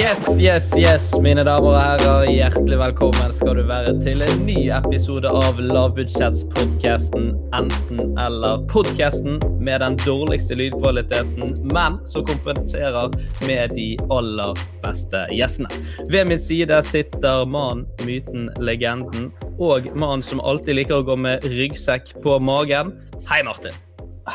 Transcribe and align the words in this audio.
Yes, 0.00 0.40
yes, 0.40 0.72
yes, 0.76 1.10
mine 1.20 1.42
damer 1.44 1.74
og 1.74 1.76
herrer. 1.76 2.22
Hjertelig 2.32 2.78
velkommen 2.80 3.34
skal 3.36 3.58
du 3.58 3.66
være 3.68 3.90
til 4.00 4.22
en 4.24 4.38
ny 4.46 4.62
episode 4.72 5.28
av 5.28 5.60
Lavbudsjettspodkasten 5.60 7.26
Enten 7.58 8.00
eller. 8.16 8.62
Podkasten 8.72 9.36
med 9.60 9.84
den 9.84 9.98
dårligste 10.00 10.56
lydkvaliteten, 10.56 11.52
men 11.76 12.00
som 12.08 12.24
kompenserer 12.24 13.12
med 13.44 13.76
de 13.76 13.90
aller 14.16 14.64
beste 14.80 15.26
gjestene. 15.36 15.68
Ved 16.08 16.32
min 16.32 16.40
side 16.40 16.80
sitter 16.88 17.44
mannen, 17.44 17.84
myten, 18.08 18.48
legenden 18.56 19.28
og 19.58 19.92
mannen 19.92 20.24
som 20.24 20.40
alltid 20.40 20.80
liker 20.80 21.02
å 21.02 21.08
gå 21.12 21.20
med 21.28 21.44
ryggsekk 21.44 22.16
på 22.24 22.40
magen. 22.40 22.96
Hei, 23.28 23.44
Martin. 23.44 23.76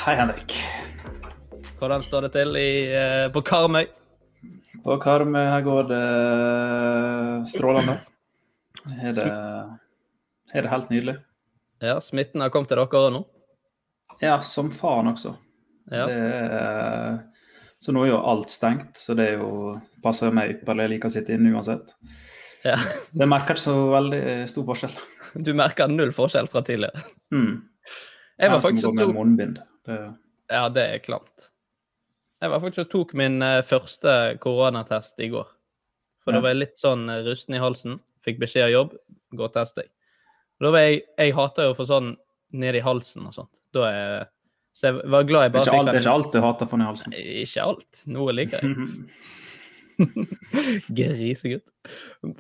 Hei, 0.06 0.14
Henrik. 0.22 0.60
Hvordan 1.82 2.06
står 2.06 2.30
det 2.30 2.36
til 2.38 2.54
i, 2.54 2.72
eh, 2.94 3.32
på 3.34 3.42
Karmøy? 3.42 3.90
På 4.86 5.00
Karmøy 5.02 5.48
her 5.50 5.64
går 5.66 5.88
det 5.90 6.02
strålende. 7.50 7.96
Er 9.02 9.16
det, 9.18 9.30
er 10.54 10.62
det 10.62 10.70
helt 10.70 10.92
nydelig. 10.94 11.16
Ja, 11.82 11.96
smitten 12.06 12.44
har 12.46 12.52
kommet 12.54 12.70
til 12.70 12.78
dere 12.78 13.10
nå? 13.16 13.24
Ja, 14.22 14.38
som 14.46 14.70
faen 14.70 15.10
også. 15.10 15.34
Ja. 15.90 16.06
Det 16.06 16.20
er, 16.20 17.18
så 17.82 17.96
nå 17.98 18.06
er 18.06 18.12
jo 18.12 18.22
alt 18.30 18.54
stengt, 18.54 18.94
så 19.02 19.18
det 19.18 19.26
er 19.32 19.42
jo, 19.42 19.74
passer 20.06 20.30
meg 20.34 20.54
ypperlig. 20.54 20.86
Jeg 20.86 20.94
liker 20.94 21.10
å 21.10 21.16
sitte 21.18 21.34
inne 21.34 21.56
uansett. 21.58 21.96
Ja. 22.66 22.78
Så 22.78 23.24
jeg 23.24 23.32
merker 23.34 23.58
ikke 23.58 23.66
så 23.66 23.76
veldig 23.90 24.22
stor 24.54 24.70
forskjell. 24.70 25.02
Du 25.50 25.52
merker 25.58 25.90
null 25.90 26.14
forskjell 26.14 26.50
fra 26.54 26.62
tidligere? 26.66 27.08
Mm. 27.34 27.58
Jeg 28.38 28.54
var 28.54 28.62
faktisk 28.62 28.86
så 28.86 28.94
tok, 29.02 30.16
ja, 30.52 30.64
det 30.70 30.86
er 30.94 31.02
klamt. 31.02 31.34
Jeg 32.44 32.52
var 32.52 32.62
faktisk 32.64 32.86
og 32.86 32.92
tok 32.92 33.14
min 33.18 33.40
eh, 33.46 33.62
første 33.66 34.14
koronatest 34.44 35.22
i 35.24 35.30
går. 35.32 35.48
For 36.26 36.36
da 36.36 36.42
var 36.42 36.56
jeg 36.56 36.64
litt 36.64 36.80
sånn 36.82 37.08
eh, 37.12 37.24
rusten 37.28 37.56
i 37.56 37.62
halsen. 37.62 38.00
Fikk 38.26 38.42
beskjed 38.42 38.68
av 38.68 38.74
jobb, 38.74 38.96
gå 39.38 39.46
og 39.46 39.54
test 39.56 39.78
deg. 39.80 39.92
Da 40.62 40.72
var 40.74 40.88
jeg, 40.88 41.04
jeg 41.20 41.36
hater 41.38 41.68
jo 41.68 41.76
å 41.76 41.78
få 41.78 41.86
sånn 41.90 42.16
ned 42.56 42.78
i 42.80 42.84
halsen 42.84 43.28
og 43.30 43.36
sånt. 43.36 43.54
Da 43.76 43.90
er 43.92 44.26
så 44.76 44.90
jeg 44.90 45.08
var 45.08 45.24
glad 45.24 45.46
jeg 45.46 45.52
bare 45.56 45.72
alt, 45.72 45.88
det 45.88 45.94
er 45.94 46.02
ikke 46.02 46.14
alt 46.18 46.34
du 46.34 46.42
hater 46.44 46.68
for 46.68 46.80
ned 46.80 46.84
i 46.84 46.90
halsen. 46.90 47.14
Ikke 47.46 47.64
alt. 47.64 48.02
Noe 48.12 48.34
liker 48.36 48.60
jeg. 48.60 48.88
Grisegutt. 50.98 51.70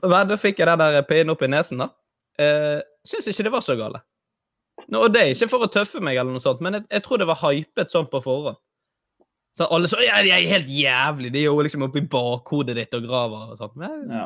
Men 0.04 0.28
da 0.28 0.36
fikk 0.40 0.60
jeg 0.60 0.68
den 0.68 0.84
der 0.84 1.06
pinnen 1.08 1.32
opp 1.32 1.46
i 1.48 1.50
nesen, 1.52 1.80
da. 1.80 1.88
Eh, 2.36 2.82
Syns 3.08 3.30
ikke 3.32 3.46
det 3.48 3.54
var 3.54 3.64
så 3.64 3.78
gale. 3.80 4.04
Nå, 4.92 5.06
og 5.06 5.14
det 5.14 5.22
er 5.22 5.32
ikke 5.32 5.48
for 5.54 5.64
å 5.64 5.72
tøffe 5.72 6.02
meg, 6.04 6.20
eller 6.20 6.36
noe 6.36 6.44
sånt, 6.44 6.60
men 6.66 6.76
jeg, 6.76 6.88
jeg 6.92 7.06
tror 7.06 7.22
det 7.22 7.30
var 7.30 7.40
hypet 7.40 7.94
sånn 7.94 8.10
på 8.12 8.20
forhånd. 8.26 8.60
Så 9.58 9.68
alle 9.72 9.88
så 9.88 10.02
ja, 10.04 10.18
de 10.24 10.32
er 10.36 10.48
helt 10.52 10.68
jævlig, 10.68 11.30
de 11.32 11.40
er 11.40 11.46
jo 11.48 11.62
liksom 11.64 11.86
oppi 11.88 12.02
bakhodet 12.12 12.76
ditt 12.76 12.94
og 12.98 13.06
graver 13.08 13.52
og 13.54 13.58
sånt. 13.60 13.76
Men, 13.80 14.10
Ja. 14.12 14.26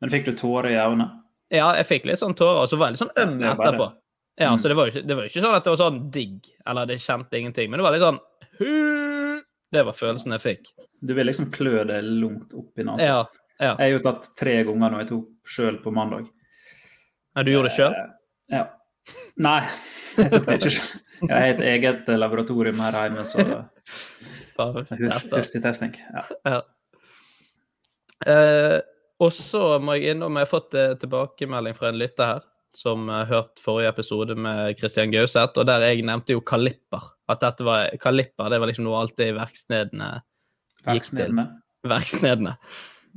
Men 0.00 0.10
fikk 0.10 0.24
du 0.30 0.32
tårer 0.32 0.70
i 0.70 0.78
øynene? 0.80 1.08
ja, 1.50 1.72
jeg 1.76 1.86
fikk 1.86 2.04
litt 2.06 2.18
sånn 2.20 2.34
tårer, 2.38 2.62
og 2.62 2.68
så 2.70 2.78
var 2.78 2.88
jeg 2.88 2.94
litt 2.98 3.02
sånn 3.02 3.16
øm 3.18 3.42
er 3.42 3.54
etterpå. 3.56 3.92
Ja, 4.38 4.52
Mm. 4.54 4.58
så 4.62 4.68
det 4.70 4.76
var, 4.76 4.86
jo 4.86 4.92
ikke, 4.94 5.06
det 5.06 5.16
var 5.16 5.24
ikke 5.24 5.42
sånn 5.42 5.54
at 5.56 5.64
det 5.64 5.70
var 5.74 5.80
sånn 5.90 6.10
digg, 6.10 6.46
eller 6.66 6.86
det 6.86 6.96
kjente 7.02 7.34
ingenting, 7.36 7.70
men 7.70 7.78
det 7.78 7.84
var 7.84 7.92
litt 7.92 8.06
sånn 8.06 8.20
«Hu!» 8.60 9.42
Det 9.72 9.84
var 9.84 9.92
følelsen 9.92 10.32
jeg 10.32 10.40
fikk. 10.40 10.70
Du 11.02 11.12
vil 11.14 11.26
liksom 11.26 11.50
klø 11.50 11.84
det 11.86 12.00
lungt 12.04 12.54
opp 12.54 12.78
i 12.78 12.82
nesen. 12.82 13.06
Ja, 13.06 13.26
ja. 13.60 13.74
Jeg 13.76 13.92
har 13.92 13.98
jo 13.98 14.02
tatt 14.06 14.30
tre 14.38 14.64
ganger 14.64 14.90
når 14.90 14.98
jeg 15.04 15.08
tok 15.08 15.26
sjøl 15.46 15.76
på 15.82 15.92
mandag. 15.92 16.28
ja 17.36 17.42
du 17.42 17.50
gjorde 17.52 17.68
det 17.68 17.76
sjøl? 17.76 17.92
Eh, 17.92 18.08
Ja. 18.56 18.64
Nei, 19.36 19.62
jeg 20.16 20.30
tok 20.32 20.50
ikke. 20.56 20.74
Jeg 21.20 21.30
har 21.36 21.50
et 21.52 21.64
eget 21.68 22.08
laboratorium 22.16 22.80
her 22.80 22.96
hjemme, 22.96 23.24
så 23.28 23.44
hurtigtesting. 24.60 25.96
Ja. 26.14 26.24
Ja. 26.48 26.60
Eh, 28.30 28.78
og 29.20 29.32
så 29.32 29.78
må 29.80 29.94
jeg 29.96 30.14
innom 30.14 30.36
Jeg 30.36 30.44
har 30.44 30.50
fått 30.50 30.74
eh, 30.76 30.92
tilbakemelding 31.00 31.76
fra 31.76 31.88
en 31.88 32.00
lytter 32.00 32.34
her 32.34 32.46
som 32.76 33.08
har 33.10 33.26
hørt 33.26 33.60
forrige 33.62 33.90
episode 33.90 34.36
med 34.38 34.78
Christian 34.78 35.10
Gauseth, 35.10 35.58
og 35.58 35.66
der 35.66 35.82
jeg 35.88 36.04
nevnte 36.06 36.36
jo 36.36 36.42
kalipper. 36.46 37.08
At 37.30 37.42
dette 37.42 37.66
var 37.66 37.90
kalipper, 38.02 38.46
det 38.50 38.60
var 38.62 38.70
liksom 38.70 38.86
noe 38.86 39.00
alltid 39.02 39.34
verkstedene 39.34 40.10
gikk 40.86 41.08
til. 41.10 41.40
Verkstedene. 41.90 42.54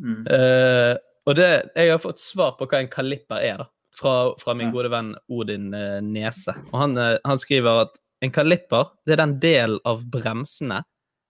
Mm. 0.01 0.23
Eh, 0.25 0.95
og 1.29 1.37
det, 1.37 1.49
jeg 1.77 1.93
har 1.93 2.01
fått 2.01 2.23
svar 2.23 2.57
på 2.57 2.67
hva 2.67 2.81
en 2.81 2.91
kalipper 2.91 3.45
er, 3.45 3.61
da. 3.61 3.69
Fra, 3.93 4.33
fra 4.41 4.55
min 4.57 4.71
gode 4.73 4.89
venn 4.89 5.11
Odin 5.29 5.73
eh, 5.77 5.99
Nese. 6.01 6.55
Og 6.71 6.79
han, 6.81 6.97
eh, 6.97 7.19
han 7.23 7.41
skriver 7.41 7.83
at 7.83 7.99
en 8.25 8.31
kalipper 8.33 8.89
det 9.05 9.13
er 9.13 9.21
den 9.21 9.35
delen 9.43 9.77
av 9.85 10.01
bremsene 10.09 10.79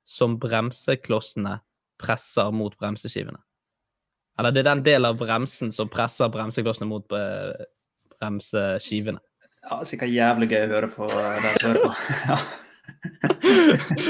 som 0.07 0.37
bremseklossene 0.39 1.57
presser 1.99 2.51
mot 2.55 2.75
bremseskivene. 2.79 3.39
Eller 4.39 4.53
det 4.53 4.63
er 4.63 4.69
den 4.71 4.83
delen 4.85 5.09
av 5.11 5.19
bremsen 5.19 5.71
som 5.75 5.91
presser 5.91 6.31
bremseklossene 6.33 6.89
mot 6.89 7.15
eh, 7.17 7.65
bremseskivene. 8.17 9.21
Ja, 9.63 9.79
sikkert 9.87 10.11
jævlig 10.11 10.49
gøy 10.51 10.65
å 10.65 10.73
høre 10.73 10.91
på 10.91 11.07
den 11.07 11.57
som 11.59 11.71
hører 11.71 11.87
på. 11.87 11.95
Ja. 12.29 12.43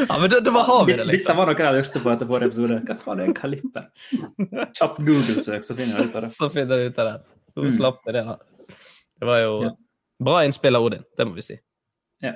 Ja, 0.10 0.18
men 0.20 0.30
da, 0.30 0.40
da 0.40 0.52
har 0.52 0.86
vi 0.86 0.94
det, 0.94 1.04
Dette 1.04 1.12
liksom. 1.12 1.38
var 1.38 1.50
noe 1.50 1.58
jeg 1.58 1.76
lurte 1.78 2.02
på 2.02 2.12
etter 2.14 2.30
forrige 2.30 2.50
episode. 2.50 2.80
Hva 2.88 2.96
faen 2.98 3.22
er 3.22 3.30
en 3.30 3.36
kalipper? 3.38 3.86
Kjapt 4.74 5.02
Google-søk, 5.06 5.66
så 5.66 5.78
finner 5.78 6.00
jeg 6.00 6.10
ut 6.10 6.18
av 6.18 6.26
det. 6.26 6.32
Så 6.40 6.50
finner 6.54 6.82
jeg 6.82 6.94
ut 6.94 7.02
av 7.02 7.10
det. 7.10 7.16
Så 7.54 7.64
Mm. 7.64 7.72
slapp 7.78 8.00
jeg 8.06 8.14
det, 8.14 8.26
da. 8.26 8.38
Det 9.20 9.26
var 9.30 9.40
jo 9.40 9.64
Ja. 9.64 9.70
bra 10.20 10.44
innspill 10.46 10.76
av 10.76 10.84
Odin, 10.84 11.04
det 11.18 11.28
må 11.28 11.36
vi 11.36 11.42
si. 11.42 11.60
Ja. 12.22 12.34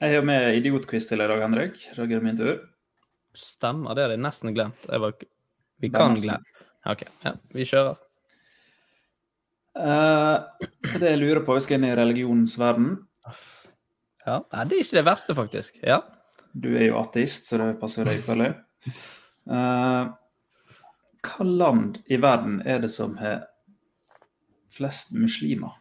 Jeg 0.00 0.14
har 0.14 0.22
med 0.22 0.54
idiotquiz 0.56 1.08
til 1.08 1.20
i 1.20 1.26
dag, 1.26 1.40
Henrik. 1.40 1.74
Er 1.98 2.06
det 2.06 2.22
min 2.22 2.36
tur. 2.36 2.68
Stemmer, 3.34 3.94
det 3.94 4.02
hadde 4.04 4.16
jeg 4.16 4.20
nesten 4.20 4.54
glemt. 4.54 4.86
Jeg 4.88 5.00
var, 5.00 5.12
vi 5.80 5.88
kan 5.90 6.14
glemme. 6.14 6.42
OK, 6.86 7.02
ja, 7.24 7.32
vi 7.52 7.64
kjører. 7.64 7.96
Uh, 9.76 10.40
det 10.98 11.02
jeg 11.10 11.18
lurer 11.20 11.42
på, 11.44 11.54
vi 11.54 11.60
skal 11.60 11.76
inn 11.80 11.88
i 11.90 11.96
religionens 11.98 12.54
verden. 12.58 12.94
Ja. 14.26 14.38
Nei, 14.52 14.64
det 14.64 14.78
er 14.78 14.84
ikke 14.84 14.98
det 15.00 15.04
verste, 15.04 15.34
faktisk. 15.36 15.76
Ja. 15.84 15.98
Du 16.56 16.70
er 16.76 16.86
jo 16.88 17.00
ateist, 17.02 17.50
så 17.50 17.58
det 17.60 17.80
passer 17.80 18.04
deg 18.08 18.22
ypperlig. 18.22 18.54
Uh, 19.46 20.14
Hva 21.26 21.44
land 21.44 21.98
i 22.08 22.16
verden 22.22 22.60
er 22.64 22.78
det 22.84 22.90
som 22.94 23.16
har 23.20 23.44
flest 24.76 25.14
muslimer? 25.16 25.74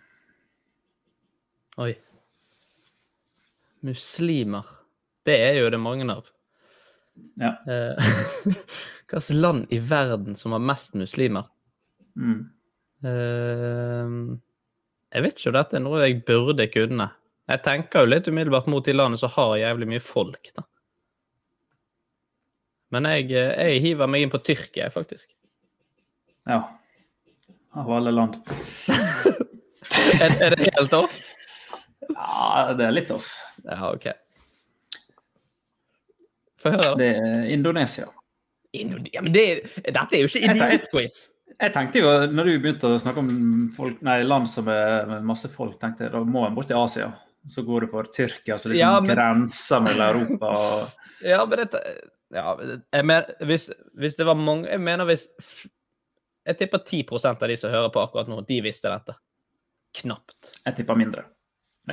Oi. 1.82 1.92
Muslimer. 3.86 4.66
Det 5.26 5.36
er 5.42 5.60
jo 5.60 5.70
det 5.74 5.82
mange 5.82 6.08
av. 6.14 6.28
Ja. 7.40 7.52
Eh, 7.68 8.16
Hvilket 9.06 9.30
land 9.36 9.68
i 9.74 9.80
verden 9.80 10.36
som 10.36 10.56
har 10.56 10.64
mest 10.64 10.96
muslimer? 10.98 11.46
Mm. 12.16 12.40
Eh, 13.06 14.16
jeg 15.16 15.24
vet 15.24 15.38
ikke 15.40 15.52
om 15.52 15.58
dette 15.60 15.78
er 15.78 15.84
noe 15.84 16.02
jeg 16.04 16.24
burde 16.28 16.68
kunne. 16.74 17.10
Jeg 17.46 17.62
tenker 17.66 18.04
jo 18.04 18.10
litt 18.10 18.28
umiddelbart 18.28 18.70
mot 18.72 18.86
de 18.86 18.96
landene 18.96 19.22
som 19.22 19.32
har 19.36 19.58
jævlig 19.62 19.92
mye 19.92 20.04
folk, 20.04 20.50
da. 20.56 20.66
Men 22.96 23.08
jeg, 23.12 23.30
eh, 23.36 23.54
jeg 23.70 23.84
hiver 23.84 24.10
meg 24.10 24.26
inn 24.26 24.34
på 24.34 24.42
Tyrkia, 24.46 24.90
faktisk. 24.94 25.30
ja. 26.50 26.64
Av 27.76 27.92
alle 27.92 28.12
land. 28.16 28.40
Er, 30.22 30.32
er 30.42 30.54
det 30.56 30.68
helt 30.76 30.94
off? 30.96 31.14
Ja, 32.10 32.74
det 32.78 32.86
er 32.88 32.94
litt 32.94 33.10
off. 33.14 33.28
Ja, 33.66 33.90
OK. 33.92 34.06
Få 36.62 36.72
høre. 36.74 36.92
Det 37.00 37.08
er 37.20 37.46
Indonesia. 37.54 38.08
Indonesia. 38.76 39.22
Men 39.26 39.34
det, 39.36 39.44
dette 39.86 40.18
er 40.18 40.24
jo 40.24 40.30
ikke 40.30 40.42
idiotquiz. 40.52 41.18
Jeg 41.56 41.72
tenkte 41.76 42.02
jo, 42.02 42.10
når 42.36 42.50
du 42.50 42.54
begynte 42.64 42.90
å 42.92 43.00
snakke 43.00 43.22
om 43.24 43.30
folk, 43.76 44.02
nei, 44.06 44.18
land 44.28 44.50
som 44.52 44.68
er 44.72 45.06
med 45.10 45.28
masse 45.30 45.50
folk, 45.54 45.78
tenkte 45.82 46.08
jeg 46.08 46.14
da 46.16 46.24
må 46.28 46.44
en 46.48 46.58
bort 46.58 46.68
til 46.72 46.80
Asia. 46.82 47.12
Så 47.48 47.64
går 47.68 47.86
du 47.86 47.92
for 47.94 48.10
Tyrkia, 48.12 48.58
som 48.60 48.74
liksom 48.74 48.82
Ja, 48.82 48.98
men- 49.00 49.14
grenser 49.14 49.84
mellom 49.86 50.26
Europa 50.26 50.52
og 50.58 51.02
Ja, 51.32 51.44
men 51.46 51.62
dette 51.62 51.82
ja, 52.34 52.52
jeg 52.92 53.06
mener, 53.06 53.36
hvis, 53.48 53.68
hvis 54.02 54.16
det 54.18 54.26
var 54.28 54.36
mange 54.36 54.66
Jeg 54.68 54.82
mener 54.82 55.06
hvis 55.08 55.28
Jeg 56.46 56.60
tipper 56.60 56.84
10% 56.86 57.42
av 57.42 57.50
de 57.50 57.58
som 57.58 57.72
hører 57.74 57.90
på 57.94 58.02
akkurat 58.04 58.30
nå, 58.30 58.42
de 58.46 58.60
visste 58.62 58.92
dette. 58.92 59.16
Knapt. 60.02 60.52
Jeg 60.62 60.78
tipper 60.78 61.00
mindre. 61.00 61.26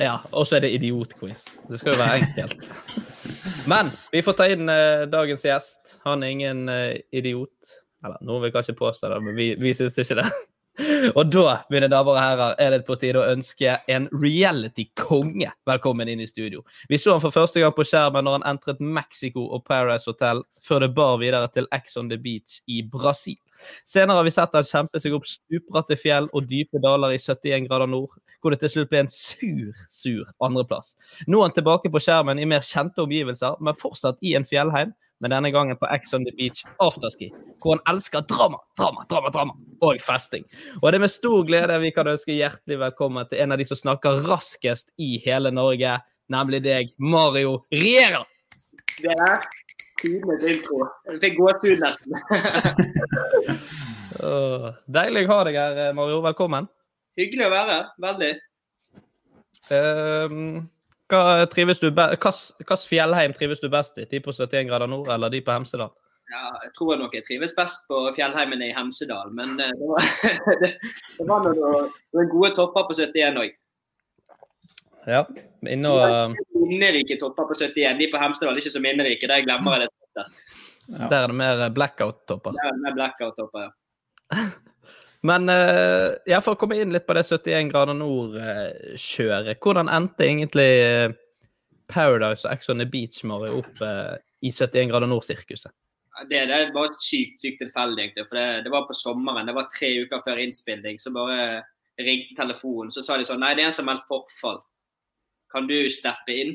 Ja, 0.01 0.19
og 0.33 0.47
så 0.49 0.57
er 0.57 0.67
det 0.67 0.73
idiotquiz. 0.77 1.47
Det 1.69 1.81
skal 1.81 1.95
jo 1.95 2.01
være 2.01 2.23
enkelt. 2.23 2.69
Men 3.73 3.93
vi 4.13 4.23
får 4.25 4.37
ta 4.37 4.49
inn 4.53 4.69
eh, 4.73 5.05
dagens 5.13 5.45
gjest. 5.47 5.97
Han 6.05 6.25
er 6.25 6.33
ingen 6.35 6.65
eh, 6.73 7.01
idiot. 7.13 7.77
Eller 8.05 8.19
noen 8.27 8.45
vil 8.45 8.53
kanskje 8.55 8.75
påstå 8.75 9.13
det, 9.13 9.19
men 9.23 9.37
vi, 9.39 9.53
vi 9.63 9.71
syns 9.79 9.95
ikke 10.03 10.17
det. 10.19 10.25
Og 11.19 11.29
da, 11.31 11.61
mine 11.71 11.87
damer 11.93 12.17
og 12.17 12.19
herrer, 12.19 12.55
er 12.59 12.73
det 12.75 12.81
på 12.89 12.97
tide 12.99 13.21
å 13.21 13.29
ønske 13.31 13.77
en 13.93 14.09
reality-konge 14.11 15.53
velkommen 15.69 16.09
inn 16.09 16.23
i 16.25 16.27
studio. 16.27 16.65
Vi 16.91 16.99
så 16.99 17.15
han 17.15 17.23
for 17.23 17.35
første 17.35 17.63
gang 17.63 17.75
på 17.77 17.85
skjermen 17.87 18.27
når 18.27 18.39
han 18.41 18.49
entret 18.55 18.81
Mexico 18.83 19.45
og 19.53 19.63
Paradise 19.69 20.11
Hotel, 20.11 20.43
før 20.65 20.83
det 20.83 20.91
bar 20.97 21.21
videre 21.23 21.53
til 21.53 21.69
Ex 21.77 21.95
on 22.01 22.11
the 22.11 22.19
Beach 22.19 22.59
i 22.67 22.81
Brasil. 22.83 23.39
Senere 23.89 24.21
har 24.21 24.27
vi 24.27 24.35
sett 24.35 24.57
han 24.57 24.67
kjempe 24.69 25.01
seg 25.03 25.15
opp 25.17 25.29
stupbratte 25.29 25.99
fjell 26.01 26.29
og 26.33 26.49
dype 26.51 26.81
daler 26.83 27.15
i 27.15 27.21
71 27.21 27.69
grader 27.69 27.91
nord, 27.91 28.17
hvor 28.43 28.55
det 28.55 28.61
til 28.63 28.75
slutt 28.75 28.91
ble 28.91 29.05
en 29.05 29.13
sur, 29.13 29.85
sur 29.93 30.27
andreplass. 30.45 30.97
Nå 31.27 31.41
er 31.41 31.51
han 31.51 31.57
tilbake 31.57 31.93
på 31.93 32.03
skjermen 32.03 32.41
i 32.43 32.49
mer 32.49 32.65
kjente 32.67 33.05
omgivelser, 33.05 33.59
men 33.61 33.79
fortsatt 33.79 34.21
i 34.23 34.35
en 34.39 34.49
fjellheim, 34.49 34.95
men 35.23 35.31
denne 35.31 35.53
gangen 35.55 35.79
på 35.79 35.87
Ex 35.95 36.15
on 36.17 36.25
the 36.27 36.33
Beach 36.35 36.65
afterski, 36.83 37.29
hvor 37.63 37.77
han 37.77 37.85
elsker 37.95 38.25
drama, 38.27 38.59
drama, 38.79 39.05
drama, 39.11 39.31
drama 39.31 39.55
og 39.87 40.01
festing. 40.03 40.43
Og 40.81 40.89
det 40.89 40.99
er 40.99 41.05
med 41.05 41.15
stor 41.15 41.45
glede 41.47 41.79
vi 41.85 41.93
kan 41.95 42.11
ønske 42.11 42.35
hjertelig 42.35 42.81
velkommen 42.83 43.29
til 43.31 43.45
en 43.45 43.55
av 43.55 43.63
de 43.63 43.69
som 43.69 43.79
snakker 43.79 44.25
raskest 44.27 44.91
i 44.99 45.15
hele 45.23 45.55
Norge, 45.55 45.95
nemlig 46.33 46.63
deg, 46.67 46.91
Mario 46.99 47.61
Riera. 47.71 48.25
Det 48.99 49.15
er 49.15 49.47
tidenes 50.03 50.43
intro. 50.51 50.79
Jeg 51.09 51.17
fikk 51.23 51.35
gåsehud 51.41 51.79
nesten. 51.83 52.13
Deilig 54.99 55.23
å 55.27 55.33
ha 55.33 55.41
deg 55.49 55.55
her, 55.59 55.73
Mario. 55.97 56.19
Velkommen. 56.27 56.65
Hyggelig 57.19 57.45
å 57.49 57.53
være. 57.53 57.73
her. 57.79 57.87
Veldig. 58.03 58.33
Um, 59.73 60.69
hva 61.13 61.47
trives 61.53 61.81
du 61.81 61.91
hvilken 61.93 62.87
fjellheim 62.89 63.35
trives 63.37 63.61
du 63.63 63.69
best 63.73 63.99
i? 64.01 64.07
De 64.09 64.21
på 64.25 64.33
71 64.33 64.71
grader 64.71 64.91
nord 64.91 65.11
eller 65.13 65.33
de 65.33 65.43
på 65.45 65.55
Hemsedal? 65.55 65.93
Ja, 66.33 66.47
jeg 66.65 66.73
tror 66.79 66.97
nok 66.97 67.15
jeg 67.17 67.27
trives 67.27 67.53
best 67.57 67.85
på 67.91 67.99
fjellheimene 68.17 68.71
i 68.71 68.77
Hemsedal, 68.77 69.33
men 69.37 69.49
eh, 69.61 69.73
det 69.77 69.89
var, 69.91 70.07
det, 70.63 70.71
det 71.19 71.27
var 71.29 71.49
noen 71.49 72.31
gode 72.33 72.53
topper 72.57 72.87
på 72.89 72.97
71 72.97 73.43
òg. 73.43 73.59
Ja. 75.07 75.23
Inne 75.69 75.91
og, 75.91 76.37
Minnerike 76.55 77.19
topper 77.21 77.49
på 77.49 77.57
71. 77.59 77.99
De 77.99 78.09
på 78.13 78.21
Hemsedal 78.23 78.55
er 78.55 78.63
ikke 78.63 78.75
så 78.75 78.83
minnerike. 78.83 79.29
Der 79.31 79.45
glemmer 79.45 79.77
jeg 79.77 79.87
det 79.87 79.91
oftest. 80.07 80.45
der 80.89 81.17
er 81.19 81.33
det 81.33 81.39
mer 81.39 81.65
blackout-topper. 81.75 82.55
Der 82.59 82.71
er 82.71 82.79
med 82.85 82.99
blackout-topper, 82.99 83.67
ja. 83.67 83.73
Men 85.23 85.49
eh, 85.49 86.09
ja, 86.27 86.41
for 86.43 86.57
å 86.57 86.59
komme 86.59 86.81
inn 86.83 86.91
litt 86.95 87.07
på 87.07 87.15
det 87.15 87.23
71 87.29 87.69
grader 87.71 87.95
nord-kjøret. 87.95 89.61
Hvordan 89.63 89.91
endte 89.93 90.27
egentlig 90.27 90.71
eh, 90.83 91.13
Paradise 91.93 92.43
og 92.49 92.57
Ex 92.57 92.73
on 92.73 92.83
the 92.83 92.89
Beach 92.91 93.23
Mari, 93.29 93.53
opp 93.55 93.85
eh, 93.87 94.17
i 94.43 94.51
71 94.51 94.91
grader 94.91 95.11
nord-sirkuset? 95.13 95.71
Det, 96.29 96.43
det 96.51 96.59
var 96.75 96.91
sykt 96.99 97.41
sykt 97.41 97.63
tilfeldig, 97.63 98.03
egentlig. 98.03 98.27
For 98.29 98.39
det, 98.41 98.49
det 98.67 98.75
var 98.75 98.89
på 98.89 98.99
sommeren. 98.99 99.47
Det 99.47 99.55
var 99.57 99.71
tre 99.73 99.93
uker 100.03 100.27
før 100.27 100.43
innspilling. 100.43 100.99
Så 101.01 101.15
bare 101.15 101.63
ringte 102.03 102.37
telefonen. 102.43 102.91
Så 102.95 103.07
sa 103.07 103.17
de 103.19 103.27
sånn 103.29 103.41
Nei, 103.43 103.55
det 103.57 103.65
er 103.65 103.71
en 103.71 103.79
som 103.79 103.87
har 103.87 103.95
meldt 103.95 104.11
forfall. 104.11 104.59
Kan 105.53 105.69
du 105.71 105.77
steppe 105.93 106.35
inn? 106.35 106.55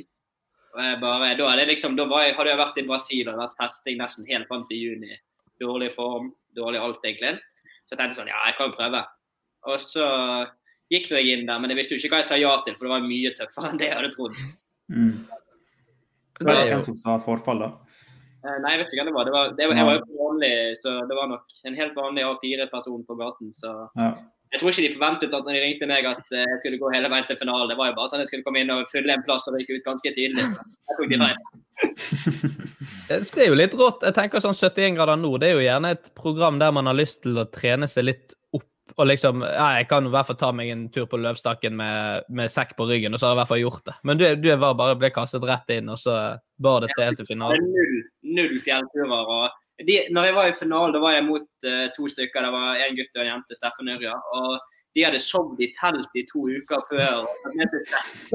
Og 0.76 0.84
jeg 0.84 1.00
bare, 1.02 1.32
da, 1.40 1.52
det 1.58 1.68
liksom, 1.72 1.96
da 1.98 2.06
var 2.10 2.28
jeg, 2.28 2.36
hadde 2.38 2.52
jeg 2.52 2.60
vært 2.60 2.80
i 2.82 2.86
Brasil 2.86 3.30
og 3.32 3.40
vært 3.40 3.56
testing 3.62 3.98
nesten 4.02 4.28
helt 4.30 4.50
fram 4.50 4.66
til 4.70 4.84
juni. 4.84 5.16
Dårlig 5.62 5.94
form, 5.96 6.32
dårlig 6.58 6.82
alt, 6.84 7.02
egentlig. 7.08 7.34
Så 7.88 7.96
jeg 7.96 8.02
tenkte 8.02 8.20
sånn 8.20 8.30
Ja, 8.30 8.44
jeg 8.50 8.58
kan 8.60 8.70
jo 8.70 8.78
prøve. 8.78 9.02
Og 9.68 9.82
så 9.82 10.06
gikk 10.94 11.10
jeg 11.16 11.34
inn 11.34 11.48
der, 11.48 11.60
men 11.60 11.74
jeg 11.74 11.80
visste 11.82 11.96
jo 11.96 12.02
ikke 12.04 12.14
hva 12.14 12.22
jeg 12.22 12.30
sa 12.30 12.38
ja 12.40 12.54
til, 12.64 12.78
for 12.78 12.88
det 12.88 12.94
var 12.94 13.08
mye 13.08 13.34
tøffere 13.40 13.72
enn 13.72 13.82
det 13.82 13.90
jeg 13.90 13.98
hadde 13.98 14.14
trodd. 14.14 14.38
Mm. 14.94 15.16
Det 16.38 16.46
du 16.46 16.70
hvem 16.70 16.86
som 16.86 16.98
sa 17.00 17.18
forfall, 17.24 17.64
da? 17.66 17.72
Eh, 18.46 18.58
Nei, 18.62 18.76
jeg 18.76 18.84
vet 18.84 18.92
ikke 18.92 19.02
hvem 19.02 19.10
det 19.10 19.16
var. 19.18 19.28
Det 19.28 19.34
var, 19.34 19.54
det 19.58 19.68
var 19.68 19.80
jeg 19.80 19.90
var 19.90 19.98
jo 19.98 20.22
vanlig, 20.22 20.52
så 20.84 20.94
det 21.10 21.18
var 21.18 21.32
nok 21.34 21.56
en 21.68 21.78
helt 21.82 21.98
vanlig 21.98 22.26
A4-person 22.28 23.06
på 23.08 23.18
gaten. 23.20 23.54
Så 23.58 23.74
Ja. 23.98 24.12
Jeg 24.52 24.62
tror 24.62 24.72
ikke 24.72 24.86
de 24.86 24.96
forventet 24.96 25.34
at 25.36 25.44
når 25.46 25.58
de 25.58 25.62
ringte 25.64 25.88
meg 25.90 26.06
at 26.08 26.30
eh, 26.32 26.46
jeg 26.48 26.60
skulle 26.62 26.80
gå 26.82 26.92
hele 26.94 27.10
veien 27.12 27.26
til 27.28 27.40
finalen. 27.40 27.68
Det 27.72 27.78
var 27.80 27.90
jo 27.90 27.96
bare 27.98 28.12
sånn 28.12 28.22
at 28.22 28.26
jeg 28.26 28.32
skulle 28.32 28.48
komme 28.48 28.62
inn 28.64 28.72
og 28.72 28.88
fylle 28.94 29.16
en 29.16 29.26
plass 29.28 29.48
og 29.50 29.58
ryke 29.58 29.76
ut 29.76 29.88
ganske 29.88 30.14
tidlig. 30.16 30.46
Jeg 30.48 31.00
tok 31.00 31.12
de 31.12 31.22
feil. 31.24 31.42
Eh, 33.08 33.22
Det 33.24 33.44
er 33.44 33.52
jo 33.52 33.56
litt 33.56 33.76
rått. 33.78 34.02
Jeg 34.04 34.16
tenker 34.18 34.42
sånn 34.44 34.56
71 34.58 34.96
grader 34.98 35.20
nord, 35.20 35.40
det 35.44 35.52
er 35.52 35.60
jo 35.60 35.64
gjerne 35.64 35.92
et 35.94 36.10
program 36.18 36.58
der 36.60 36.74
man 36.76 36.90
har 36.90 36.98
lyst 36.98 37.22
til 37.24 37.38
å 37.40 37.46
trene 37.54 37.88
seg 37.88 38.08
litt 38.08 38.34
opp. 38.56 38.66
Og 38.98 39.08
liksom, 39.08 39.44
ja, 39.46 39.68
jeg 39.78 39.88
kan 39.92 40.08
i 40.08 40.12
hvert 40.12 40.28
fall 40.28 40.39
ta 40.42 40.50
meg 40.56 40.72
en 40.74 40.88
tur 40.92 41.06
på 41.12 41.20
Løvstakken 41.22 41.75
med, 41.77 42.25
med 42.34 42.51
sekk 42.51 42.74
på 42.80 42.88
ryggen, 42.89 43.13
og 43.13 43.22
så 43.22 43.30
har 43.30 43.32
jeg 43.32 43.38
i 43.38 43.42
hvert 43.42 43.51
fall 43.51 43.62
gjort 43.62 43.86
det. 43.88 43.96
Men 44.10 44.20
du, 44.20 44.25
du 44.42 44.50
var 44.63 44.75
bare 44.80 44.98
ble 45.00 45.12
kastet 45.16 45.46
rett 45.48 45.72
inn, 45.77 45.92
og 45.94 46.01
så 46.01 46.18
bar 46.63 46.84
det 46.84 46.92
til 46.96 47.06
helt 47.06 47.22
til 47.22 47.30
finalen. 47.30 47.70
null, 47.77 47.96
null 48.39 48.60
fjellturer. 48.63 49.32
Og 49.38 49.48
de, 49.86 50.00
når 50.13 50.29
jeg 50.29 50.36
var 50.38 50.50
i 50.50 50.57
finalen, 50.57 50.96
da 50.96 51.03
var 51.03 51.13
jeg 51.13 51.27
mot 51.27 51.48
uh, 51.67 51.86
to 51.98 52.07
stykker. 52.10 52.48
Det 52.48 52.55
var 52.55 52.81
en 52.81 52.98
gutt 52.98 53.17
og 53.17 53.24
en 53.24 53.29
jente, 53.29 53.57
Steffen 53.57 53.91
Ørja. 53.93 54.15
Og 54.38 54.51
de 54.98 55.03
hadde 55.05 55.19
sovet 55.22 55.60
i 55.62 55.67
telt 55.77 56.15
i 56.17 56.24
to 56.25 56.48
uker 56.50 56.81
før. 56.89 57.27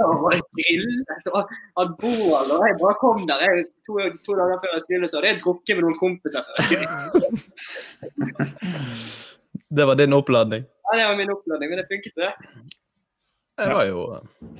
og 0.05 0.13
var 0.23 0.39
grillet 0.55 1.27
og 1.33 1.41
hatt 1.81 1.93
bål. 2.03 2.49
Og 2.55 2.61
jeg 2.69 2.79
bare 2.85 3.01
kom 3.01 3.21
der 3.27 3.43
jeg, 3.43 3.67
to, 3.89 3.93
to 4.23 4.31
dager 4.39 4.59
før 4.63 4.77
jeg 4.77 4.85
skulle, 4.87 5.07
så 5.11 5.19
hadde 5.19 5.31
jeg 5.33 5.43
drukket 5.43 5.75
med 5.79 5.85
noen 5.89 5.99
kompiser 5.99 6.43
før. 6.47 6.57
Det 9.73 9.87
var 9.89 9.97
din 9.97 10.13
oppladning. 10.13 10.65
Ja, 10.85 10.97
det 10.99 11.05
var 11.09 11.17
min 11.17 11.31
oppladning, 11.33 11.71
men 11.71 11.79
det 11.79 11.87
funket, 11.89 12.13
det. 12.17 12.33
Jeg 13.57 13.75
var 13.75 13.85
jo 13.89 14.01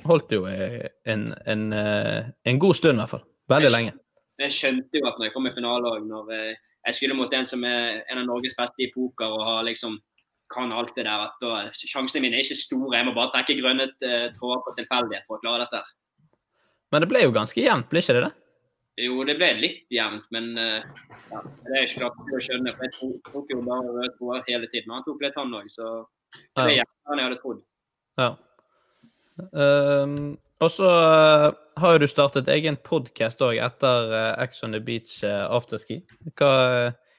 Holdt 0.05 0.31
jo 0.33 0.47
en, 0.49 1.33
en, 1.45 1.73
eh, 1.73 2.23
en 2.49 2.59
god 2.59 2.73
stund, 2.73 2.97
i 2.97 3.01
hvert 3.03 3.11
fall. 3.11 3.21
Veldig 3.53 3.71
lenge. 3.75 3.93
Jeg 4.41 4.55
skjønte 4.55 4.97
jo 4.97 5.05
at 5.05 5.19
når 5.19 5.27
jeg 5.27 5.33
kom 5.35 5.49
i 5.49 5.53
finale 5.53 5.91
òg, 5.91 6.07
når 6.09 6.31
eh, 6.33 6.55
jeg 6.85 6.97
skulle 6.97 7.17
mot 7.17 7.33
en 7.33 7.47
som 7.47 7.63
er 7.67 8.03
en 8.11 8.21
av 8.21 8.27
Norges 8.27 8.55
beste 8.57 8.83
i 8.83 8.91
poker 8.93 9.31
og 9.31 9.45
har 9.47 9.63
liksom 9.67 9.99
kan 10.53 10.71
alt 10.75 10.93
det 10.95 11.05
der, 11.07 11.31
da 11.41 11.51
sjansene 11.73 12.21
mine 12.21 12.37
er 12.37 12.45
ikke 12.45 12.59
store. 12.59 12.97
Jeg 12.97 13.07
må 13.07 13.15
bare 13.15 13.31
trekke 13.33 13.57
grønne 13.57 13.87
eh, 14.05 14.27
tråder 14.35 14.61
på 14.65 14.73
tilfeldighet 14.77 15.25
for 15.25 15.39
å 15.39 15.41
klare 15.41 15.65
dette. 15.65 15.81
Men 16.93 17.01
det 17.01 17.09
ble 17.09 17.23
jo 17.23 17.33
ganske 17.33 17.63
jevnt, 17.63 17.89
ble 17.89 18.03
ikke 18.03 18.17
det 18.19 18.25
det? 18.27 18.33
Jo, 19.01 19.23
det 19.25 19.33
ble 19.39 19.49
litt 19.57 19.93
jevnt, 19.93 20.27
men 20.35 20.51
eh, 20.61 20.83
ja, 21.31 21.39
det 21.65 21.73
er 21.73 21.87
ikke 21.87 22.03
klart 22.03 22.33
å 22.37 22.41
skjønne. 22.45 22.75
for 22.75 22.85
Jeg 22.85 22.93
tok, 23.31 23.53
jo 23.55 23.63
bare 23.65 23.95
røde 23.95 24.11
tråder 24.19 24.43
hele 24.51 24.69
tiden. 24.69 24.93
Han 24.93 25.05
tok 25.07 25.23
litt, 25.25 25.39
han 25.39 25.55
òg, 25.57 25.71
så 25.73 25.93
det 26.35 26.67
ble 26.67 26.75
jevnere 26.77 27.15
enn 27.15 27.23
jeg 27.23 27.29
hadde 27.29 27.41
trodd. 27.41 27.63
Ja. 28.21 28.29
Ehm, 29.57 30.19
og 30.63 30.71
så 30.71 30.89
eh, 30.89 31.45
har 31.81 31.95
jo 31.95 32.01
du 32.03 32.07
startet 32.07 32.49
egen 32.51 32.77
podkast 32.87 33.41
òg 33.43 33.59
etter 33.63 34.11
uh, 34.13 34.43
Ex 34.43 34.63
on 34.63 34.75
the 34.75 34.81
Beach 34.83 35.19
eh, 35.25 35.43
afterski. 35.51 36.01
Hva, 36.39 36.51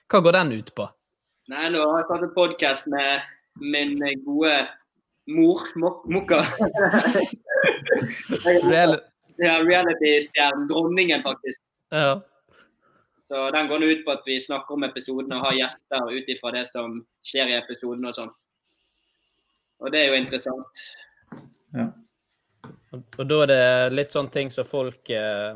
hva 0.09 0.21
går 0.25 0.37
den 0.39 0.53
ut 0.61 0.71
på? 0.77 0.87
Nei, 1.53 1.67
nå 1.75 1.83
har 1.83 2.03
jeg 2.03 2.09
tatt 2.11 2.27
en 2.27 2.35
podkast 2.37 2.89
med 2.93 3.25
min 3.61 3.99
gode 4.25 4.55
mor, 5.29 5.67
Mokka. 5.77 6.41
Real, 8.71 8.97
ja, 9.41 9.59
Reality-stjernen. 9.61 10.69
Dronningen, 10.71 11.25
faktisk. 11.27 11.61
ja. 11.93 12.23
Så 13.25 13.51
den 13.51 13.69
går 13.69 13.81
nå 13.81 13.87
ut 13.89 14.03
på 14.05 14.13
at 14.13 14.27
vi 14.29 14.35
snakker 14.41 14.77
om 14.77 14.85
episoden 14.85 15.33
og 15.33 15.47
har 15.47 15.55
gjester 15.57 16.11
ut 16.13 16.27
ifra 16.29 16.51
det 16.53 16.67
som 16.69 16.99
skjer 17.25 17.55
i 17.55 17.57
episoden 17.57 18.05
og 18.05 18.17
sånn. 18.19 18.33
Og 19.81 19.93
det 19.93 20.03
er 20.03 20.13
jo 20.13 20.19
interessant. 20.21 20.83
Ja. 21.73 21.89
Og, 22.95 23.03
og 23.19 23.29
da 23.31 23.41
er 23.43 23.51
det 23.51 23.97
litt 23.99 24.15
sånne 24.15 24.33
ting 24.35 24.51
som 24.55 24.67
folk 24.69 25.11
eh, 25.11 25.53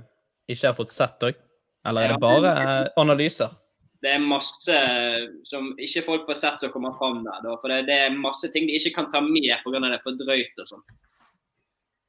ikke 0.50 0.70
har 0.70 0.76
fått 0.76 0.94
sett 0.94 1.24
òg? 1.28 1.38
Eller 1.88 2.04
er 2.04 2.14
det 2.14 2.22
bare 2.22 2.54
eh, 2.62 2.84
analyser? 3.00 3.54
Det 4.02 4.12
er 4.14 4.22
masse 4.22 4.78
som 5.48 5.72
ikke 5.82 6.04
folk 6.06 6.26
får 6.28 6.38
sett 6.38 6.62
som 6.62 6.72
kommer 6.74 6.94
fram 6.98 7.22
der. 7.24 7.40
Da, 7.42 7.54
for 7.58 7.72
det, 7.72 7.84
det 7.88 7.98
er 8.04 8.18
masse 8.18 8.50
ting 8.54 8.68
de 8.68 8.76
ikke 8.78 8.94
kan 9.00 9.08
ta 9.10 9.22
med 9.24 9.48
pga. 9.64 9.80
det 9.82 9.96
er 9.96 10.02
for 10.04 10.18
drøyt 10.18 10.62
og 10.62 10.70
sånn. 10.70 10.84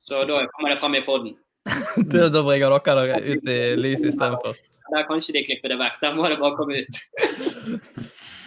Så 0.06 0.24
da 0.30 0.44
kommer 0.54 0.74
det 0.74 0.82
fram 0.82 0.98
i 0.98 1.06
poden. 1.06 1.38
Da 2.10 2.42
bringer 2.42 2.72
dere 2.74 2.96
dere 2.98 3.20
ut 3.26 3.50
i 3.50 3.60
lyset 3.78 4.14
istedenfor. 4.14 4.58
Der 4.90 5.06
kan 5.06 5.22
ikke 5.22 5.36
de 5.36 5.44
klippe 5.46 5.70
det 5.70 5.78
vekk. 5.78 6.00
Der 6.02 6.16
må 6.18 6.30
det 6.30 6.40
bare 6.42 6.58
komme 6.58 6.82
ut. 6.82 7.02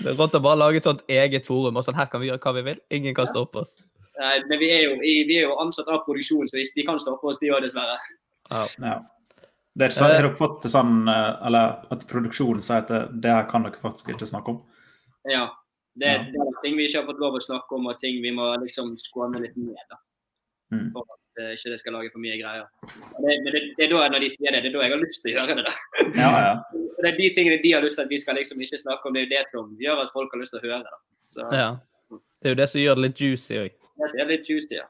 Det 0.02 0.10
er 0.10 0.16
rått 0.18 0.34
å 0.34 0.40
bare 0.42 0.58
lage 0.58 0.80
et 0.80 0.86
sånt 0.86 1.04
eget 1.06 1.46
forum. 1.46 1.76
og 1.78 1.84
sånn, 1.86 1.94
Her 1.94 2.08
kan 2.10 2.18
vi 2.18 2.26
gjøre 2.26 2.42
hva 2.42 2.52
vi 2.56 2.64
vil. 2.66 2.78
Ingen 2.90 3.14
kan 3.14 3.28
stoppe 3.28 3.60
oss. 3.62 3.76
Nei, 4.20 4.34
men 4.48 4.58
vi 4.60 4.68
er, 4.68 4.82
jo, 4.84 4.96
vi 5.00 5.38
er 5.38 5.46
jo 5.46 5.56
ansatt 5.62 5.88
av 5.88 6.02
produksjon, 6.04 6.48
så 6.50 6.60
de 6.60 6.84
kan 6.84 7.00
stoppe 7.00 7.30
oss, 7.30 7.40
de 7.40 7.48
òg, 7.52 7.62
dessverre. 7.64 7.96
Ja. 8.50 8.66
Ja. 8.82 8.98
Det 9.72 9.86
er, 9.88 9.94
har 10.04 10.12
dere 10.12 10.34
fått 10.36 10.58
det 10.66 10.68
sånn, 10.68 11.06
eh, 11.08 11.46
eller 11.48 11.78
at 11.94 12.02
produksjonen 12.10 12.60
sier 12.60 12.82
at 12.82 12.90
det, 12.92 13.00
det 13.24 13.32
her 13.32 13.46
kan 13.48 13.64
dere 13.64 13.80
faktisk 13.80 14.10
ikke 14.12 14.28
snakke 14.28 14.52
om? 14.52 14.58
Ja. 15.24 15.46
Det, 15.96 16.08
Ja. 16.08 16.20
det 16.28 16.40
er 16.40 16.58
ting 16.64 16.76
vi 16.76 16.86
ikke 16.88 17.00
har 17.00 17.08
fått 17.08 17.20
lov 17.20 17.36
å 17.36 17.40
snakke 17.40 17.76
om, 17.76 17.88
og 17.88 17.98
ting 18.00 18.20
vi 18.24 18.32
må 18.36 18.50
liksom 18.60 18.94
skåne 19.00 19.40
litt 19.40 19.56
ned. 19.56 19.80
da. 19.88 19.98
Mm. 20.72 20.86
For 20.92 21.04
at 21.04 21.40
uh, 21.40 21.50
ikke 21.52 21.72
det 21.72 21.78
skal 21.80 21.96
lage 21.96 22.12
for 22.12 22.20
mye 22.24 22.36
greier. 22.40 22.68
Det, 22.84 23.34
men 23.44 23.48
det, 23.52 23.62
det 23.76 23.84
er 23.86 23.90
da 23.92 24.06
når 24.12 24.24
de 24.24 24.30
sier 24.32 24.52
det, 24.52 24.62
det 24.64 24.70
er 24.70 24.76
da 24.76 24.84
jeg 24.86 24.94
har 24.94 25.02
lyst 25.02 25.24
til 25.24 25.32
å 25.32 25.34
gjøre 25.36 25.56
det. 25.58 25.64
da. 25.68 26.06
Ja, 26.16 26.30
ja. 26.46 26.54
Det 27.02 27.10
er 27.10 27.16
de 27.18 27.28
tingene 27.34 27.56
de 27.58 27.70
har 27.74 27.82
lyst 27.82 27.98
til 27.98 28.04
at 28.04 28.12
vi 28.12 28.18
skal 28.22 28.36
liksom 28.38 28.60
ikke 28.62 28.78
snakke 28.78 29.08
om, 29.08 29.14
det 29.16 29.24
er 29.24 29.24
jo 29.24 29.30
det 29.32 29.40
som 29.50 29.70
gjør 29.80 30.04
at 30.04 30.12
folk 30.14 30.30
har 30.36 30.38
lyst 30.38 30.52
til 30.54 30.60
å 30.60 30.68
høre. 30.68 30.84
det. 30.84 30.92
da. 30.92 31.00
Så 31.34 31.46
ja. 31.58 31.70
Det 32.12 32.46
er 32.50 32.54
jo 32.54 32.58
det 32.60 32.66
som 32.70 32.80
gjør 32.82 32.98
det 33.00 33.04
litt 33.08 33.22
juicy 33.24 33.56
òg. 33.58 33.81
Det 34.10 34.22
er 34.22 34.30
litt 34.30 34.50
juicy, 34.50 34.80
ja. 34.80 34.88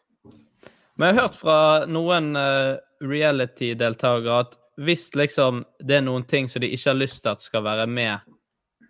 Men 0.97 1.09
jeg 1.09 1.17
har 1.17 1.27
hørt 1.27 1.39
fra 1.41 1.59
noen 1.89 2.35
uh, 2.37 2.77
reality-deltakere 3.05 4.43
at 4.45 4.59
hvis 4.83 5.11
liksom 5.19 5.65
det 5.85 5.99
er 5.99 6.05
noen 6.05 6.25
ting 6.29 6.49
som 6.49 6.63
de 6.63 6.71
ikke 6.73 6.93
har 6.93 6.99
lyst 6.99 7.23
til 7.25 7.33
at 7.33 7.45
skal 7.45 7.65
være 7.65 7.87
med, 7.89 8.33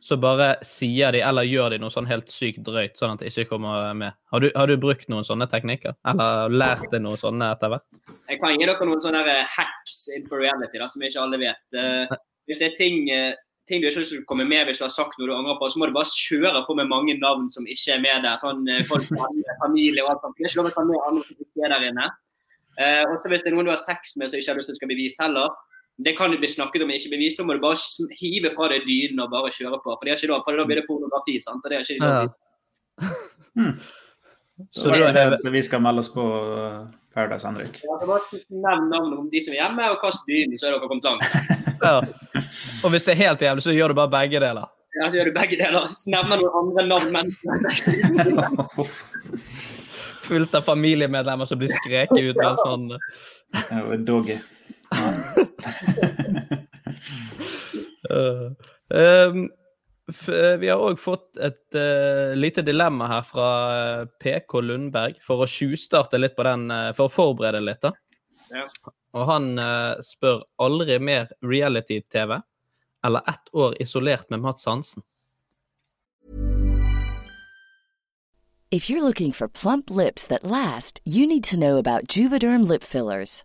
så 0.02 0.16
bare 0.18 0.56
sier 0.66 1.14
de 1.14 1.20
eller 1.22 1.46
gjør 1.46 1.74
de 1.74 1.78
noe 1.82 1.94
sånn 1.94 2.08
helt 2.10 2.30
sykt 2.32 2.64
drøyt, 2.66 2.96
sånn 2.98 3.14
at 3.14 3.22
det 3.22 3.30
ikke 3.30 3.52
kommer 3.52 3.92
med. 3.94 4.16
Har 4.34 4.42
du, 4.42 4.48
har 4.56 4.66
du 4.66 4.74
brukt 4.82 5.06
noen 5.12 5.26
sånne 5.26 5.46
teknikker? 5.50 5.94
Eller 6.10 6.50
lært 6.50 6.88
deg 6.90 7.04
noen 7.04 7.20
sånne 7.20 7.52
etter 7.54 7.70
hvert? 7.70 7.86
Jeg 8.30 8.40
kan 8.42 8.56
gi 8.56 8.66
dere 8.66 8.88
noen 8.88 9.04
sånne 9.04 9.38
hacks 9.54 10.00
innenfor 10.10 10.42
reality 10.42 10.82
da, 10.82 10.90
som 10.90 11.06
ikke 11.06 11.22
alle 11.22 11.38
vet. 11.44 11.62
Uh, 11.70 12.18
hvis 12.50 12.58
det 12.58 12.72
er 12.72 12.74
ting, 12.74 13.10
eh, 13.14 13.38
ting 13.68 13.82
du 13.82 13.86
ikke 13.86 13.98
har 13.98 14.04
lyst 14.04 14.14
til 14.14 14.22
å 14.22 14.28
komme 14.28 14.46
med 14.48 14.66
hvis 14.66 14.80
du 14.80 14.86
har 14.86 14.92
sagt 14.92 15.18
noe 15.18 15.28
du 15.30 15.34
angrer 15.36 15.58
på, 15.60 15.68
så 15.70 15.80
må 15.80 15.88
du 15.88 15.94
bare 15.94 16.10
kjøre 16.10 16.64
på 16.66 16.76
med 16.78 16.90
mange 16.90 17.14
navn 17.20 17.48
som 17.54 17.66
ikke 17.70 17.96
er 17.96 18.02
med 18.02 18.24
der. 18.26 18.38
Sånn 18.40 18.66
eh, 18.70 18.82
folk, 18.88 19.08
familie 19.64 20.04
og 20.04 20.14
alt 20.14 20.24
sånt. 20.26 20.38
Det 20.38 20.46
er 20.46 20.50
ikke 20.50 20.60
lov 20.62 20.70
å 20.72 20.74
ta 20.76 20.86
med 20.88 21.04
andre 21.08 21.26
som 21.28 21.44
ikke 21.46 21.66
er 21.66 21.74
der 21.74 21.88
inne. 21.90 22.08
Eh, 22.80 23.02
også 23.04 23.30
hvis 23.30 23.44
det 23.44 23.52
er 23.52 23.56
noen 23.56 23.68
du 23.68 23.74
har 23.74 23.84
sex 23.84 24.16
med 24.16 24.32
som 24.32 24.40
ikke 24.40 24.54
har 24.54 24.60
lyst 24.60 24.72
til 24.72 24.80
skal 24.80 24.90
bli 24.90 24.98
vist 25.02 25.20
heller, 25.22 25.52
det 26.02 26.14
kan 26.18 26.32
du 26.32 26.38
bli 26.40 26.48
snakket 26.48 26.82
om 26.82 26.90
ikke 26.90 27.12
bli 27.12 27.26
vist, 27.26 27.38
da 27.38 27.46
må 27.46 27.54
du 27.54 27.62
bare 27.62 27.78
hive 28.18 28.50
fra 28.56 28.70
deg 28.72 28.86
dynen 28.88 29.20
og 29.22 29.34
bare 29.34 29.52
kjøre 29.54 29.78
på. 29.84 29.92
For 29.92 30.08
det 30.08 30.14
er 30.14 30.22
ikke 30.22 30.32
lov, 30.32 30.46
for 30.46 30.58
da 30.58 30.66
blir 30.68 30.80
det 30.80 30.88
pornografi, 30.88 31.36
sant. 31.44 31.62
Og 31.62 31.70
det 31.70 31.78
er 31.78 31.86
ikke 31.86 32.00
lov 32.00 32.16
Ja. 32.16 33.12
Hmm. 33.52 33.76
Så 34.70 34.90
Da 34.92 34.96
er 35.08 35.16
er 35.16 35.30
det 35.42 35.52
vi 35.52 35.62
skal 35.64 35.80
melde 35.82 35.98
oss 36.04 36.10
på 36.12 36.22
eh, 36.22 36.82
Paradise, 37.14 37.46
Henrik. 37.48 37.80
Ja, 37.82 37.96
bare 38.06 38.40
Nevn 38.50 38.90
navnet 38.92 39.18
om 39.18 39.30
de 39.32 39.40
som 39.42 39.54
er 39.54 39.62
hjemme, 39.62 39.88
og 39.90 39.98
kast 40.00 40.26
dynen, 40.28 40.58
så 40.58 40.68
er 40.68 40.76
dere 40.76 40.88
kommet 40.88 41.04
langt. 41.04 41.24
ja. 41.82 42.00
Og 42.84 42.92
hvis 42.92 43.04
det 43.06 43.14
er 43.14 43.20
helt 43.22 43.42
jævlig, 43.44 43.64
så 43.64 43.74
gjør 43.74 43.92
du 43.92 43.98
bare 44.00 44.12
begge 44.12 44.40
deler. 44.42 44.70
Ja, 44.98 45.08
så 45.08 45.16
gjør 45.16 45.30
du 45.30 45.34
begge 45.38 45.58
deler. 45.60 45.86
Så 45.88 46.10
Nevner 46.12 46.42
noen 46.42 46.56
andre 46.62 46.82
navn 46.88 47.08
men 47.12 47.26
Fullt 50.22 50.54
av 50.54 50.62
familiemedlemmer 50.66 51.48
som 51.48 51.58
blir 51.60 51.72
skreket 51.82 52.30
ut 52.30 52.38
mens 52.38 52.60
man 52.64 52.82
var 53.88 54.04
Doggy. 54.06 54.38
Øh. 58.10 58.50
Um, 58.92 59.46
eh, 60.28 60.56
vi 60.60 60.68
har 60.68 60.82
òg 60.84 60.98
fått 61.00 61.38
et 61.40 61.76
uh, 61.78 62.34
lite 62.36 62.60
dilemma 62.66 63.06
her 63.08 63.22
fra 63.24 63.46
eh, 63.72 64.02
PK 64.20 64.60
Lundberg, 64.66 65.16
for 65.24 65.40
å 65.40 65.48
tjuvstarte 65.48 66.20
litt 66.20 66.36
på 66.36 66.44
den, 66.44 66.66
uh, 66.68 66.90
for 66.96 67.08
å 67.08 67.12
forberede 67.12 67.62
litt. 67.64 67.80
da. 67.80 67.94
Ja. 68.52 68.66
Og 69.12 69.28
han 69.28 69.58
uh, 69.60 70.00
spør 70.04 70.44
aldri 70.62 70.98
mer 70.98 71.32
reality-TV 71.44 72.38
eller 73.04 73.28
ett 73.28 73.50
år 73.52 73.76
isolert 73.82 74.30
med 74.30 74.40
Mats 74.40 74.64
Hansen. 74.64 75.02
If 78.70 78.88
you're 78.88 79.02
looking 79.02 79.32
for 79.32 79.48
plump 79.48 79.90
lips 79.90 80.26
that 80.28 80.44
last, 80.44 81.00
you 81.04 81.26
need 81.26 81.44
to 81.44 81.58
know 81.58 81.76
about 81.76 82.08
Juvederm 82.16 82.66
lip 82.66 82.82
fillers. 82.82 83.44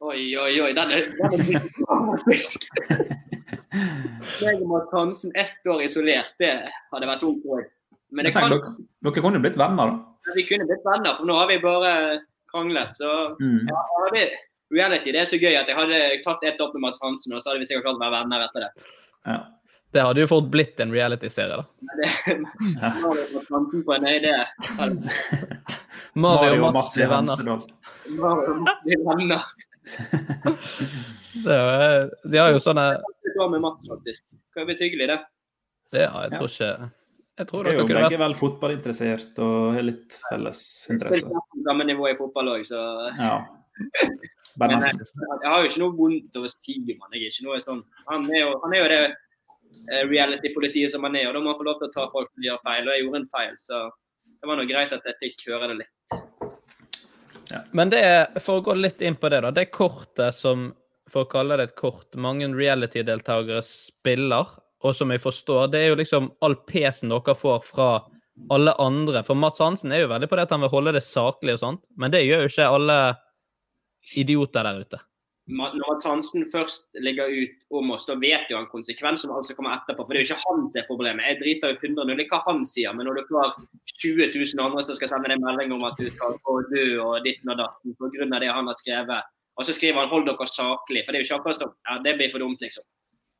Oi, 0.00 0.20
oi, 0.38 0.60
oi. 0.62 0.70
Den 0.76 0.92
er, 0.94 1.08
den 1.18 1.40
er 1.56 1.64
dramatisk. 1.74 2.68
Meg 4.42 4.60
og 4.62 4.68
Mads 4.70 4.92
Hansen 4.94 5.32
ett 5.36 5.66
år 5.68 5.82
isolert, 5.84 6.34
det 6.40 6.52
hadde 6.92 7.08
vært 7.10 7.22
tungt 7.24 7.44
òg. 7.50 7.66
Men 8.14 8.24
det 8.24 8.32
tenker, 8.32 8.48
kan, 8.48 8.54
dere, 8.54 8.86
dere 9.04 9.24
kunne 9.26 9.40
blitt 9.44 9.58
venner, 9.60 9.90
da. 9.90 10.32
vi 10.36 10.44
kunne 10.48 10.68
blitt 10.70 10.86
venner, 10.86 11.16
for 11.18 11.28
nå 11.28 11.34
har 11.36 11.50
vi 11.50 11.58
bare 11.64 11.92
kranglet. 12.52 12.94
Så 12.96 13.10
Mm. 13.42 13.66
ja, 13.68 13.82
ja, 14.14 14.24
reality, 14.72 15.12
det 15.12 15.20
er 15.20 15.28
så 15.28 15.36
gøy 15.40 15.54
at 15.58 15.68
jeg 15.68 15.76
hadde 15.76 16.00
tatt 16.24 16.42
ett 16.44 16.60
opp 16.60 16.74
med 16.74 16.86
Mads 16.86 17.02
Hansen, 17.02 17.34
og 17.34 17.42
så 17.42 17.50
hadde 17.50 17.60
vi 17.64 17.68
sikkert 17.68 17.88
klart 17.88 18.00
å 18.00 18.04
være 18.06 18.16
venner 18.22 18.46
etter 18.46 18.66
det. 18.66 18.72
Ja. 19.26 19.38
Det 19.90 20.02
hadde 20.04 20.20
jo 20.20 20.28
fort 20.28 20.50
blitt 20.52 20.80
en 20.84 20.90
reality-serie, 20.92 21.56
da. 21.56 21.64
Det 21.96 22.08
Hansen 23.50 23.84
på 23.86 23.94
en 23.96 24.04
øy, 24.04 24.18
det 24.20 24.34
Mario 26.14 26.66
og 26.66 26.74
Mats 26.74 26.90
Mats 26.90 26.96
blir 26.96 27.08
venner. 27.08 27.64
Mario 28.18 28.52
og 28.52 28.60
Mats 28.66 28.84
blir 28.84 29.04
venner. 29.06 29.48
Det 31.44 31.54
er, 31.54 32.00
jo- 32.02 32.30
de 32.32 32.38
har 32.40 32.52
jo 32.54 32.60
sånne 32.62 32.84
Det 33.24 33.34
går 33.36 33.50
med 33.52 33.60
Mats, 33.64 33.84
faktisk. 33.88 34.24
Det 34.30 34.54
kan 34.54 34.64
jo 34.64 34.70
bli 34.70 34.78
hyggelig, 34.80 35.08
det. 35.12 35.18
det, 35.94 36.06
har 36.10 36.24
Jeg 36.28 36.32
tror 36.38 36.48
ikke 36.50 36.90
Jeg 37.38 37.46
tror 37.50 37.62
Dere 37.64 37.72
er 37.72 37.78
vært 37.78 37.86
kunne 37.90 38.02
begge 38.02 38.18
er 38.18 38.22
vel 38.24 38.34
fotballinteressert 38.38 39.38
og 39.44 39.74
har 39.76 39.86
litt 39.86 40.16
felles 40.30 40.62
Det 40.88 40.90
er 40.90 40.96
interesse. 40.96 41.44
samme 41.68 41.84
nivå 41.86 42.08
i 42.10 42.16
fotball 42.18 42.52
òg, 42.56 42.66
så 42.66 42.82
Ja. 43.20 43.36
Men 44.58 44.72
jeg, 44.74 44.96
jeg 44.98 45.46
har 45.52 45.60
jo 45.62 45.68
ikke 45.70 45.80
noe 45.84 45.94
vondt 45.94 46.34
å 46.40 46.48
si 46.50 46.74
han. 46.82 47.12
Jeg 47.14 47.28
er 47.28 47.30
ikke 47.30 47.44
noe 47.46 47.60
sånn. 47.62 47.82
Han 48.08 48.24
er 48.26 48.40
jo, 48.40 48.48
han 48.64 48.72
er 48.74 48.80
jo 48.80 48.88
det 48.90 48.98
eh, 49.06 50.02
reality-politiet 50.08 50.90
som 50.90 51.06
han 51.06 51.14
er, 51.14 51.28
og 51.28 51.36
da 51.36 51.42
må 51.44 51.52
han 51.52 51.60
få 51.60 51.66
lov 51.68 51.78
til 51.78 51.86
å 51.86 51.92
ta 51.94 52.08
folk 52.10 52.32
som 52.32 52.42
gjør 52.42 52.58
feil. 52.64 52.88
Og 52.88 52.90
jeg 52.96 53.04
gjorde 53.04 53.20
en 53.22 53.28
feil, 53.36 53.54
så 53.62 53.84
det 54.26 54.50
var 54.50 54.58
nå 54.58 54.64
greit 54.66 54.96
at 54.96 55.06
jeg 55.06 55.20
fikk 55.22 55.46
høre 55.52 55.68
det 55.70 55.76
litt. 55.84 56.18
Men 57.72 57.92
det 57.92 58.02
er, 58.04 58.40
for 58.42 58.60
å 58.60 58.64
gå 58.66 58.76
litt 58.76 59.02
inn 59.04 59.16
på 59.18 59.30
det, 59.32 59.40
da. 59.44 59.52
Det 59.54 59.70
kortet 59.72 60.36
som, 60.36 60.68
for 61.10 61.24
å 61.24 61.30
kalle 61.30 61.58
det 61.60 61.70
et 61.70 61.76
kort, 61.78 62.08
mange 62.20 62.48
reality-deltakere 62.52 63.62
spiller, 63.64 64.52
og 64.84 64.94
som 64.94 65.10
jeg 65.10 65.22
forstår, 65.24 65.70
det 65.72 65.80
er 65.82 65.92
jo 65.92 65.98
liksom 65.98 66.30
all 66.44 66.54
pesen 66.68 67.10
dere 67.10 67.34
får 67.34 67.64
fra 67.66 67.88
alle 68.54 68.74
andre. 68.78 69.24
For 69.26 69.38
Mats 69.38 69.62
Hansen 69.62 69.92
er 69.92 70.04
jo 70.04 70.12
veldig 70.12 70.28
på 70.30 70.38
det 70.38 70.46
at 70.46 70.54
han 70.54 70.62
vil 70.62 70.72
holde 70.76 70.94
det 70.94 71.04
saklig 71.06 71.56
og 71.56 71.62
sånt, 71.64 71.82
men 71.98 72.14
det 72.14 72.22
gjør 72.26 72.44
jo 72.44 72.52
ikke 72.52 72.70
alle 72.76 72.98
idioter 74.18 74.68
der 74.68 74.84
ute. 74.84 75.00
Når 75.48 75.78
Mads 75.80 76.04
Hansen 76.04 76.44
først 76.52 76.90
ligger 77.00 77.30
ut 77.32 77.62
om 77.72 77.94
oss, 77.94 78.04
da 78.04 78.18
vet 78.20 78.50
jo 78.52 78.58
han 78.58 78.68
konsekvensen 78.68 79.30
av 79.30 79.38
alt 79.38 79.48
som 79.48 79.56
kommer 79.56 79.78
etterpå. 79.78 80.04
For 80.04 80.12
det 80.12 80.20
er 80.20 80.26
jo 80.26 80.34
ikke 80.34 80.44
han 80.44 80.66
som 80.68 80.80
er 80.80 80.88
problemet. 80.90 81.24
Jeg 81.24 81.38
driter 81.40 81.72
jo 81.72 81.78
100 81.78 82.08
null 82.10 82.20
i 82.20 82.26
hva 82.28 82.40
han 82.44 82.60
sier, 82.68 82.92
men 82.96 83.08
når 83.08 83.20
du 83.20 83.30
får 83.30 83.54
20 83.94 84.28
000 84.34 84.64
andre 84.66 84.84
som 84.84 84.98
skal 84.98 85.12
sende 85.14 85.30
deg 85.32 85.40
melding 85.40 85.72
om 85.78 85.86
at 85.88 85.96
du 85.96 86.10
skal 86.12 86.36
gå 86.44 86.56
dø 86.68 86.84
og 87.06 87.24
ditten 87.24 87.54
og 87.54 87.62
datten 87.62 87.96
pga. 87.96 88.28
det 88.44 88.52
han 88.52 88.68
har 88.68 88.76
skrevet, 88.82 89.32
og 89.56 89.64
så 89.64 89.72
skriver 89.72 90.02
han 90.02 90.12
'hold 90.12 90.28
dere 90.28 90.46
saklig', 90.46 91.04
for 91.04 91.12
det 91.12 91.18
er 91.18 91.24
jo 91.24 91.28
ikke 91.28 91.40
akkurat 91.40 91.62
sånn 91.62 91.74
ja, 91.88 91.94
det 92.04 92.16
blir 92.18 92.30
for 92.30 92.44
dumt, 92.44 92.60
liksom. 92.60 92.84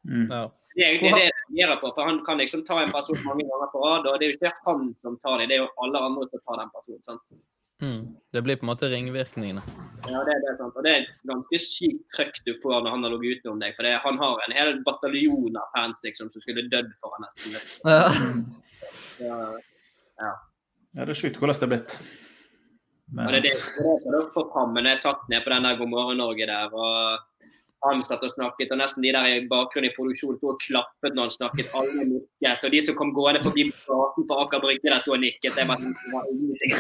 Mm. 0.09 0.27
Ja. 0.33 0.43
Det 0.77 0.85
er 0.85 0.91
egentlig 0.95 1.13
det 1.13 1.27
jeg 1.29 1.37
reagerer 1.37 1.77
på, 1.83 1.93
for 1.95 2.03
han 2.09 2.25
kan 2.25 2.41
liksom 2.41 2.65
ta 2.65 2.81
en 2.81 2.93
person 2.93 3.21
mange 3.29 3.45
ganger 3.45 3.69
på 3.73 3.85
rad, 3.85 4.07
og 4.09 4.17
det 4.19 4.27
er 4.27 4.33
jo 4.33 4.39
ikke 4.39 4.57
han 4.65 4.95
som 5.03 5.21
tar 5.21 5.39
det, 5.39 5.49
det 5.51 5.57
er 5.59 5.63
jo 5.67 5.71
alle 5.85 5.99
andre 6.09 6.25
som 6.31 6.41
tar 6.41 6.61
den 6.63 6.73
personen. 6.73 7.03
sant? 7.05 7.37
Mm. 7.83 8.17
Det 8.33 8.43
blir 8.43 8.59
på 8.59 8.67
en 8.67 8.71
måte 8.73 8.89
ringvirkningene. 8.91 9.63
Ja, 10.09 10.23
det 10.27 10.33
er 10.35 10.41
det, 10.43 10.55
sant. 10.59 10.75
Og 10.75 10.83
det 10.87 10.93
er 10.93 11.05
et 11.05 11.13
ganske 11.31 11.61
sykt 11.63 12.03
trøkk 12.17 12.41
du 12.47 12.53
får 12.63 12.83
når 12.83 12.97
han 12.97 13.07
har 13.07 13.15
ligget 13.15 13.45
ute 13.45 13.53
om 13.53 13.61
deg, 13.63 13.77
for 13.77 13.87
det, 13.87 13.95
han 14.03 14.19
har 14.19 14.43
en 14.47 14.57
hel 14.57 14.73
bataljon 14.87 15.61
av 15.61 15.71
fans 15.77 16.01
liksom, 16.07 16.33
som 16.35 16.43
skulle 16.43 16.67
dødd 16.73 16.91
for 16.99 17.15
han 17.17 17.29
nesten. 17.29 17.59
Ja. 17.87 18.03
Ja, 19.19 19.35
ja. 20.23 20.29
Ja, 20.95 21.05
det 21.05 21.13
er 21.13 21.19
sjukt 21.19 21.37
hvordan 21.41 21.57
det 21.59 21.67
er 21.67 21.71
blitt. 21.73 21.95
Og 23.19 23.33
det 23.33 23.39
er 23.41 23.45
det, 23.45 23.51
det 23.51 23.83
er 23.83 24.05
det 24.05 24.15
har 24.15 24.29
fått 24.35 24.53
fram, 24.53 24.77
når 24.77 24.93
jeg 24.93 25.01
satt 25.03 25.27
ned 25.33 25.43
på 25.45 25.53
den 25.53 25.67
der 25.67 25.79
God 25.81 25.91
morgen 25.93 26.21
Norge 26.23 26.47
der, 26.49 26.73
og 26.73 27.28
han 27.87 28.03
satt 28.07 28.25
og 28.27 28.33
snakket, 28.35 28.73
og 28.75 28.79
nesten 28.81 29.05
de 29.05 29.11
der 29.15 29.27
i 29.31 29.49
bakgrunnen 29.51 29.91
i 29.91 29.95
produksjonen 29.95 30.39
sto 30.41 30.47
og 30.53 30.61
klappet 30.63 31.13
når 31.15 31.23
han 31.29 31.37
snakket, 31.37 31.67
alle 31.79 32.03
nikket, 32.09 32.65
og 32.67 32.71
de 32.75 32.81
som 32.83 32.99
kom 32.99 33.11
gående 33.15 33.45
forbi 33.45 33.63
gaten 33.71 34.23
på 34.29 34.35
Aker 34.43 34.61
Brygge 34.65 34.89
der 34.91 35.03
sto 35.05 35.11
og 35.15 35.23
nikket, 35.23 35.55
jeg 35.55 35.67
bare, 35.71 35.83
det 35.87 36.09
var 36.15 36.25
ingenting. 36.33 36.73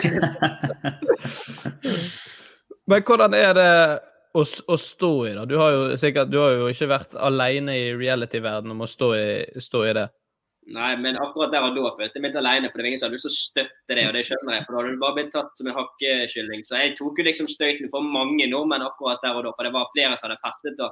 Men 2.88 3.04
hvordan 3.04 3.34
er 3.36 3.52
det 3.54 4.00
å, 4.34 4.42
å 4.42 4.76
stå 4.80 5.26
i 5.28 5.34
det? 5.36 5.44
Du 5.50 5.56
har 5.60 5.70
jo 5.74 5.96
sikkert 6.00 6.30
du 6.32 6.38
har 6.40 6.50
jo 6.56 6.68
ikke 6.72 6.88
vært 6.90 7.12
alene 7.20 7.72
i 7.76 7.94
reality-verdenen 7.96 8.74
om 8.74 8.82
å 8.86 8.90
stå 8.90 9.08
i, 9.18 9.28
stå 9.60 9.84
i 9.90 9.96
det. 9.98 10.06
Nei, 10.68 10.90
men 11.00 11.16
akkurat 11.16 11.52
der 11.52 11.64
og 11.64 11.76
da 11.76 11.90
følte 11.96 12.18
jeg 12.18 12.22
meg 12.22 12.34
litt 12.34 12.40
alene, 12.42 12.68
for 12.68 12.76
det 12.76 12.84
var 12.84 12.88
ingen 12.90 13.00
som 13.00 13.08
hadde 13.08 13.16
lyst 13.16 13.24
til 13.24 13.32
å 13.32 13.36
støtte 13.38 13.96
det, 13.96 14.02
og 14.04 14.16
det 14.16 14.24
skjønner 14.28 14.56
jeg, 14.56 14.64
for 14.66 14.74
da 14.74 14.80
hadde 14.82 14.90
du 14.92 15.00
bare 15.00 15.16
blitt 15.16 15.30
tatt 15.32 15.60
som 15.60 15.70
en 15.70 15.76
hakkekylling. 15.78 16.64
Så 16.68 16.80
jeg 16.82 16.96
tok 16.98 17.20
jo 17.20 17.24
liksom 17.24 17.48
støyten 17.48 17.88
for 17.94 18.04
mange 18.16 18.48
nordmenn 18.50 18.84
akkurat 18.84 19.24
der 19.24 19.38
og 19.38 19.46
da, 19.46 19.54
for 19.56 19.64
det 19.64 19.72
var 19.76 19.88
flere 19.94 20.18
som 20.18 20.28
hadde 20.28 20.42
festet 20.42 20.76
da. 20.80 20.90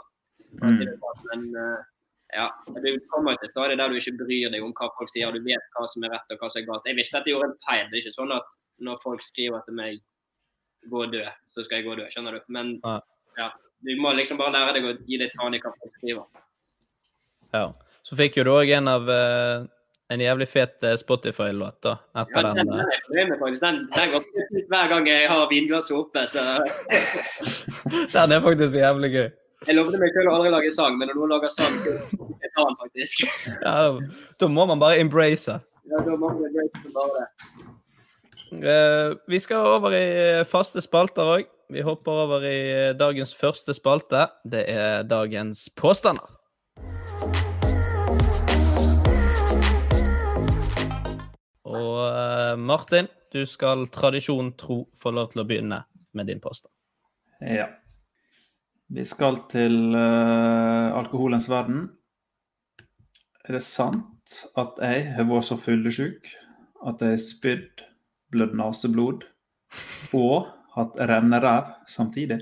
Mm. 0.63 0.81
Men 1.29 1.45
eh, 1.61 1.85
ja, 2.39 2.47
du 2.73 2.89
kommer 3.13 3.37
til 3.43 3.53
stadig 3.53 3.77
der 3.77 3.93
du 3.93 3.99
ikke 4.01 4.17
bryr 4.23 4.55
deg 4.55 4.65
om 4.65 4.73
hva 4.81 4.89
folk 4.97 5.13
sier, 5.13 5.29
og 5.29 5.37
du 5.37 5.45
vet 5.45 5.69
hva 5.77 5.85
som 5.93 6.09
er 6.09 6.15
rett 6.17 6.33
og 6.33 6.41
hva 6.41 6.51
som 6.53 6.63
er 6.63 6.69
galt. 6.71 6.89
Jeg 6.89 6.99
visste 6.99 7.21
at 7.21 7.29
jeg 7.29 7.37
gjorde 7.37 7.53
en 7.53 7.61
feil. 7.69 7.85
Det 7.91 7.99
er 7.99 8.05
ikke 8.07 8.17
sånn 8.17 8.35
at 8.37 8.59
når 8.87 9.01
folk 9.05 9.23
skriver 9.25 9.65
til 9.67 9.77
meg 9.77 10.01
'gå 10.87 11.05
og 11.05 11.13
dø', 11.13 11.37
så 11.53 11.65
skal 11.65 11.77
jeg 11.77 11.85
gå 11.85 11.93
og 11.93 11.99
dø, 12.01 12.09
skjønner 12.11 12.33
du. 12.33 12.41
Men 12.49 12.81
Ja. 12.85 13.01
ja, 13.39 13.51
du 13.85 13.97
må 14.01 14.13
liksom 14.17 14.39
bare 14.39 14.53
lære 14.57 14.75
deg 14.75 14.85
å 14.85 14.97
gi 15.07 15.19
litt 15.19 15.37
faen 15.37 15.55
i 15.55 15.61
hva 15.61 15.73
folk 15.77 15.93
skriver. 16.01 16.25
Ja. 17.53 17.73
Så 18.07 18.17
fikk 18.19 18.39
jo 18.39 18.47
du 18.47 18.53
òg 18.55 18.71
en 18.71 18.89
av 18.91 19.09
eh, 19.11 19.65
en 20.15 20.23
jævlig 20.23 20.47
fet 20.49 20.85
eh, 20.87 20.95
Spotify-låt 21.01 21.81
da, 21.83 21.97
Ja, 22.15 22.23
etter 22.23 22.47
den, 22.47 22.61
den. 22.61 22.69
den 22.71 23.33
eh. 23.33 23.57
Den, 23.59 23.81
den 23.97 24.13
går 24.13 24.23
ut 24.23 24.69
hver 24.71 24.93
gang 24.93 25.09
jeg 25.11 25.27
har 25.31 25.49
vinglasset 25.51 25.97
oppe. 25.99 26.27
så... 26.31 26.45
Den 28.15 28.35
er 28.35 28.41
faktisk 28.45 28.79
jævlig 28.79 29.11
gøy. 29.15 29.27
Jeg 29.67 29.75
lovte 29.79 29.99
meg 29.99 30.13
selv 30.15 30.31
å 30.31 30.37
aldri 30.37 30.53
lage 30.53 30.71
sang, 30.75 30.99
men 31.01 31.11
når 31.11 31.19
noen 31.19 31.33
lager 31.35 31.51
sang, 31.51 31.79
så 31.83 31.97
tar 32.55 32.69
den 32.69 32.79
faktisk. 32.83 33.25
Ja, 33.65 33.75
da 34.39 34.51
må 34.53 34.67
man 34.71 34.83
bare 34.83 35.01
embrace. 35.03 35.59
Ja, 35.91 36.03
da 36.07 36.15
må 36.15 36.31
man 36.31 36.45
embrace 36.47 36.95
bare 36.95 37.19
det. 37.19 37.29
Uh, 38.47 39.17
vi 39.27 39.41
skal 39.43 39.67
over 39.75 39.97
i 39.97 40.07
faste 40.47 40.83
spalter 40.85 41.35
òg. 41.35 41.51
Vi 41.75 41.83
hopper 41.83 42.23
over 42.23 42.45
i 42.47 42.59
eh, 42.71 42.93
dagens 42.95 43.33
første 43.35 43.75
spalte. 43.75 44.29
Det 44.47 44.63
er 44.71 45.03
dagens 45.03 45.65
påstander. 45.75 46.36
Og 51.67 51.99
eh, 52.07 52.55
Martin, 52.63 53.09
du 53.33 53.43
skal 53.49 53.89
tradisjon 53.93 54.53
tro 54.59 54.85
få 55.03 55.13
lov 55.15 55.33
til 55.33 55.43
å 55.43 55.47
begynne 55.49 55.83
med 56.17 56.31
din 56.31 56.41
påstand. 56.41 56.73
Ja. 57.43 57.67
Vi 58.87 59.03
skal 59.05 59.41
til 59.51 59.97
uh, 59.99 60.95
alkoholens 60.95 61.49
verden. 61.51 61.89
Er 63.47 63.59
det 63.59 63.65
sant 63.67 64.37
at 64.59 64.79
jeg 64.83 65.09
har 65.17 65.27
vært 65.27 65.49
så 65.49 65.59
fyllesyk 65.59 66.31
at 66.87 67.03
jeg 67.03 67.17
har 67.17 67.23
spydd, 67.23 67.83
blødd 68.31 68.55
neseblod 68.59 69.27
og 70.15 70.47
hatt 70.77 70.99
renneræv 71.11 71.75
samtidig? 71.91 72.41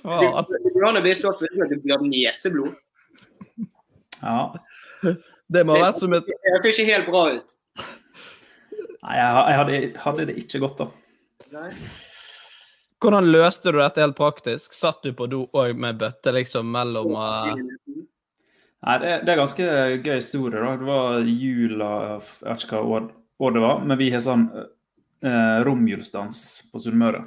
Faen. 0.00 0.48
Du 0.72 0.84
an 0.86 1.00
å 1.00 1.04
bli 1.04 1.14
så 1.18 1.34
full 1.36 1.64
at 1.64 1.72
du 1.72 1.80
blir 1.84 2.04
neseblod. 2.08 2.72
Ja. 4.22 4.40
Det 5.48 5.62
må 5.64 5.78
ha 5.78 5.88
vært 5.88 6.02
som 6.02 6.12
et 6.16 6.28
Det 6.28 6.52
høres 6.52 6.68
ikke 6.74 6.90
helt 6.90 7.08
bra 7.08 7.22
ut. 7.38 7.56
Nei, 8.98 9.16
jeg, 9.16 9.32
jeg 9.32 9.58
hadde, 9.60 9.80
hadde 10.04 10.28
det 10.28 10.36
ikke 10.42 10.60
godt, 10.64 10.82
da. 10.82 10.86
Nei. 11.54 11.70
Hvordan 12.98 13.28
løste 13.30 13.72
du 13.72 13.78
dette 13.78 14.02
helt 14.02 14.16
praktisk? 14.18 14.74
Satt 14.74 15.04
du 15.06 15.12
på 15.16 15.28
do 15.30 15.44
òg 15.56 15.78
med 15.78 16.00
bøtte 16.00 16.32
liksom 16.34 16.66
mellom 16.74 17.14
uh... 17.14 17.52
Nei, 17.54 18.96
det, 19.02 19.12
det 19.26 19.32
er 19.32 19.40
ganske 19.40 19.64
gøy 20.04 20.16
historie. 20.16 20.58
da. 20.58 20.76
Det 20.78 20.86
var 20.86 21.20
jula 21.26 21.88
Jeg 22.04 22.20
vet 22.44 22.66
ikke 22.66 22.82
hva 22.82 22.98
år, 22.98 23.08
år 23.42 23.56
det 23.56 23.64
var, 23.64 23.80
men 23.86 23.98
vi 23.98 24.10
har 24.14 24.22
sånn 24.22 24.44
eh, 24.54 25.58
romjulsdans 25.66 26.38
på 26.72 26.82
Sunnmøre. 26.82 27.24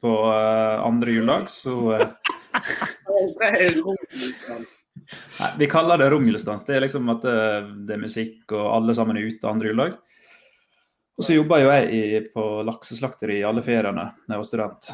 På 0.00 0.12
eh, 0.32 0.86
andre 0.86 1.18
juledag 1.18 1.50
så 1.52 1.74
eh, 1.98 2.06
Nei, 5.40 5.50
Vi 5.58 5.68
kaller 5.70 5.98
det 6.00 6.10
romjulsdans. 6.12 6.64
Det 6.66 6.76
er 6.76 6.84
liksom 6.84 7.08
at 7.12 7.26
det, 7.26 7.36
det 7.88 7.96
er 7.96 8.02
musikk, 8.02 8.44
og 8.52 8.64
alle 8.76 8.96
sammen 8.96 9.18
er 9.18 9.28
ute 9.30 9.50
andre 9.50 9.70
juledag. 9.72 9.98
Og 11.20 11.26
så 11.26 11.36
jobba 11.36 11.58
jo 11.60 11.68
jeg 11.68 11.88
i, 11.92 12.02
på 12.32 12.44
lakseslakteri 12.64 13.42
i 13.42 13.46
alle 13.46 13.64
feriene 13.64 14.06
da 14.24 14.34
jeg 14.34 14.40
var 14.40 14.48
student. 14.48 14.90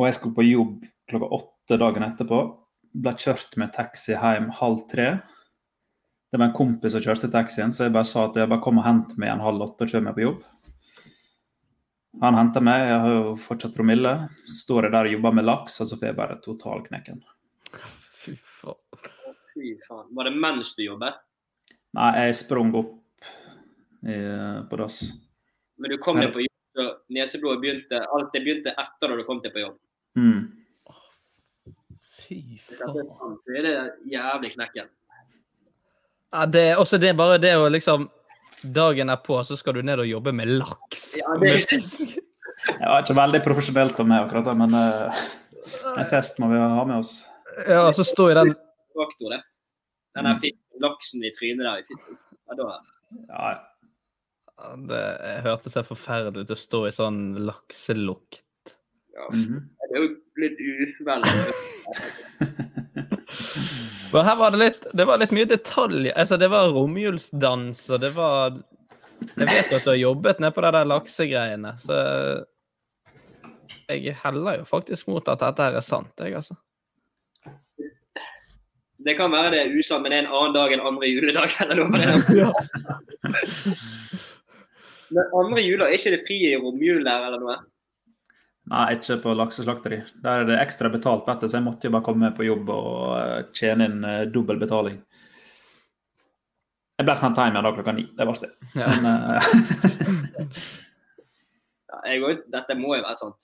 Og 0.00 0.06
jeg 0.08 0.16
skulle 0.16 0.38
på 0.38 0.46
jobb 0.46 0.86
klokka 1.10 1.28
åtte 1.36 1.78
dagen 1.82 2.06
etterpå. 2.06 2.40
Ble 3.02 3.12
kjørt 3.20 3.58
med 3.60 3.74
taxi 3.76 4.16
hjem 4.16 4.48
halv 4.56 4.86
tre. 4.88 5.10
Det 6.32 6.40
var 6.40 6.48
en 6.48 6.56
kompis 6.56 6.94
som 6.94 7.04
kjørte 7.04 7.28
taxien, 7.28 7.74
så 7.76 7.86
jeg 7.86 7.92
bare 7.92 8.08
sa 8.08 8.24
at 8.24 8.38
jeg 8.40 8.48
bare 8.48 8.64
kom 8.64 8.80
og 8.80 8.86
hent 8.86 9.12
meg 9.20 9.34
en 9.34 9.44
halv 9.44 9.66
åtte 9.66 9.84
og 9.84 9.92
kjør 9.92 10.06
meg 10.06 10.16
på 10.16 10.24
jobb. 10.24 10.40
Han 12.22 12.36
henter 12.36 12.64
meg, 12.64 12.86
jeg 12.88 13.02
har 13.04 13.12
jo 13.12 13.36
fortsatt 13.40 13.76
promille. 13.76 14.14
Står 14.48 14.86
jeg 14.86 14.94
der 14.94 15.08
og 15.08 15.14
jobber 15.16 15.36
med 15.36 15.48
laks, 15.48 15.76
og 15.84 15.88
så 15.90 16.00
får 16.00 16.08
jeg 16.08 16.18
bare 16.18 16.40
totalknekken. 16.44 17.20
Fy 18.62 18.68
faen. 18.68 19.36
Fy 19.52 19.74
faen. 19.88 20.06
Var 20.14 20.28
det 20.30 20.34
mens 20.38 20.74
du 20.78 20.84
jobbet? 20.86 21.18
Nei, 21.98 22.10
jeg 22.22 22.38
sprang 22.38 22.70
opp 22.78 22.94
i, 24.06 24.16
på 24.70 24.78
dass. 24.80 25.02
Men 25.82 25.92
du 25.92 25.98
kom 26.00 26.20
deg 26.22 26.32
på 26.32 26.44
jobb, 26.44 26.56
så 26.72 26.86
neseblodet 27.12 27.60
begynte 27.60 28.00
Alt 28.16 28.32
det 28.32 28.40
begynte 28.46 28.72
etter 28.80 29.10
da 29.12 29.18
du 29.18 29.24
kom 29.28 29.42
deg 29.44 29.52
på 29.52 29.64
jobb. 29.64 29.76
Mm. 30.16 30.40
Fy 32.22 32.40
faen. 32.78 33.38
Det 33.46 33.60
er 33.60 33.68
det 33.68 33.76
jævlig 34.14 34.54
knekken. 34.54 34.90
Ja, 36.32 36.46
det, 36.48 36.66
også 36.80 36.96
det 37.02 37.10
er 37.12 37.18
bare 37.18 37.40
det 37.42 37.56
å 37.60 37.68
liksom 37.68 38.08
Dagen 38.62 39.10
er 39.10 39.18
på, 39.18 39.40
så 39.42 39.56
skal 39.58 39.74
du 39.74 39.82
ned 39.82 39.98
og 39.98 40.06
jobbe 40.06 40.30
med 40.38 40.46
laks. 40.60 41.16
Ja, 41.18 41.34
det 41.40 41.48
er 41.50 41.56
ikke- 41.58 41.80
fisk. 41.80 42.12
Det 42.62 42.86
var 42.86 43.02
ikke 43.02 43.16
veldig 43.18 43.40
profesjonelt 43.42 43.98
av 43.98 44.06
meg 44.06 44.22
akkurat, 44.22 44.52
men 44.54 44.74
uh, 44.76 45.22
en 45.98 46.06
fest 46.06 46.38
må 46.38 46.46
vi 46.52 46.60
ha 46.62 46.84
med 46.86 47.00
oss. 47.00 47.24
Ja, 47.68 47.86
og 47.88 47.94
så 47.96 48.04
står 48.06 48.32
jo 48.32 48.38
den 48.40 48.54
Faktor, 48.92 49.32
det. 49.32 49.42
Den 50.16 50.28
der 50.28 50.56
laksen 50.82 51.24
i 51.24 51.32
trynet 51.32 51.64
der 51.64 51.80
i 51.80 51.86
fitten. 51.86 52.18
Ja, 52.48 52.56
da 52.58 52.64
Ja, 53.28 53.50
Ja, 54.62 54.76
Det 54.76 55.02
hørtes 55.46 55.74
helt 55.74 55.88
forferdelig 55.88 56.44
ut 56.44 56.54
å 56.54 56.58
stå 56.58 56.86
i 56.86 56.94
sånn 56.94 57.20
lakselukt. 57.46 58.42
ja, 59.14 59.28
mhm. 59.32 59.70
Det 59.90 59.98
er 59.98 60.04
jo 60.04 60.08
litt 60.40 60.58
uvel. 61.00 61.22
Men 64.12 64.26
her 64.28 64.36
var 64.36 64.52
det 64.52 64.58
litt 64.60 64.86
Det 64.92 65.04
var 65.08 65.20
litt 65.20 65.32
mye 65.32 65.48
detaljer. 65.48 66.12
Altså, 66.16 66.36
det 66.36 66.48
var 66.52 66.70
romjulsdans, 66.72 67.90
og 67.90 68.00
det 68.00 68.12
var 68.16 68.60
Jeg 69.38 69.48
vet 69.48 69.72
at 69.72 69.84
du 69.84 69.90
har 69.90 70.00
jobbet 70.00 70.40
ned 70.40 70.54
på 70.54 70.64
de 70.64 70.72
der 70.74 70.88
laksegreiene, 70.88 71.76
så 71.80 71.96
jeg 73.88 74.16
heller 74.22 74.58
jo 74.60 74.64
faktisk 74.68 75.08
mot 75.08 75.28
at 75.28 75.40
dette 75.40 75.62
her 75.62 75.76
er 75.78 75.84
sant, 75.84 76.12
jeg, 76.18 76.34
altså. 76.34 76.56
Det 79.04 79.14
kan 79.18 79.30
være 79.32 79.50
det 79.54 79.60
er 79.64 79.72
usant, 79.78 80.02
men 80.04 80.10
det 80.12 80.18
er 80.20 80.24
en 80.26 80.32
annen 80.36 80.54
dag 80.54 80.72
enn 80.74 80.84
andre 80.86 81.06
juledag. 81.10 81.48
eller 81.64 81.76
noe. 81.80 81.92
Men 85.12 85.24
andre 85.36 85.60
jula, 85.60 85.84
er 85.90 85.94
ikke 85.98 86.10
det 86.14 86.22
fri 86.26 86.36
i 86.48 86.54
romjul 86.56 87.02
der 87.04 87.24
eller 87.26 87.40
noe? 87.42 87.56
Nei, 88.72 88.84
ikke 88.94 89.16
på 89.24 89.34
lakseslakteri. 89.36 89.98
Der 90.24 90.34
er 90.40 90.44
det 90.48 90.56
ekstra 90.62 90.88
betalt, 90.92 91.26
vet 91.28 91.40
du, 91.42 91.46
så 91.50 91.56
jeg 91.58 91.66
måtte 91.66 91.86
jo 91.88 91.92
bare 91.92 92.06
komme 92.06 92.30
på 92.36 92.46
jobb 92.46 92.66
og 92.72 92.92
eh, 93.18 93.40
tjene 93.58 93.82
inn 93.90 94.00
uh, 94.06 94.22
dobbel 94.32 94.56
betaling. 94.62 94.96
Jeg 96.96 97.04
ble 97.08 97.14
sendt 97.18 97.38
hjem 97.42 97.54
igjen 97.58 97.66
da 97.66 97.74
klokka 97.76 97.92
ni. 97.96 98.04
Det 98.16 98.24
var 98.28 98.34
det. 98.40 98.52
Ja. 98.78 98.86
Men, 99.02 99.14
eh, 99.36 99.44
Ja, 101.92 101.96
jeg 102.08 102.16
går, 102.22 102.30
ut- 102.38 102.46
dette 102.54 102.72
må 102.80 102.88
jo 102.96 103.02
være 103.04 103.18
sant. 103.20 103.40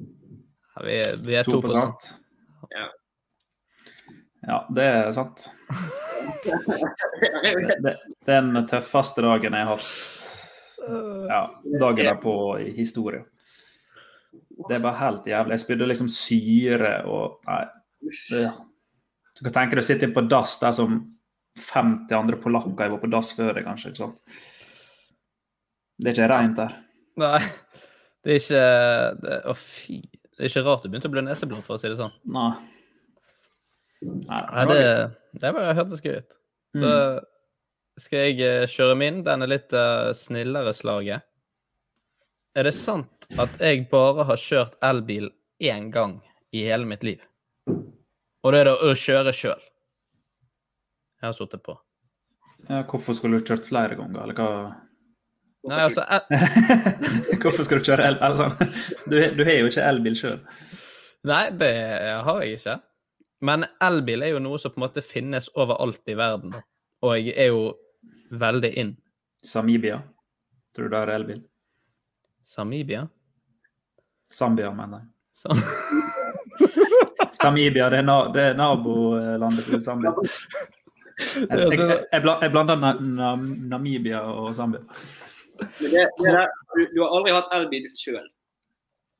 Ja, 0.00 0.78
Vi 0.88 0.94
er, 1.04 1.12
vi 1.22 1.32
er 1.38 1.44
2 1.46 1.50
2 1.62 1.68
Ja. 2.74 2.86
Ja, 4.46 4.60
det 4.70 4.84
er 4.84 5.12
sant. 5.14 5.48
Det, 6.44 6.58
det, 7.82 7.94
det 8.26 8.34
er 8.34 8.44
den 8.46 8.66
tøffeste 8.70 9.24
dagen 9.24 9.56
jeg 9.56 9.66
har 9.66 9.74
hatt 9.74 10.16
ja, 11.26 11.40
dagen 11.80 12.04
derpå 12.04 12.34
i 12.62 12.70
historie. 12.76 13.24
Det 14.68 14.78
er 14.78 14.84
bare 14.84 15.00
helt 15.00 15.26
jævlig. 15.28 15.56
Jeg 15.56 15.64
spydde 15.64 15.90
liksom 15.90 16.08
syre 16.12 16.94
og 17.10 17.42
Nei. 17.48 17.64
Det, 18.30 18.42
du 19.36 19.42
kan 19.44 19.54
tenke 19.54 19.76
deg 19.76 19.82
å 19.82 19.86
sitte 19.86 20.06
inn 20.06 20.14
på 20.14 20.22
dass 20.30 20.54
der 20.60 20.74
som 20.76 20.98
50 21.58 22.12
andre 22.16 22.38
polakker 22.40 22.84
jeg 22.86 22.92
var 22.92 23.00
på 23.02 23.10
dass 23.10 23.32
før 23.36 23.56
deg, 23.56 23.66
kanskje. 23.66 23.92
ikke 23.92 24.02
sant? 24.04 24.38
Det 25.96 26.12
er 26.12 26.16
ikke 26.16 26.30
reint 26.30 26.60
der. 26.60 26.76
Nei, 27.20 27.40
det 28.24 28.34
er 28.34 28.40
ikke 28.42 28.64
det, 29.24 29.36
Å, 29.48 29.56
fy. 29.56 30.00
Det 30.36 30.44
er 30.44 30.52
ikke 30.52 30.64
rart 30.66 30.84
du 30.84 30.90
begynte 30.92 31.08
å 31.08 31.14
bli 31.14 31.24
neseblod, 31.24 31.64
for 31.64 31.78
å 31.78 31.80
si 31.80 31.88
det 31.88 31.98
sånn. 31.98 32.12
Nei. 32.36 32.50
Nei, 34.04 34.66
det, 34.68 34.80
det 35.40 35.52
var, 35.56 35.72
hørtes 35.78 36.02
gøy 36.04 36.18
ut. 36.20 36.36
Så 36.76 36.92
skal 38.00 38.26
jeg 38.28 38.40
eh, 38.44 38.68
kjøre 38.68 38.96
min. 39.00 39.22
Den 39.24 39.44
er 39.44 39.50
litt 39.50 39.72
uh, 39.76 40.12
snillere 40.16 40.74
slaget. 40.76 41.24
Er 42.56 42.68
det 42.68 42.74
sant 42.76 43.28
at 43.40 43.56
jeg 43.60 43.86
bare 43.90 44.24
har 44.28 44.40
kjørt 44.40 44.76
elbil 44.84 45.28
én 45.60 45.90
gang 45.92 46.18
i 46.56 46.64
hele 46.68 46.88
mitt 46.88 47.04
liv? 47.04 47.20
Og 47.68 48.52
det 48.52 48.62
er 48.62 48.70
det 48.70 48.76
å 48.76 48.94
kjøre 48.96 49.34
sjøl. 49.36 49.62
Jeg 51.20 51.28
har 51.28 51.36
sittet 51.36 51.64
på. 51.64 51.76
Ja, 52.68 52.82
hvorfor 52.88 53.16
skulle 53.16 53.40
du 53.40 53.46
kjørt 53.46 53.66
flere 53.66 53.96
ganger, 53.98 54.22
eller 54.22 54.36
hva? 54.36 54.50
Nei, 55.66 55.78
altså 55.82 56.04
el 56.06 56.22
Hvorfor 57.42 57.66
skal 57.66 57.80
du 57.80 57.88
kjøre 57.88 58.06
elbil? 58.06 58.36
Sånn? 58.38 58.54
Du, 59.10 59.16
du 59.36 59.42
har 59.42 59.56
jo 59.58 59.70
ikke 59.70 59.86
elbil 59.90 60.18
sjøl. 60.18 60.38
Nei, 61.26 61.44
det 61.58 61.72
har 62.28 62.44
jeg 62.44 62.60
ikke. 62.60 62.76
Men 63.40 63.66
elbil 63.84 64.22
er 64.24 64.32
jo 64.34 64.42
noe 64.42 64.58
som 64.58 64.72
på 64.72 64.80
en 64.80 64.86
måte 64.86 65.04
finnes 65.04 65.50
overalt 65.54 66.08
i 66.08 66.16
verden. 66.16 66.54
Og 67.04 67.18
jeg 67.18 67.34
er 67.36 67.50
jo 67.52 67.74
veldig 68.32 68.72
in. 68.80 68.94
Samibia. 69.44 70.00
Tror 70.76 70.88
du 70.88 70.96
det 70.96 71.02
er 71.02 71.14
elbil? 71.16 71.42
Samibia? 72.46 73.06
Zambia, 74.32 74.70
mener 74.70 74.98
jeg. 74.98 75.08
Sam 75.34 75.60
Samibia, 77.40 77.90
det 77.90 77.98
er, 78.00 78.06
na 78.06 78.16
det 78.32 78.42
er 78.50 78.56
nabolandet 78.58 79.68
til 79.68 79.82
Zambia. 79.82 80.14
Jeg, 81.16 81.48
jeg, 81.48 81.78
jeg, 82.12 82.20
jeg, 82.42 82.50
blander 82.52 82.76
na 82.76 82.90
na 83.00 83.28
Namibia 83.70 84.18
og 84.20 84.50
Zambia. 84.54 84.82
Men 85.80 85.90
det, 85.94 86.02
det 86.18 86.32
der, 86.34 86.50
du, 86.76 86.82
du 86.92 86.98
har 87.00 87.14
aldri 87.16 87.32
hatt 87.32 87.54
elbil 87.56 87.86
sjøl. 87.96 88.26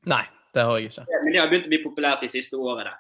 Nei, 0.05 0.27
det 0.53 0.67
har 0.69 0.77
jeg 0.77 0.91
ikke. 0.91 1.07
Men 1.23 1.31
det 1.33 1.41
har 1.41 1.49
begynt 1.49 1.71
å 1.71 1.73
bli 1.73 1.79
populært 1.87 2.27
de 2.27 2.29
siste 2.35 2.61
årene. 2.61 2.93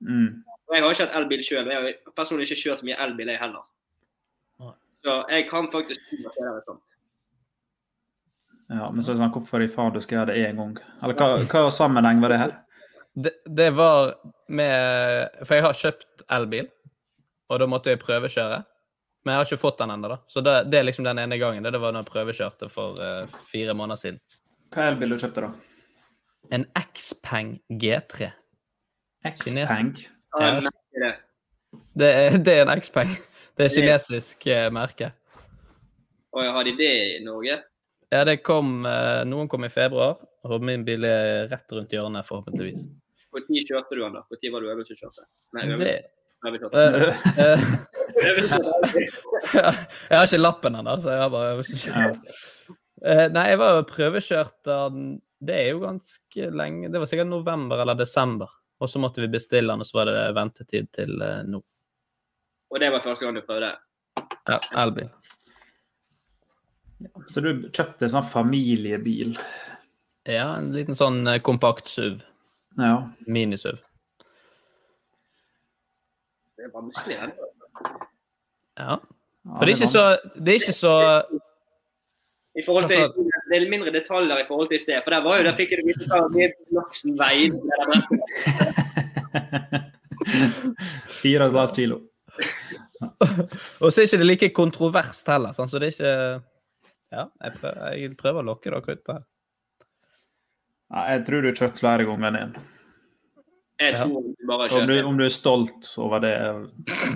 Mm. 0.00 0.42
Og 0.66 0.74
jeg 0.74 0.82
har 0.82 0.94
ikke 0.94 1.06
hatt 1.06 1.16
elbil 1.20 1.42
sjøl, 1.46 1.64
og 1.64 1.72
jeg 1.72 1.82
har 1.82 2.12
personlig 2.18 2.48
ikke 2.48 2.62
kjørt 2.62 2.82
så 2.82 2.88
mye 2.88 2.98
elbil, 3.06 3.30
jeg 3.32 3.40
heller. 3.40 3.64
Nei. 4.62 4.74
Så 5.06 5.16
jeg 5.30 5.48
kan 5.50 5.70
faktisk 5.72 6.14
at 6.16 6.38
det 6.40 6.62
sant. 6.66 6.96
Ja, 8.66 8.88
men 8.90 9.04
så 9.04 9.12
er 9.12 9.14
det 9.14 9.22
sånn, 9.22 9.34
hvorfor 9.34 9.62
i 9.62 9.68
faen 9.70 9.92
du 9.94 10.00
skal 10.02 10.20
gjøre 10.20 10.32
det 10.32 10.48
én 10.48 10.58
gang? 10.58 10.72
Eller 10.98 11.18
hva, 11.18 11.42
hva 11.46 11.68
sammenheng 11.70 12.22
var 12.22 12.34
det 12.34 12.40
her? 12.40 12.54
Det, 13.16 13.32
det 13.46 13.70
var 13.72 14.10
med 14.52 15.44
For 15.46 15.56
jeg 15.56 15.64
har 15.64 15.78
kjøpt 15.78 16.24
elbil, 16.36 16.66
og 17.48 17.62
da 17.62 17.68
måtte 17.70 17.94
jeg 17.94 18.02
prøvekjøre. 18.02 18.58
Men 19.24 19.32
jeg 19.32 19.40
har 19.40 19.48
ikke 19.48 19.62
fått 19.62 19.78
den 19.80 19.92
ennå, 19.94 20.10
da. 20.12 20.18
Så 20.30 20.42
det, 20.44 20.56
det 20.70 20.80
er 20.80 20.86
liksom 20.86 21.06
den 21.06 21.18
ene 21.22 21.38
gangen. 21.38 21.62
Det, 21.62 21.72
det 21.74 21.80
var 21.82 21.94
da 21.94 22.02
jeg 22.02 22.10
prøvekjørte 22.10 22.68
for 22.70 22.98
uh, 22.98 23.38
fire 23.50 23.74
måneder 23.74 24.02
siden. 24.02 24.20
Hva 24.74 24.90
elbil 24.90 25.14
du 25.14 25.18
kjøpte, 25.22 25.46
da? 25.46 25.86
En 26.54 26.66
Xpeng 26.94 27.56
G3. 27.70 28.28
Ja, 29.24 30.60
Ja. 30.96 31.12
det. 31.96 32.10
Er, 32.10 32.38
det 32.38 32.52
er 32.60 32.68
en 32.68 32.80
Xpeng. 32.80 33.14
Det 33.56 33.64
er 33.66 33.72
kinesisk 33.72 34.46
eh, 34.52 34.68
merke. 34.72 35.12
Og 36.36 36.44
har 36.44 36.64
de 36.64 36.74
det 36.76 36.92
i 37.16 37.24
Norge? 37.24 37.56
Ja, 38.12 38.24
det 38.24 38.42
kom 38.44 38.84
eh, 38.86 39.22
Noen 39.26 39.48
kom 39.48 39.64
i 39.64 39.72
februar, 39.72 40.18
og 40.44 40.62
min 40.62 40.84
bil 40.86 41.04
er 41.08 41.48
rett 41.50 41.72
rundt 41.72 41.92
hjørnet, 41.92 42.26
forhåpentligvis. 42.28 42.84
Når 43.36 43.66
kjørte 43.68 43.96
du 43.96 44.02
den, 44.04 44.14
da? 44.16 44.22
Når 44.30 44.52
var 44.52 44.60
du 44.64 44.68
øvelse 44.72 44.94
å 44.96 45.00
kjøre? 45.00 45.26
Nei, 45.56 45.66
øvelse. 45.74 46.12
Eh. 47.36 47.60
Jeg 50.10 50.18
har 50.18 50.26
ikke 50.28 50.40
lappen 50.40 50.78
ennå, 50.78 50.94
så 51.02 51.12
jeg 51.12 51.22
har 51.24 51.32
bare 51.32 51.52
øvelseskjørt. 51.56 52.30
Eh, 53.04 53.26
Nei, 53.32 53.46
jeg 53.52 53.58
var 53.60 53.82
prøvekjørt 53.90 54.54
den 54.64 55.08
Det 55.44 55.52
er 55.52 55.66
jo 55.74 55.82
ganske 55.82 56.46
lenge 56.56 56.88
Det 56.88 57.00
var 57.02 57.10
sikkert 57.10 57.28
november 57.28 57.82
eller 57.82 57.98
desember. 57.98 58.48
Og 58.80 58.90
så 58.90 59.00
måtte 59.00 59.22
vi 59.24 59.30
bestille 59.32 59.72
den, 59.72 59.80
og 59.80 59.88
så 59.88 60.00
var 60.00 60.10
det 60.10 60.34
ventetid 60.36 60.90
til 60.92 61.22
eh, 61.24 61.42
nå. 61.48 61.62
Og 62.70 62.80
det 62.82 62.90
var 62.92 63.04
første 63.04 63.24
gang 63.24 63.38
du 63.38 63.44
prøvde? 63.46 63.72
Ja, 64.46 64.58
elbil. 64.82 65.08
Så 67.28 67.42
du 67.44 67.50
kjøpte 67.70 68.06
en 68.06 68.14
sånn 68.16 68.28
familiebil? 68.28 69.36
Ja, 70.28 70.56
en 70.58 70.72
liten 70.74 70.98
sånn 70.98 71.22
eh, 71.30 71.40
kompakt 71.44 71.88
SUV. 71.92 72.20
Ja. 72.76 72.96
Mini-SUV. 73.30 73.80
Det 76.56 76.68
er 76.68 76.72
vanskelig. 76.74 77.18
Den. 77.22 77.34
Ja. 78.76 78.98
For 79.46 79.64
det 79.64 79.72
er 79.72 79.76
ikke 79.76 79.92
så, 79.92 80.06
det 80.34 80.52
er 80.52 80.60
ikke 80.60 80.76
så 80.76 80.94
I 82.56 82.62
forhold 82.64 82.88
til, 82.88 83.02
Altså- 83.04 83.24
det 83.50 83.56
er 83.62 83.68
mindre 83.70 83.92
detaljer 83.92 84.38
i 84.40 84.46
forhold 84.48 84.68
til 84.70 84.76
i 84.78 84.80
sted. 84.82 85.02
For 85.04 85.10
der 85.12 85.22
var 85.22 85.36
jo, 85.38 85.44
der 85.44 85.54
fikk 85.58 85.70
du 85.76 85.82
vite 85.86 86.06
hva 86.08 86.20
laksen 86.78 87.16
veide. 87.18 87.52
det 87.52 87.74
der 87.78 87.86
brettet. 87.90 88.20
Fire 91.20 91.46
og 91.46 91.50
et 91.54 91.58
halvt 91.60 91.76
kilo. 91.76 91.98
Og 93.84 93.92
så 93.92 94.00
er 94.02 94.06
ikke 94.08 94.18
det 94.22 94.26
like 94.30 94.48
kontroverst 94.56 95.28
heller, 95.30 95.52
sånn, 95.56 95.68
så 95.70 95.78
det 95.82 95.88
er 95.90 95.94
ikke 95.96 96.14
Ja, 97.14 97.24
jeg 97.44 97.52
prøver, 97.60 97.82
jeg 98.00 98.16
prøver 98.18 98.40
å 98.42 98.46
lokke 98.48 98.72
dere 98.72 98.80
ut 98.96 99.04
på 99.06 99.14
her. 99.14 99.22
Ja, 100.90 101.02
jeg 101.12 101.22
tror 101.26 101.42
du 101.44 101.48
har 101.50 101.58
kjøpt 101.60 101.78
flere 101.82 102.06
ganger 102.08 102.26
enn 102.32 102.40
én. 102.40 102.56
Jeg 103.78 103.92
Ja. 103.92 103.98
tror 104.06 104.22
du 104.24 104.46
bare 104.48 104.70
Om, 104.72 104.86
du- 104.88 105.04
om 105.06 105.16
du 105.18 105.24
er 105.24 105.28
stolt 105.34 105.90
over 105.98 106.18
det, 106.24 106.32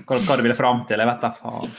hva, 0.06 0.18
hva 0.20 0.36
du 0.36 0.42
ville 0.44 0.54
fram 0.58 0.84
til, 0.86 0.98
jeg 1.00 1.08
vet 1.08 1.20
da 1.24 1.30
faen. 1.32 1.70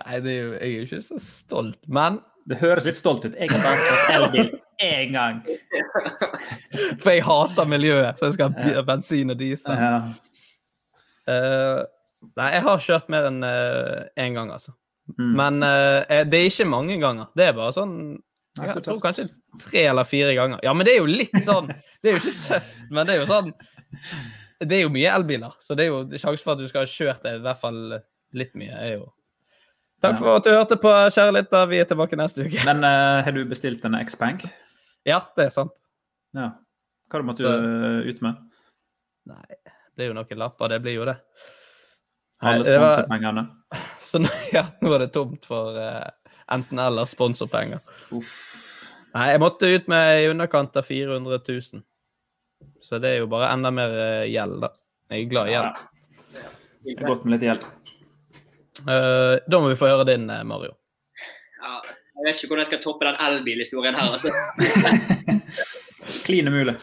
Nei, 0.00 0.20
det 0.24 0.30
er 0.30 0.40
jo, 0.44 0.52
jeg 0.52 0.60
er 0.62 0.74
jo 0.78 0.82
ikke 0.86 1.02
så 1.04 1.18
stolt, 1.20 1.78
men 1.88 2.20
Det 2.48 2.58
høres 2.60 2.86
litt 2.88 2.98
stolt 2.98 3.24
ut. 3.26 3.36
Jeg 3.36 3.52
har 3.52 3.62
bare 3.64 3.86
fått 3.86 4.12
elbil 4.16 4.50
én 4.80 5.14
gang. 5.14 5.40
For 7.02 7.12
jeg 7.12 7.24
hater 7.26 7.68
miljøet, 7.68 8.18
så 8.18 8.30
jeg 8.30 8.38
skal 8.38 8.54
ha 8.56 8.84
bensin 8.88 9.34
og 9.34 9.40
diesel. 9.40 9.76
Ja. 9.76 9.96
Uh, 11.30 11.82
nei, 12.40 12.48
jeg 12.56 12.64
har 12.64 12.84
kjørt 12.86 13.10
mer 13.12 13.28
enn 13.28 13.44
én 13.44 14.38
gang, 14.38 14.50
altså. 14.56 14.72
Mm. 15.18 15.30
Men 15.36 15.62
uh, 15.64 16.24
det 16.30 16.40
er 16.40 16.50
ikke 16.50 16.68
mange 16.70 16.98
ganger. 17.02 17.30
Det 17.36 17.48
er 17.48 17.56
bare 17.56 17.74
sånn 17.74 17.94
Jeg 18.60 18.74
så 18.74 18.82
tror 18.84 19.00
kanskje 19.02 19.28
tre 19.62 19.86
eller 19.90 20.06
fire 20.08 20.34
ganger. 20.38 20.60
Ja, 20.66 20.74
men 20.76 20.86
det 20.86 20.96
er 20.96 21.02
jo 21.02 21.10
litt 21.10 21.38
sånn 21.44 21.70
Det 21.70 22.10
er 22.10 22.16
jo 22.16 22.22
ikke 22.22 22.44
tøft, 22.46 22.84
men 22.90 23.08
det 23.08 23.14
er 23.14 23.22
jo 23.22 23.30
sånn 23.30 23.50
Det 24.60 24.76
er 24.76 24.84
jo 24.84 24.92
mye 24.94 25.14
elbiler, 25.16 25.56
så 25.62 25.76
det 25.78 25.86
er 25.86 25.90
jo 25.90 26.02
sjansen 26.14 26.44
for 26.44 26.54
at 26.54 26.62
du 26.62 26.68
skal 26.70 26.84
ha 26.84 26.90
kjørt 26.90 27.24
det 27.24 27.38
i 27.38 27.42
hvert 27.46 27.62
fall 27.62 27.80
litt 28.36 28.52
mye, 28.58 28.74
er 28.76 28.92
jo 28.98 29.08
Takk 30.00 30.16
for 30.18 30.38
at 30.38 30.46
du 30.46 30.50
hørte 30.54 30.76
på, 30.80 30.90
kjære 31.12 31.34
lytter. 31.36 31.66
Vi 31.68 31.80
er 31.82 31.88
tilbake 31.90 32.16
neste 32.16 32.46
uke. 32.46 32.62
Men 32.64 32.80
uh, 32.86 33.20
har 33.26 33.34
du 33.36 33.42
bestilt 33.48 33.84
en 33.84 33.98
X-Bank? 34.00 34.46
Ja, 35.08 35.18
det 35.36 35.48
er 35.48 35.52
sant. 35.54 35.74
Ja. 36.36 36.50
Hva 37.10 37.20
måtte 37.26 37.44
Så- 37.44 37.56
du 37.60 38.08
ut 38.08 38.22
med? 38.24 38.38
Nei, 39.28 39.42
det 39.66 39.98
blir 39.98 40.08
jo 40.10 40.14
noen 40.16 40.40
lapper, 40.40 40.68
det 40.72 40.78
blir 40.84 40.94
jo 40.96 41.04
det. 41.08 41.18
Alle 42.40 42.64
var- 42.64 42.88
sponsorpengene? 42.88 43.44
Så 44.00 44.22
ja, 44.56 44.64
nå 44.80 44.94
er 44.96 45.04
det 45.04 45.12
tomt 45.12 45.44
for 45.46 45.76
uh, 45.76 46.08
enten-eller 46.50 47.04
sponsorpenger. 47.10 47.82
Nei, 49.10 49.26
jeg 49.34 49.42
måtte 49.42 49.68
ut 49.68 49.88
med 49.90 50.22
i 50.22 50.28
underkant 50.30 50.76
av 50.80 50.86
400 50.88 51.40
000. 51.48 51.82
Så 52.82 52.98
det 53.02 53.10
er 53.14 53.18
jo 53.20 53.28
bare 53.30 53.52
enda 53.52 53.70
mer 53.74 53.92
eh, 53.98 54.28
gjeld, 54.30 54.60
da. 54.62 54.70
Jeg 55.10 55.24
er 55.26 55.30
glad 55.30 55.48
i 55.50 55.54
gjeld. 55.54 55.80
Ja, 56.34 56.50
Det 56.84 56.94
er 56.96 57.06
godt 57.08 57.24
med 57.26 57.34
litt 57.34 57.44
gjeld. 57.48 57.64
Eh, 58.88 59.38
da 59.46 59.60
må 59.60 59.68
vi 59.68 59.78
få 59.78 59.90
høre 59.90 60.06
din, 60.08 60.28
eh, 60.30 60.44
Mario. 60.44 60.76
Ja, 61.60 61.80
jeg 61.84 62.26
vet 62.26 62.38
ikke 62.38 62.52
hvordan 62.52 62.64
jeg 62.64 62.70
skal 62.70 62.82
toppe 62.84 63.08
den 63.08 63.18
elbilhistorien 63.26 63.98
her. 63.98 64.12
altså. 64.12 64.32
Klin 66.26 66.48
umulig. 66.48 66.76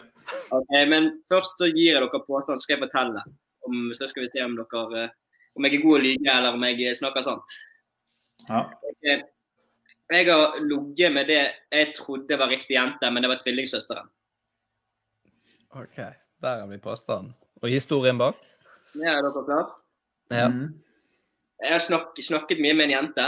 Okay, 0.52 0.84
men 0.88 1.10
først 1.32 1.58
så 1.58 1.70
gir 1.72 1.94
jeg 1.94 2.02
dere 2.02 2.20
påstand, 2.26 2.60
så 2.60 2.66
skal 2.66 2.76
jeg 2.76 2.84
fortelle. 2.86 3.24
Om, 3.68 3.88
så 3.96 4.08
skal 4.08 4.24
vi 4.24 4.30
se 4.32 4.44
om 4.44 4.54
dere 4.58 5.02
eh, 5.02 5.16
om 5.58 5.66
jeg 5.66 5.74
er 5.74 5.82
god 5.82 5.96
å 5.96 6.04
lyge, 6.04 6.30
eller 6.36 6.54
om 6.54 6.68
jeg 6.68 6.94
snakker 6.96 7.24
sant. 7.26 7.58
Ja. 8.46 8.62
Okay. 8.92 9.24
Jeg 10.08 10.28
har 10.30 10.54
ligget 10.64 11.12
med 11.12 11.28
det 11.28 11.40
jeg 11.74 11.90
trodde 11.96 12.38
var 12.40 12.48
riktig 12.48 12.76
jente, 12.78 13.10
men 13.10 13.24
det 13.24 13.32
var 13.32 13.42
tvillingsøsteren. 13.42 14.06
OK, 15.76 15.98
der 16.40 16.62
har 16.62 16.68
vi 16.70 16.78
påstanden. 16.80 17.34
Og 17.60 17.68
historien 17.68 18.16
bak? 18.20 18.38
Ja, 18.94 19.18
er 19.18 19.26
dere 19.26 19.42
klare? 19.44 19.66
Ja. 20.30 20.46
Mm. 20.48 20.70
Jeg 21.58 21.74
har 21.74 21.82
snakk, 21.82 22.18
snakket 22.22 22.60
mye 22.62 22.76
med 22.76 22.88
en 22.88 22.94
jente. 22.96 23.26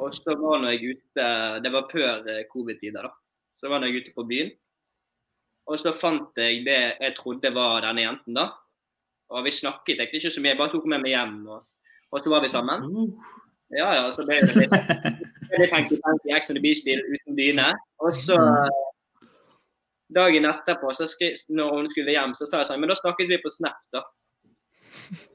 Og 0.00 0.14
så 0.16 0.34
var 0.40 0.62
nå 0.62 0.70
jeg 0.72 0.96
ute 0.96 1.26
Det 1.60 1.72
var 1.72 1.90
før 1.90 2.28
eh, 2.30 2.46
covid-tider, 2.48 3.04
da. 3.04 3.12
Så 3.60 3.68
var 3.68 3.84
jeg 3.84 4.00
ute 4.00 4.14
på 4.16 4.24
byen. 4.28 4.50
Og 5.70 5.78
så 5.78 5.92
fant 5.94 6.38
jeg 6.40 6.64
det 6.66 6.80
jeg 6.96 7.16
trodde 7.18 7.52
var 7.54 7.84
denne 7.84 8.06
jenten, 8.06 8.38
da. 8.38 8.48
Og 9.30 9.44
vi 9.46 9.52
snakket 9.54 10.00
egentlig 10.00 10.24
ikke 10.24 10.34
så 10.34 10.42
mye, 10.42 10.54
jeg 10.54 10.58
bare 10.58 10.72
tok 10.72 10.88
med 10.90 11.04
meg 11.04 11.14
hjem. 11.14 11.36
Og, 11.46 11.60
og 12.10 12.22
så 12.22 12.32
var 12.32 12.42
vi 12.42 12.50
sammen. 12.50 12.88
Ja, 13.70 13.90
ja, 13.94 14.06
så 14.10 14.24
ble 14.26 14.40
det 14.42 14.56
litt, 14.56 14.72
hanky-panky 15.70 16.32
Ex 16.34 16.50
on 16.50 16.58
the 16.58 16.62
Beach-stil 16.64 17.04
uten 17.06 17.36
dyne. 17.38 17.68
Og 18.02 18.16
så 18.16 18.38
dagen 20.10 20.48
etterpå, 20.50 20.90
så 20.96 21.06
skri, 21.06 21.30
når 21.54 21.76
hun 21.76 21.90
skulle 21.92 22.16
hjem, 22.16 22.34
så 22.34 22.48
sa 22.48 22.62
jeg 22.62 22.70
sånn 22.70 22.82
Men 22.82 22.90
da 22.90 22.96
snakkes 22.98 23.30
vi 23.30 23.38
på 23.42 23.52
Snap, 23.54 23.78
da. 23.94 24.02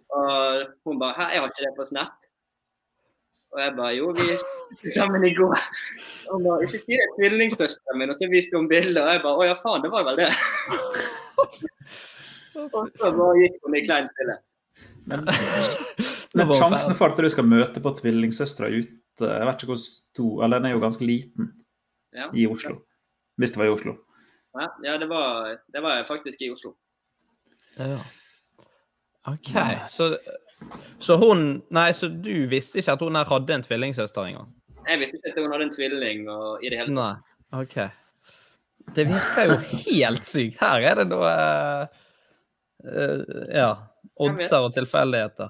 Og 0.10 0.66
hun 0.86 1.00
bare 1.00 1.14
Hæ, 1.18 1.34
jeg 1.34 1.42
har 1.42 1.50
ikke 1.50 1.66
det 1.66 1.74
på 1.78 1.86
Snap. 1.90 2.14
Og 3.56 3.62
jeg 3.62 3.74
bare 3.78 3.94
Jo, 3.96 4.10
vi 4.18 4.26
er 4.36 4.94
sammen 4.98 5.24
i 5.26 5.34
går. 5.36 5.56
Og 6.28 6.34
hun 6.36 6.44
bare 6.48 6.64
Ikke 6.64 6.82
si 6.82 6.92
det 6.92 7.04
er 7.06 7.14
tvillingsøsteren 7.20 8.00
min. 8.00 8.12
Og 8.14 8.20
så 8.20 8.30
viste 8.32 8.58
hun 8.58 8.70
bilder, 8.72 9.04
og 9.06 9.14
jeg 9.14 9.24
bare 9.26 9.40
Å 9.42 9.48
ja, 9.50 9.56
faen, 9.64 9.86
det 9.86 9.92
var 9.94 10.08
vel 10.10 10.22
det. 10.24 10.32
og 12.76 12.92
så 12.96 13.12
bare 13.20 13.40
gikk 13.42 13.58
hun 13.66 13.80
i 13.80 13.84
klein 13.86 14.10
stille. 14.12 14.40
Men, 15.06 15.28
men 16.38 16.56
sjansen 16.58 16.98
for 16.98 17.14
at 17.14 17.22
du 17.22 17.30
skal 17.32 17.48
møte 17.48 17.84
på 17.84 17.94
tvillingsøstera 18.00 18.72
ute, 18.74 19.30
jeg 19.30 19.48
vet 19.48 19.62
ikke 19.62 19.72
hvor 19.72 19.80
stor 19.80 20.44
Eller 20.44 20.60
den 20.60 20.72
er 20.72 20.76
jo 20.76 20.84
ganske 20.84 21.08
liten 21.08 21.54
Ja. 22.16 22.30
i 22.32 22.46
Oslo. 22.48 22.82
Hvis 23.40 23.52
det 23.52 23.60
var 23.60 23.68
i 23.68 23.74
Oslo. 23.76 23.98
Ja, 24.56 24.68
ja 24.84 24.94
det, 25.00 25.10
var, 25.12 25.58
det 25.74 25.82
var 25.84 26.06
faktisk 26.08 26.42
i 26.42 26.52
Oslo. 26.52 26.76
Ja. 27.76 27.98
OK, 29.28 29.54
så, 29.90 30.12
så 31.02 31.16
hun 31.18 31.46
Nei, 31.74 31.88
så 31.98 32.08
du 32.10 32.46
visste 32.52 32.78
ikke 32.82 32.94
at 32.94 33.02
hun 33.02 33.16
her 33.18 33.26
hadde 33.30 33.56
en 33.56 33.64
tvillingsøster 33.66 34.28
engang? 34.30 34.52
Jeg 34.86 35.00
visste 35.02 35.18
ikke 35.18 35.32
at 35.34 35.40
hun 35.44 35.52
hadde 35.56 35.66
en 35.70 35.74
tvilling 35.74 36.28
og 36.30 36.62
i 36.64 36.70
det 36.70 36.78
hele 36.84 36.92
tatt. 36.94 36.98
Nei. 37.00 37.62
OK. 37.62 37.78
Det 38.96 39.06
virker 39.10 39.50
jo 39.50 39.56
helt 39.88 40.28
sykt. 40.30 40.60
Her 40.62 40.86
er 40.92 41.00
det 41.02 41.08
noe 41.10 41.32
uh, 41.34 42.02
uh, 42.86 43.24
Ja. 43.50 43.70
Oddser 44.22 44.62
og 44.68 44.76
tilfeldigheter. 44.78 45.50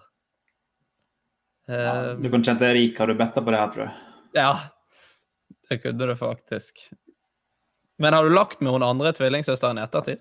Eh, 1.70 2.14
Du 2.22 2.30
kan 2.32 2.44
kjenne 2.46 2.62
deg 2.62 2.72
rik, 2.78 2.98
har 3.02 3.10
du 3.12 3.16
betta 3.20 3.42
på 3.44 3.52
det 3.54 3.60
her, 3.60 3.72
tror 3.74 3.84
jeg. 3.90 3.96
ja. 4.40 4.54
Det 5.70 5.80
kunne 5.82 6.06
du 6.08 6.14
faktisk. 6.18 6.78
Men 7.98 8.14
har 8.14 8.24
du 8.28 8.30
lagt 8.34 8.60
med 8.62 8.70
hun 8.76 8.84
andre 8.86 9.10
tvillingsøsteren 9.18 9.80
i 9.80 9.84
ettertid? 9.84 10.20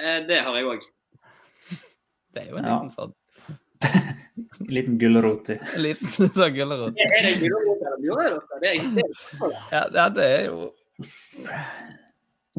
Eh, 0.00 0.22
Det 0.28 0.38
har 0.46 0.56
jeg 0.56 0.64
òg. 0.70 0.86
Det 2.34 2.42
er 2.44 2.50
jo 2.50 2.56
en 2.60 2.64
Ja. 2.64 2.76
liten 2.78 2.90
sånn 2.94 3.14
En 3.82 4.66
liten 4.76 4.98
gulrot 5.00 5.48
i. 5.50 5.56
en 5.58 5.82
liten 5.86 6.08
sånn 6.36 6.54
gulrot. 6.54 6.94
Er 7.00 7.22
det 7.26 7.32
gulrot 7.40 7.80
eller? 7.86 8.40
Det 8.60 8.68
er 8.68 8.74
det. 8.94 9.04
Ja, 9.72 9.82
ja, 9.94 10.08
det 10.08 10.24
er 10.28 10.44
jo 10.50 10.70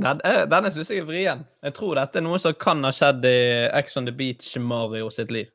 Den, 0.02 0.22
er- 0.26 0.46
denne 0.50 0.72
syns 0.72 0.90
jeg 0.90 1.02
er 1.04 1.06
vrien. 1.06 1.42
Jeg 1.64 1.74
tror 1.78 1.96
dette 2.00 2.18
er 2.18 2.24
noe 2.26 2.40
som 2.42 2.54
kan 2.58 2.82
ha 2.88 2.92
skjedd 2.96 3.26
i 3.28 3.36
Ex 3.78 3.98
on 4.00 4.06
the 4.08 4.12
Beach 4.16 4.54
Mario 4.58 5.10
sitt 5.14 5.32
liv. 5.36 5.50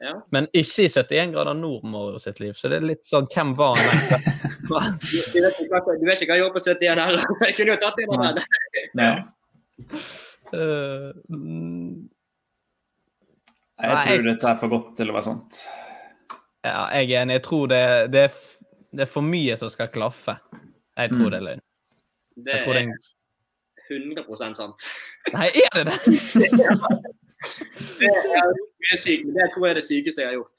Ja. 0.00 0.12
Men 0.30 0.46
ikke 0.54 0.84
i 0.86 0.88
71 0.88 1.32
grader 1.34 1.54
nord 1.58 1.82
Mario 1.84 2.18
sitt 2.22 2.38
liv. 2.40 2.54
Så 2.54 2.68
det 2.70 2.76
er 2.78 2.86
litt 2.86 3.04
sånn 3.06 3.26
Hvem 3.34 3.54
var 3.58 3.74
han? 3.76 4.18
Du 4.68 4.74
du 5.30 5.40
vet 5.42 5.58
ikke 5.60 6.28
hva 6.30 6.36
jeg 6.38 6.42
gjorde 6.42 6.54
på 6.54 6.62
71 6.64 7.02
heller. 7.02 7.24
Jeg 7.44 7.56
kunne 7.58 7.74
jo 7.74 7.80
tatt 7.82 7.98
inn 8.02 8.14
den. 8.22 8.38
Ja. 8.98 9.14
Eh, 10.54 11.10
Jeg 13.80 13.94
Nei, 13.94 14.02
tror 14.04 14.14
jeg- 14.14 14.24
dette 14.34 14.48
er 14.50 14.56
for 14.56 14.68
godt 14.68 14.96
til 14.96 15.10
å 15.10 15.12
være 15.14 15.22
sant. 15.28 15.68
ja, 16.64 16.88
jeg 16.98 17.10
er 17.12 17.22
enig. 17.22 17.32
Jeg 17.38 17.42
tror 17.42 17.66
det, 17.68 18.10
det, 18.12 18.22
er, 18.26 18.34
det 18.92 19.00
er 19.06 19.12
for 19.12 19.22
mye 19.22 19.56
som 19.56 19.68
skal 19.70 19.88
klaffe. 19.88 20.38
Jeg 20.98 21.10
tror 21.12 21.26
Mm. 21.26 21.30
det 21.30 21.38
er 21.38 21.46
løgn. 21.46 21.60
Det 22.36 22.54
Jeg 22.54 22.68
er 22.68 22.78
er 22.78 22.86
100 23.90 24.54
sant. 24.54 24.82
Nei, 25.32 25.48
er 25.48 25.70
det 25.74 25.84
det? 25.86 25.98
Det 27.98 28.08
er 28.10 28.48
mye 28.82 28.96
sykt, 28.98 29.24
men 29.26 29.34
det 29.38 29.50
tror 29.54 29.66
jeg 29.68 29.70
er 29.76 29.78
det 29.78 29.84
sykeste 29.86 30.22
jeg 30.22 30.26
har 30.28 30.34
gjort. 30.40 30.54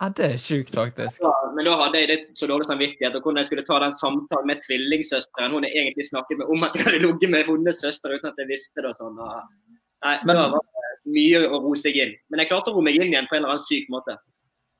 Ja, 0.00 0.08
det 0.14 0.26
er 0.34 0.38
sjukt, 0.38 0.74
faktisk. 0.74 1.20
Ja, 1.22 1.30
men 1.54 1.64
da 1.66 1.72
hadde 1.80 1.98
jeg 1.98 2.08
litt 2.10 2.26
så 2.38 2.46
dårlig 2.50 2.66
samvittighet 2.68 3.14
og 3.18 3.22
hvordan 3.24 3.40
jeg 3.42 3.48
skulle 3.48 3.64
ta 3.66 3.78
den 3.82 3.94
samtalen 3.98 4.46
med 4.46 4.60
tvillingsøsteren. 4.66 5.50
Hun 5.54 5.66
har 5.66 5.70
egentlig 5.74 6.06
snakket 6.10 6.38
med 6.38 6.46
om 6.54 6.62
at 6.66 6.74
jeg 6.78 6.84
hadde 6.86 7.00
ligget 7.02 7.30
med 7.34 7.46
hennes 7.48 7.80
søster 7.82 8.14
uten 8.14 8.30
at 8.30 8.38
jeg 8.38 8.46
visste 8.50 8.82
det. 8.82 8.92
og 8.92 8.96
sånn. 8.98 9.18
Og, 9.18 9.42
nei, 10.04 10.16
Men- 10.24 10.36
Da 10.36 10.48
var 10.54 10.62
det 10.62 10.77
mye 11.14 11.42
å 11.48 11.60
ro 11.64 11.74
seg 11.78 11.96
inn. 11.96 12.14
Men 12.30 12.40
jeg 12.42 12.50
klarte 12.50 12.72
å 12.72 12.76
ro 12.76 12.82
meg 12.84 12.96
inn 12.98 13.08
igjen 13.08 13.28
på 13.30 13.36
en 13.36 13.42
eller 13.42 13.54
annen 13.56 13.66
syk 13.66 13.88
måte. 13.92 14.16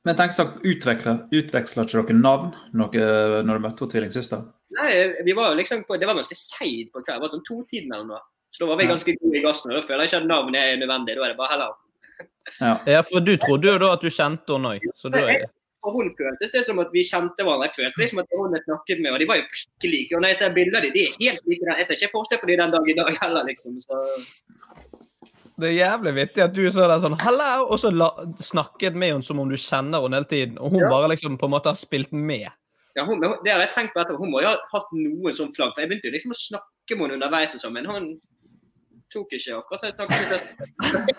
Men 0.07 0.17
tenk 0.17 0.33
sagt, 0.33 0.61
utveksler, 0.65 1.25
utveksler 1.35 1.85
ikke 1.89 2.07
dere 2.07 2.21
navn 2.23 2.53
noe, 2.73 3.03
når 3.45 3.59
du 3.59 3.65
møtte 3.67 3.89
tvillingsøster? 3.93 4.45
Nei, 4.79 4.93
vi 5.25 5.33
var 5.37 5.57
liksom 5.57 5.83
på, 5.89 5.97
Det 5.99 6.07
var 6.07 6.15
ganske 6.19 6.37
seigt 6.37 6.93
på 6.93 7.01
hva, 7.03 7.15
Det 7.17 7.21
var 7.25 7.33
sånn 7.33 7.45
to-tiden 7.49 7.93
eller 7.93 8.05
noe. 8.07 8.21
Så 8.53 8.63
da 8.63 8.69
var 8.71 8.79
vi 8.81 8.87
ganske 8.89 9.15
gode 9.21 9.37
i 9.37 9.43
gassen. 9.45 9.73
og 9.73 9.81
Da 9.81 9.87
føler 9.87 10.05
jeg 10.07 10.13
ikke 10.13 10.23
at 10.23 10.29
navn 10.29 10.55
er 10.57 10.77
nødvendig. 10.81 11.17
Da 11.17 11.25
er 11.25 11.29
det 11.35 11.37
bare 11.37 11.53
heller 11.53 11.77
Ja. 12.61 12.73
Ja, 12.87 13.03
for 13.03 13.21
du 13.21 13.37
trodde 13.37 13.69
jo 13.69 13.79
da 13.79 13.93
at 13.93 14.01
du 14.01 14.09
kjente 14.09 14.55
henne 14.57 14.71
òg. 14.79 14.87
Så 14.97 15.11
da 15.13 15.19
er 15.29 15.47
For 15.85 15.93
hun 15.95 16.09
føltes 16.19 16.51
det 16.53 16.65
som 16.67 16.79
at 16.83 16.89
vi 16.93 17.05
kjente 17.07 17.37
hverandre. 17.45 17.69
Jeg 17.69 17.77
følte 17.77 18.01
liksom 18.03 18.19
at 18.19 18.33
hun 18.35 18.57
snakket 18.65 19.01
med, 19.03 19.13
og 19.13 19.19
de 19.21 19.27
var 19.27 19.37
jo 19.37 19.45
prikk 19.53 19.85
like. 19.93 20.15
Og 20.17 20.23
når 20.23 20.29
jeg 20.33 20.37
ser 20.41 20.55
bilder 20.57 20.77
av 20.79 20.83
dem, 20.83 20.93
de 20.93 21.05
er 21.07 21.13
helt 21.21 21.43
like. 21.47 21.61
den- 21.65 21.79
Jeg 21.79 21.87
ser 21.87 21.95
ikke 22.01 22.15
forskjell 22.17 22.41
på 22.41 22.47
dem 22.49 22.59
den 22.59 22.71
dag 22.73 22.89
i 22.89 22.95
dag 22.99 23.13
heller, 23.23 23.45
liksom. 23.45 23.77
Så 23.79 23.95
Det 25.59 25.67
er 25.73 25.75
jævlig 25.75 26.13
vittig 26.15 26.43
at 26.45 26.53
du 26.55 26.61
så 26.71 26.87
der 26.87 27.01
sånn 27.03 27.19
'hallo', 27.19 27.67
og 27.71 27.79
så 27.83 27.91
la, 27.91 28.09
snakket 28.39 28.95
med 28.95 29.13
henne 29.13 29.25
som 29.27 29.41
om 29.41 29.49
du 29.49 29.57
kjenner 29.57 30.03
henne 30.03 30.15
hele 30.21 30.25
tiden. 30.31 30.59
Og 30.59 30.71
hun 30.71 30.81
Ja. 30.81 30.89
bare 30.89 31.09
liksom 31.11 31.39
på 31.39 31.47
en 31.47 31.51
måte 31.51 31.67
har 31.67 31.75
spilt 31.75 32.13
med. 32.13 32.47
Ja, 32.97 33.05
hun, 33.05 33.21
det 33.21 33.51
har 33.53 33.61
jeg 33.61 33.75
tenkt 33.75 33.93
på 33.95 34.01
etterpå. 34.01 34.19
Hun 34.19 34.31
må 34.31 34.41
jo 34.43 34.49
ha 34.49 34.57
hatt 34.73 34.93
noen 34.93 35.35
sånn 35.35 35.55
flagg. 35.55 35.75
For 35.75 35.81
jeg 35.83 35.89
begynte 35.91 36.07
jo 36.09 36.13
liksom 36.15 36.31
å 36.33 36.39
snakke 36.39 36.97
med 36.97 37.11
henne 37.11 37.15
underveis, 37.19 37.55
og 37.55 37.61
sånn, 37.61 37.73
men 37.73 37.87
hun 37.87 38.15
tok 39.13 39.29
ikke 39.33 39.59
akkurat. 39.59 39.81
Så 39.81 39.87
jeg 39.87 39.95
snakket 39.95 41.17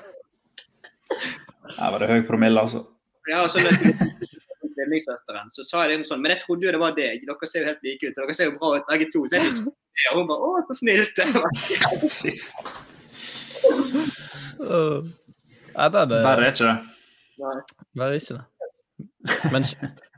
Her 1.77 1.91
var 1.91 1.99
det 1.99 2.09
høy 2.09 2.21
promille, 2.27 2.59
altså. 2.59 2.85
Ja, 3.27 3.43
og 3.43 3.49
så 3.49 3.59
tvillingsøsteren, 3.59 5.49
så 5.51 5.63
sa 5.67 5.83
jeg 5.83 5.99
liksom 5.99 6.15
sånn 6.15 6.21
Men 6.21 6.31
jeg 6.31 6.41
trodde 6.45 6.63
jo 6.65 6.71
det 6.71 6.79
var 6.79 6.91
deg. 6.95 7.25
Dere 7.27 7.47
ser 7.47 7.59
jo 7.61 7.65
helt 7.71 7.83
like 7.83 8.03
ut. 8.07 8.15
Dere 8.15 8.33
ser 8.35 8.45
jo 8.51 8.57
bra 8.57 8.77
ut 8.77 8.87
begge 8.89 9.11
to. 9.11 9.19
Så 9.27 9.33
jeg 9.35 9.45
visste 9.51 9.65
det, 9.65 10.07
og 10.13 10.17
hun 10.19 10.27
bare 10.27 10.43
Å, 10.47 10.63
så 10.67 10.73
snilt. 10.79 11.15
Uh, 14.59 15.07
det 15.75 16.03
er 16.03 16.09
det. 16.11 16.23
Verre 16.25 16.47
er 16.47 16.53
ikke 16.53 16.67
det. 16.67 16.77
Nei. 17.39 17.55
Verre 18.01 18.19
ikke 18.19 18.39
det. 18.39 18.45
Men, 19.53 19.65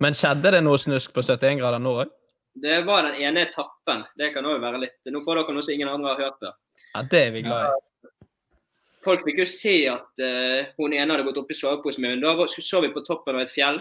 men 0.01 0.17
skjedde 0.17 0.55
det 0.55 0.63
noe 0.63 0.79
snusk 0.81 1.13
på 1.13 1.23
71 1.25 1.61
grader 1.61 1.81
nord 1.81 2.05
òg? 2.05 2.17
Det 2.61 2.81
var 2.87 3.05
den 3.07 3.21
ene 3.23 3.45
etappen. 3.47 4.03
Det 4.17 4.33
kan 4.35 4.45
òg 4.45 4.59
være 4.61 4.81
litt 4.81 5.13
Nå 5.13 5.21
får 5.23 5.39
dere 5.39 5.55
noe 5.55 5.63
som 5.63 5.73
ingen 5.75 5.91
andre 5.91 6.11
har 6.11 6.25
hørt 6.25 6.41
før. 6.41 6.57
Ja, 6.91 7.03
det 7.13 7.21
er 7.27 7.31
vi 7.35 7.45
glad 7.45 7.69
i. 7.69 8.17
Folk 9.01 9.23
fikk 9.25 9.39
jo 9.41 9.47
se 9.49 9.75
at 9.89 10.21
uh, 10.21 10.73
hun 10.77 10.93
ene 10.93 11.15
hadde 11.15 11.25
gått 11.25 11.39
opp 11.41 11.49
i 11.49 11.57
soveposen 11.57 12.05
min. 12.05 12.21
Da 12.21 12.35
så 12.51 12.83
vi 12.83 12.91
på 12.93 13.01
toppen 13.07 13.37
av 13.37 13.47
et 13.47 13.53
fjell. 13.53 13.79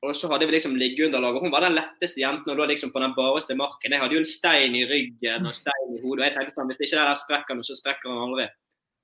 Og 0.00 0.14
så 0.16 0.30
hadde 0.32 0.46
vi 0.48 0.54
liksom 0.54 0.78
liggeunderlag. 0.80 1.36
og 1.36 1.44
Hun 1.44 1.52
var 1.52 1.66
den 1.66 1.76
letteste 1.76 2.22
jenten 2.22 2.54
og 2.54 2.56
lå 2.56 2.70
liksom 2.70 2.92
på 2.94 3.02
den 3.02 3.12
bareste 3.12 3.56
marken. 3.58 3.92
Jeg 3.92 4.00
hadde 4.00 4.16
jo 4.16 4.22
en 4.22 4.30
stein 4.30 4.76
i 4.78 4.86
ryggen 4.88 5.44
og 5.44 5.56
stein 5.58 5.92
i 5.92 6.00
hodet. 6.00 6.22
og 6.22 6.24
jeg 6.24 6.36
tenkte 6.38 6.54
sånn, 6.56 6.70
Hvis 6.70 6.80
ikke 6.80 6.96
det 6.96 7.04
der 7.10 7.20
sprekker 7.20 7.58
nå, 7.58 7.66
så 7.66 7.76
sprekker 7.76 8.08
han 8.08 8.22
aldri. 8.30 8.46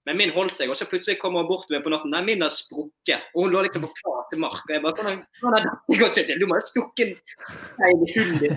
Men 0.06 0.18
min 0.20 0.30
holdt 0.34 0.54
seg, 0.58 0.70
og 0.70 0.78
så 0.78 0.86
plutselig 0.86 1.18
kommer 1.18 1.42
hun 1.42 1.48
bort 1.50 1.70
med 1.72 1.82
på 1.82 1.90
natten. 1.90 2.12
Nei, 2.14 2.22
min 2.28 2.44
har 2.46 2.52
sprukket. 2.54 3.26
Og 3.34 3.46
hun 3.46 3.54
lå 3.56 3.64
liksom 3.66 3.82
på 3.82 3.90
flate 3.98 4.38
mark. 4.38 4.62
Og 4.68 4.74
jeg 4.76 4.82
bare 4.84 4.94
Hvordan 5.00 5.22
hvordan 5.40 5.56
har 5.56 5.64
dette 5.66 6.00
gått 6.02 6.18
seg 6.20 6.28
til? 6.28 6.38
Du 6.38 6.46
må 6.46 6.58
ha 6.58 6.62
stukket 6.62 7.16
en 7.82 8.04
hund 8.14 8.44
i. 8.46 8.50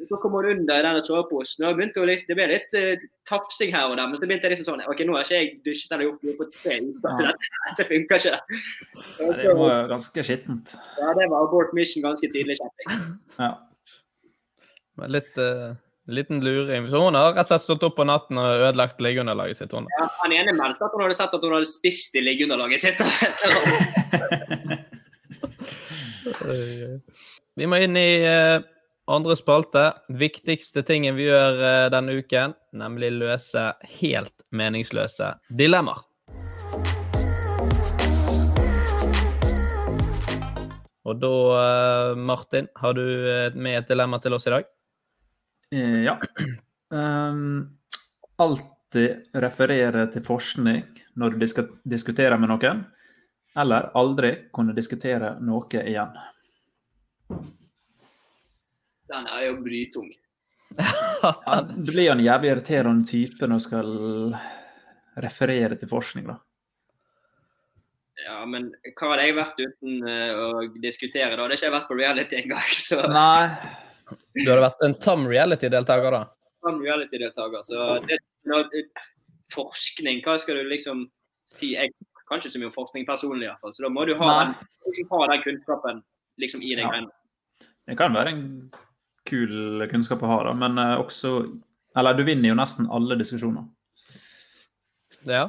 Og 0.00 0.08
Så 0.08 0.16
kom 0.22 0.32
hun 0.32 0.46
under 0.48 0.78
i 0.80 0.84
denne 0.86 1.02
soveposen. 1.04 1.66
og 1.68 1.76
begynte 1.76 2.00
å 2.00 2.06
liksom, 2.08 2.30
Det 2.30 2.36
ble 2.38 2.46
litt 2.48 2.76
uh, 2.80 3.02
tafsing 3.28 3.74
her 3.76 3.90
og 3.92 3.98
der. 4.00 4.08
Men 4.08 4.16
så 4.16 4.24
begynte 4.24 4.48
jeg 4.48 4.56
liksom 4.56 4.70
sånn 4.70 4.84
OK, 4.88 5.02
nå 5.04 5.18
har 5.18 5.28
ikke 5.28 5.36
jeg 5.42 5.52
dusjet 5.68 5.92
eller 5.92 6.08
gjort 6.08 6.24
noe 6.24 6.38
på 6.38 6.48
tre 6.56 6.78
uker. 6.86 7.10
så 7.20 7.34
Dette, 7.68 7.88
funker 7.90 8.24
ikke. 8.24 8.40
Og 9.26 9.36
Det 9.42 9.58
var 9.60 9.92
ganske 9.92 10.24
skittent. 10.30 10.74
ja, 10.96 11.12
det 11.20 11.28
var 11.28 11.44
abort 11.44 11.76
mission 11.76 12.08
ganske 12.08 12.32
tidlig, 12.32 12.56
kjente 12.62 12.88
jeg. 12.88 13.04
Ja. 13.36 13.52
Men 14.96 15.12
Litt 15.18 15.36
uh, 15.36 15.76
liten 16.14 16.40
luring. 16.44 16.88
Så 16.90 17.02
hun 17.04 17.14
har 17.18 17.32
rett 17.34 17.46
og 17.46 17.52
slett 17.54 17.66
stått 17.66 17.86
opp 17.86 17.96
på 17.98 18.06
natten 18.08 18.38
og 18.40 18.66
ødelagt 18.68 19.00
liggeunderlaget 19.04 19.56
sitt. 19.62 19.72
Hun. 19.76 19.86
Ja, 19.98 20.06
han 20.22 20.32
ene 20.36 20.52
meldte 20.58 20.86
at 20.86 20.94
hun 20.96 21.04
hadde 21.06 21.18
sett 21.18 21.34
at 21.36 21.44
hun 21.44 21.54
hadde 21.56 21.70
spist 21.70 22.16
i 22.18 22.24
liggeunderlaget 22.24 22.80
sitt. 22.82 23.00
Vi 27.60 27.66
må 27.68 27.76
inn 27.82 27.96
i 27.98 28.22
eh, 28.24 28.62
andre 29.10 29.36
spalte. 29.36 29.82
Viktigste 30.20 30.82
tingen 30.86 31.16
vi 31.18 31.26
gjør 31.26 31.58
eh, 31.60 31.88
denne 31.92 32.14
uken, 32.20 32.54
nemlig 32.78 33.10
løse 33.18 33.72
helt 34.00 34.34
meningsløse 34.54 35.34
dilemmaer. 35.48 36.06
Og 41.10 41.16
da, 41.18 41.34
eh, 41.60 42.16
Martin, 42.16 42.68
har 42.76 42.92
du 42.94 43.04
med 43.54 43.78
et 43.80 43.88
dilemma 43.90 44.20
til 44.22 44.36
oss 44.36 44.46
i 44.46 44.54
dag? 44.54 44.68
Eh, 45.72 46.02
Ja. 46.04 46.18
Um, 46.90 47.78
alltid 48.36 49.28
referere 49.38 50.06
til 50.10 50.24
forskning 50.26 50.82
når 51.14 51.30
du 51.30 51.42
disk 51.44 51.60
diskuterer 51.86 52.38
med 52.40 52.50
noen, 52.50 52.80
eller 53.54 53.90
aldri 53.94 54.32
kunne 54.50 54.74
diskutere 54.74 55.36
noe 55.40 55.84
igjen. 55.84 56.16
Den 59.10 59.26
er 59.26 59.46
jo 59.46 59.60
blytung. 59.62 60.10
Ja, 60.78 61.60
du 61.66 61.90
blir 61.92 62.06
jo 62.08 62.12
en 62.14 62.22
jævlig 62.24 62.50
irriterende 62.52 63.06
type 63.06 63.46
når 63.46 63.58
du 63.58 63.64
skal 63.64 63.90
referere 65.20 65.78
til 65.78 65.90
forskning, 65.90 66.26
da. 66.30 66.36
Ja, 68.20 68.40
men 68.46 68.68
hva 68.98 69.12
hadde 69.12 69.26
jeg 69.26 69.36
vært 69.38 69.62
uten 69.62 70.02
eh, 70.08 70.32
å 70.36 70.66
diskutere? 70.82 71.30
Da 71.30 71.36
Det 71.36 71.44
hadde 71.44 71.56
ikke 71.56 71.66
jeg 71.68 71.74
vært 71.76 71.88
på 71.88 71.98
reality 71.98 72.40
engang. 72.42 72.74
Så 72.88 73.00
Nei. 73.10 73.46
Du 74.36 74.46
hadde 74.46 74.62
vært 74.62 74.84
en 74.86 74.94
tam 75.02 75.24
reality-deltaker, 75.26 76.14
da? 76.14 76.20
Tam 76.66 76.78
reality-deltaker, 76.84 77.64
så 77.66 77.96
det, 78.06 78.20
Forskning, 79.50 80.20
hva 80.22 80.36
skal 80.38 80.60
du 80.60 80.68
liksom 80.70 81.02
si? 81.50 81.72
Jeg 81.74 81.90
kan 82.28 82.38
ikke 82.38 82.52
så 82.52 82.60
mye 82.62 82.68
om 82.70 82.74
forskning 82.76 83.06
personlig, 83.08 83.48
i 83.48 83.50
hvert 83.50 83.64
fall. 83.64 83.72
Så 83.74 83.82
da 83.82 83.90
må 83.90 84.04
du 84.06 84.12
ha, 84.20 84.28
den, 84.44 85.08
ha 85.10 85.20
den 85.32 85.42
kunnskapen 85.42 85.98
liksom 86.38 86.62
i 86.62 86.76
deg. 86.78 86.86
Ja. 86.86 87.66
Det 87.90 87.96
kan 87.98 88.14
være 88.14 88.30
en 88.36 88.44
kul 89.26 89.82
kunnskap 89.90 90.22
å 90.22 90.30
ha, 90.30 90.38
da, 90.46 90.54
men 90.56 90.78
eh, 90.78 90.94
også 91.02 91.32
Eller 91.98 92.14
du 92.14 92.22
vinner 92.22 92.52
jo 92.52 92.54
nesten 92.54 92.86
alle 92.94 93.16
diskusjoner. 93.18 93.64
Ja. 95.26 95.48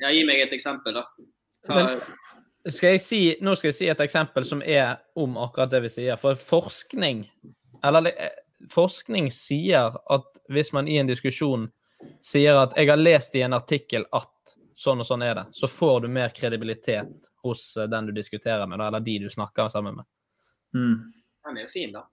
Ja, 0.00 0.08
gi 0.08 0.24
meg 0.24 0.40
et 0.46 0.54
eksempel, 0.56 0.96
da. 0.96 1.04
Hva... 1.68 1.84
Men- 1.84 2.72
Skal 2.72 2.92
jeg 2.94 3.00
si, 3.02 3.18
nå 3.42 3.56
skal 3.58 3.72
jeg 3.72 3.74
si 3.76 3.86
et 3.90 4.00
eksempel 4.04 4.44
som 4.46 4.60
er 4.62 5.00
om 5.18 5.34
akkurat 5.42 5.68
det 5.72 5.80
vi 5.82 5.88
sier. 5.90 6.16
For 6.16 6.38
forskning 6.38 7.24
Eller 7.84 8.12
eh, 8.16 8.30
forskning 8.70 9.30
sier 9.34 9.96
at 10.10 10.28
hvis 10.52 10.72
man 10.72 10.88
i 10.88 10.98
en 11.00 11.06
diskusjon 11.10 11.68
sier 12.22 12.56
at 12.58 12.76
'jeg 12.76 12.88
har 12.88 12.96
lest 12.96 13.34
i 13.34 13.42
en 13.42 13.52
artikkel 13.52 14.04
at' 14.12 14.28
sånn 14.76 15.00
og 15.00 15.06
sånn 15.06 15.22
er 15.22 15.34
det, 15.34 15.44
så 15.52 15.68
får 15.68 16.00
du 16.02 16.08
mer 16.08 16.28
kredibilitet 16.34 17.30
hos 17.42 17.76
eh, 17.76 17.86
den 17.86 18.06
du 18.06 18.12
diskuterer 18.12 18.66
med, 18.66 18.80
eller 18.80 19.00
de 19.00 19.18
du 19.18 19.30
snakker 19.30 19.68
sammen 19.68 19.96
med. 19.96 20.04
Mm. 20.74 21.12
den 21.44 21.56
er 21.58 21.62
jo 21.62 21.68
fin, 21.68 21.92
da. 21.92 22.06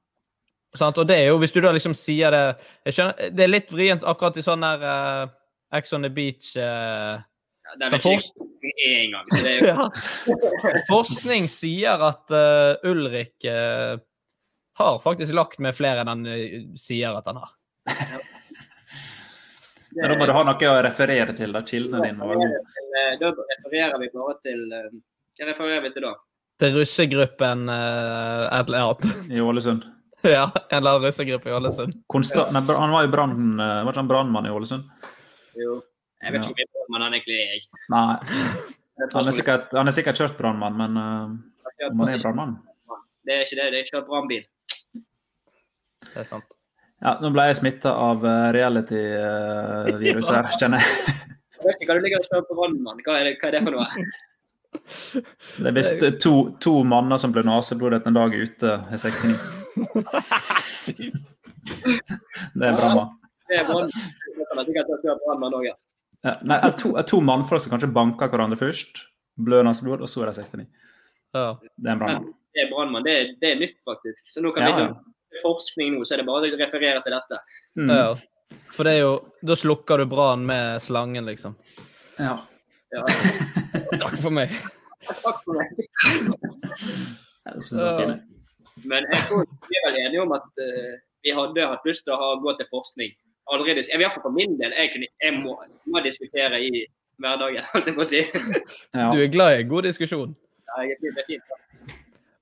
Sant? 0.75 0.97
Og 0.97 1.07
det 1.07 1.15
er 1.17 1.29
jo, 1.31 1.37
hvis 1.41 1.51
du 1.51 1.61
da 1.61 1.71
liksom 1.73 1.95
sier 1.97 2.29
det 2.31 2.43
jeg 2.85 2.93
skjønner, 2.93 3.31
Det 3.33 3.43
er 3.43 3.49
litt 3.49 3.71
vrient 3.73 4.03
akkurat 4.03 4.37
i 4.37 4.43
sånn 4.45 4.61
der 4.61 4.83
uh, 4.85 5.31
Ex 5.73 5.93
on 5.93 6.05
the 6.05 6.09
beach 6.13 6.51
uh, 6.57 7.17
Ja, 7.17 7.75
den 7.79 7.87
er 7.93 7.97
ikke 7.97 8.03
forsk- 8.05 8.43
jeg 8.61 9.05
en 9.05 9.11
gang. 9.15 9.31
Så 9.31 9.39
det 9.43 9.51
er 9.51 9.59
jo, 9.59 9.65
Ja. 9.71 10.83
Forskning 10.89 11.47
sier 11.49 12.03
at 12.09 12.29
uh, 12.33 12.89
Ulrik 12.89 13.45
eh, 13.45 13.97
har 14.79 14.99
faktisk 15.03 15.33
lagt 15.35 15.59
med 15.63 15.75
flere 15.77 16.03
enn 16.03 16.11
han 16.11 16.25
eh, 16.29 16.61
sier 16.79 17.17
at 17.19 17.27
han 17.29 17.41
har. 17.43 17.55
Men 19.99 20.11
da 20.11 20.15
må 20.19 20.25
du 20.29 20.33
ha 20.35 20.41
noe 20.45 20.69
å 20.69 20.81
referere 20.85 21.33
til. 21.37 21.53
da, 21.55 21.61
Kildene 21.65 22.05
dine. 22.05 22.49
Eh, 22.99 23.13
Da 23.19 23.31
refererer 23.33 23.97
vi 24.01 24.09
bare 24.13 24.35
til 24.45 24.65
eh, 24.75 24.89
Hva 25.39 25.47
refererer 25.49 25.85
vi 25.87 25.93
til 25.95 26.05
da? 26.05 26.13
Til 26.59 26.75
russegruppen 26.75 27.69
eh, 27.73 28.43
et 28.59 28.69
eller 28.69 28.83
annet. 28.83 29.31
I 29.33 29.41
Ålesund. 29.41 29.85
ja, 30.27 30.45
en 30.69 30.77
eller 30.81 30.97
annen 30.97 31.07
russegruppe 31.07 31.49
i 31.49 31.55
Ålesund. 31.55 31.95
Konsta 32.11 32.49
nei, 32.51 32.61
han 32.67 32.93
var 32.95 33.05
jo 33.07 33.11
brann, 33.13 33.37
var 33.57 33.87
ikke 33.89 34.01
han 34.03 34.11
brannmann 34.11 34.49
i 34.49 34.53
Ålesund? 34.53 34.89
Jo. 35.59 35.79
Jeg 36.19 36.35
vet 36.35 36.49
ikke 36.51 36.65
hvor 36.67 36.89
mye 36.91 36.99
man 36.99 37.15
egentlig 37.15 37.39
er. 37.45 37.65
Nei. 37.95 38.17
Han 39.15 39.29
er 39.29 39.31
sikkert, 39.31 39.69
han 39.71 39.87
er 39.87 39.95
sikkert 39.95 40.17
kjørt 40.19 40.33
brannmann, 40.35 40.73
men 40.75 40.97
uh, 40.99 41.85
om 41.87 42.01
han 42.03 42.09
er 42.11 42.19
brannmann 42.19 42.57
Det 43.23 43.31
er 43.31 43.45
ikke 43.45 43.55
det. 43.55 43.67
Det 43.71 43.79
er 43.79 43.85
kjørt 43.87 44.09
brannbil. 44.09 44.41
Det 46.13 46.23
er 46.23 46.27
sant. 46.29 46.47
Ja, 46.99 47.13
nå 47.23 47.29
ble 47.31 47.45
jeg 47.47 47.55
smitta 47.61 47.91
av 47.95 48.25
eh, 48.27 48.47
reality-viruset 48.55 50.35
her, 50.35 50.49
kjenner 50.59 50.83
jeg. 50.83 50.89
Jeg 51.59 51.65
vet 51.67 51.77
ikke 51.83 51.89
hva 51.91 51.95
du 51.99 52.03
ligger 52.05 52.19
og 52.19 52.27
kjører 52.27 52.45
på. 52.49 52.53
Hva, 52.55 52.65
er 53.19 53.23
det- 53.29 53.37
hva 53.39 53.47
er 53.47 53.51
det 53.55 53.61
for 53.63 53.71
noe? 53.75 53.87
Det 55.59 55.67
er 55.67 55.73
visst 55.75 56.03
to, 56.23 56.33
to 56.61 56.73
manner 56.87 57.17
som 57.17 57.31
ble 57.33 57.41
naseblod 57.47 57.93
etter 57.97 58.11
en 58.11 58.19
dag 58.19 58.35
ute, 58.35 58.69
i 58.93 58.97
69. 59.01 59.33
Det 62.55 62.67
er 62.67 62.75
brannmann. 62.77 63.15
Det 63.49 63.57
er 63.59 63.65
også, 63.73 63.99
ja. 65.65 65.73
Ja, 66.25 66.33
nei, 66.43 66.57
er 66.67 66.73
to, 66.75 66.91
er 66.99 67.05
to 67.07 67.21
mannfolk 67.23 67.63
som 67.63 67.71
kanskje 67.73 67.87
banker 67.95 68.27
hverandre 68.31 68.57
først, 68.59 69.05
blør 69.39 69.63
naseblod, 69.63 70.01
og 70.03 70.09
så 70.11 70.25
er 70.25 70.33
de 70.33 70.43
69. 70.43 70.65
Ja. 71.33 71.45
Det 71.79 71.87
er 71.87 71.93
en 71.95 72.01
brannmann. 72.01 72.27
Det 72.55 72.65
er 72.65 72.69
brannmann. 72.73 73.05
Det, 73.07 73.15
det 73.41 73.53
er 73.53 73.59
nytt, 73.61 73.77
faktisk. 73.87 74.19
Så 74.33 74.43
nå 74.43 74.51
kan 74.55 74.67
Ja, 74.67 74.73
vi 74.75 74.83
forskning 75.43 75.95
nå, 75.95 76.03
så 76.05 76.15
er 76.15 76.23
det 76.23 76.27
bare 76.29 76.49
å 76.49 76.59
referere 76.59 77.01
til 77.05 77.15
dette. 77.15 77.41
Mm. 77.79 77.91
Ja. 77.93 78.09
For 78.73 78.87
det 78.87 78.95
er 78.97 79.03
jo 79.03 79.13
Da 79.45 79.55
slukker 79.57 80.01
du 80.01 80.07
brannen 80.09 80.47
med 80.49 80.81
slangen, 80.81 81.27
liksom. 81.29 81.55
Ja. 82.17 82.39
Ja. 82.91 83.05
Takk 84.01 84.17
for 84.23 84.33
meg. 84.33 84.53
Takk 85.05 85.43
for 85.45 85.59
meg. 85.59 85.69
Jeg 87.49 87.63
fint. 87.69 88.25
Men 88.87 89.05
jeg 89.11 89.25
tror 89.27 89.45
vi 89.67 89.77
er 89.77 89.85
vel 89.87 89.97
enige 90.05 90.23
om 90.23 90.33
at 90.35 90.47
uh, 90.63 90.93
vi 91.25 91.33
hadde 91.35 91.67
hatt 91.71 91.87
lyst 91.87 92.05
til 92.07 92.15
å 92.15 92.19
ha, 92.21 92.29
gå 92.41 92.53
til 92.59 92.69
forskning. 92.71 93.13
Allerede, 93.51 93.83
jeg, 93.83 93.97
i 93.97 94.01
hvert 94.01 94.15
fall 94.15 94.27
for 94.29 94.35
min 94.35 94.55
del. 94.59 94.73
Jeg, 94.77 94.91
kunne, 94.93 95.09
jeg 95.23 95.35
må, 95.39 95.55
må 95.89 96.03
diskutere 96.05 96.61
i 96.63 96.85
hverdagen, 97.19 97.65
holdt 97.73 97.89
jeg 97.91 97.97
på 97.97 98.05
å 98.05 98.09
si. 98.09 98.21
Ja. 98.95 99.09
Du 99.13 99.19
er 99.21 99.33
glad 99.33 99.59
i 99.59 99.67
god 99.69 99.89
diskusjon. 99.89 100.35
Ja, 100.69 100.85
jeg, 100.87 100.99
det 101.03 101.25
er 101.25 101.27
fint. 101.27 101.57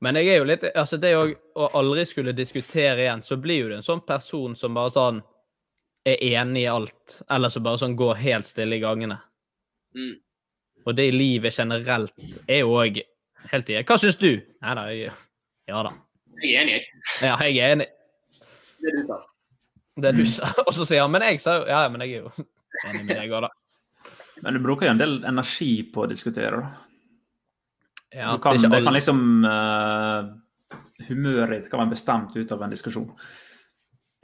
Men 0.02 0.20
jeg 0.20 0.30
er 0.30 0.38
jo 0.38 0.46
litt 0.46 0.66
Altså, 0.74 1.00
det 1.02 1.14
å, 1.18 1.26
å 1.58 1.70
aldri 1.80 2.06
skulle 2.06 2.36
diskutere 2.38 3.06
igjen, 3.06 3.24
så 3.26 3.38
blir 3.42 3.64
jo 3.64 3.72
det 3.72 3.80
en 3.80 3.88
sånn 3.88 4.04
person 4.06 4.56
som 4.58 4.78
bare 4.78 4.94
sånn 4.94 5.22
er 6.08 6.22
enig 6.24 6.64
i 6.64 6.70
alt, 6.72 7.20
eller 7.34 7.52
som 7.52 7.66
bare 7.66 7.82
sånn 7.82 7.98
går 8.00 8.20
helt 8.22 8.48
stille 8.48 8.78
i 8.78 8.84
gangene. 8.84 9.18
Mm. 9.98 10.14
Og 10.88 10.96
det 10.96 11.10
i 11.10 11.16
livet 11.16 11.58
generelt 11.58 12.14
er 12.48 12.62
jo 12.62 12.78
òg 12.80 13.02
helt 13.52 13.72
i 13.74 13.82
Hva 13.82 13.98
syns 14.00 14.20
du? 14.22 14.30
Nei 14.64 14.76
da, 14.78 14.86
jeg 14.94 15.16
Ja 15.68 15.84
da. 15.84 15.92
Jeg 16.38 16.54
er 16.54 16.62
enig, 16.62 16.78
jeg. 16.78 17.02
Ja, 17.26 17.36
jeg 17.44 17.58
er 17.58 17.76
enig. 17.76 17.88
Det 18.84 18.94
du 18.94 19.02
sa. 19.10 19.18
Det 19.98 20.14
du 20.16 20.26
sa. 20.30 20.52
Og 20.68 20.74
så 20.78 20.86
sier 20.86 21.02
han 21.02 21.12
Men 21.12 21.26
jeg 21.26 21.42
sa 21.42 21.58
jo 21.58 21.64
Ja, 21.66 21.80
men 21.90 22.04
jeg 22.06 22.20
er 22.20 22.28
jo 22.28 22.48
enig 22.86 23.08
med 23.08 23.16
deg 23.18 23.34
òg, 23.34 23.48
da. 23.48 24.12
Men 24.46 24.54
du 24.54 24.62
bruker 24.62 24.86
jo 24.86 24.94
en 24.94 25.02
del 25.02 25.16
energi 25.26 25.72
på 25.92 26.06
å 26.06 26.10
diskutere, 26.12 26.62
da. 26.62 26.87
Ja, 28.16 28.32
du 28.34 28.42
kan, 28.44 28.56
det 28.56 28.64
er 28.64 28.68
ikke 28.68 28.76
det 28.78 28.86
kan 28.86 28.96
liksom 28.96 29.20
uh, 29.44 30.30
Humøret 31.10 31.58
ditt 31.58 31.70
kan 31.72 31.84
være 31.84 31.94
bestemt 31.94 32.36
ut 32.38 32.54
av 32.56 32.64
en 32.64 32.74
diskusjon. 32.74 33.12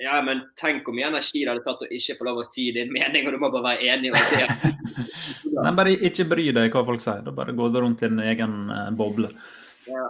Ja, 0.01 0.17
men 0.25 0.41
tenk 0.59 0.87
hvor 0.87 0.95
mye 0.95 1.11
energi 1.11 1.43
det 1.43 1.51
hadde 1.51 1.63
tatt 1.67 1.83
å 1.85 1.89
ikke 1.93 2.15
få 2.17 2.25
lov 2.27 2.41
å 2.41 2.47
si 2.47 2.71
din 2.75 2.89
mening, 2.91 3.27
og 3.27 3.35
du 3.35 3.43
må 3.43 3.51
bare 3.53 3.75
være 3.75 3.91
enig. 3.93 4.11
om 4.11 4.31
det. 4.33 4.73
Nei, 5.53 5.73
bare 5.77 5.93
ikke 6.09 6.25
bry 6.31 6.47
deg 6.55 6.73
hva 6.73 6.83
folk 6.87 7.03
sier. 7.03 7.21
Da 7.25 7.35
bare 7.35 7.55
går 7.55 7.71
du 7.71 7.79
rundt 7.83 8.01
i 8.01 8.09
din 8.09 8.23
egen 8.23 8.57
uh, 8.71 8.89
boble. 8.97 9.29
Ja. 9.87 10.09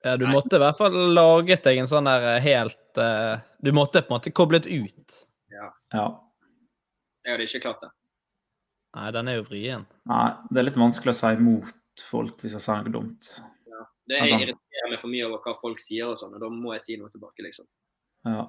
Ja, 0.00 0.16
du 0.16 0.24
måtte 0.30 0.56
i 0.56 0.62
hvert 0.62 0.78
fall 0.78 0.94
laget 1.12 1.66
deg 1.66 1.82
en 1.82 1.88
sånn 1.90 2.06
der 2.08 2.22
eh, 2.30 2.38
helt 2.40 2.96
uh, 2.96 3.42
Du 3.60 3.68
måtte 3.76 4.00
på 4.00 4.14
en 4.14 4.16
måte 4.16 4.32
koblet 4.32 4.64
ut. 4.64 5.18
Ja. 5.52 5.68
Ja. 5.92 6.06
Jeg 7.26 7.34
hadde 7.34 7.48
ikke 7.50 7.60
klart 7.66 7.84
det. 7.84 7.90
Nei, 8.96 9.10
den 9.14 9.28
er 9.28 9.36
jo 9.36 9.44
vrien. 9.50 9.84
Nei, 10.08 10.28
det 10.48 10.62
er 10.62 10.66
litt 10.70 10.80
vanskelig 10.80 11.12
å 11.12 11.18
si 11.18 11.34
imot 11.36 11.76
folk 12.06 12.40
hvis 12.44 12.56
jeg 12.56 12.64
sa 12.64 12.78
noe 12.80 12.92
dumt. 12.92 13.28
Ja. 13.68 13.84
Det 14.06 14.20
Altså- 14.20 14.40
irriterer 14.40 14.90
meg 14.90 15.00
for 15.00 15.08
mye 15.08 15.26
over 15.26 15.38
hva 15.44 15.60
folk 15.60 15.80
sier 15.80 16.08
og 16.08 16.18
sånn, 16.18 16.34
og 16.34 16.40
da 16.40 16.48
må 16.48 16.72
jeg 16.74 16.82
si 16.84 16.96
noe 16.96 17.10
tilbake, 17.10 17.44
liksom. 17.46 17.66
Ja. 18.24 18.48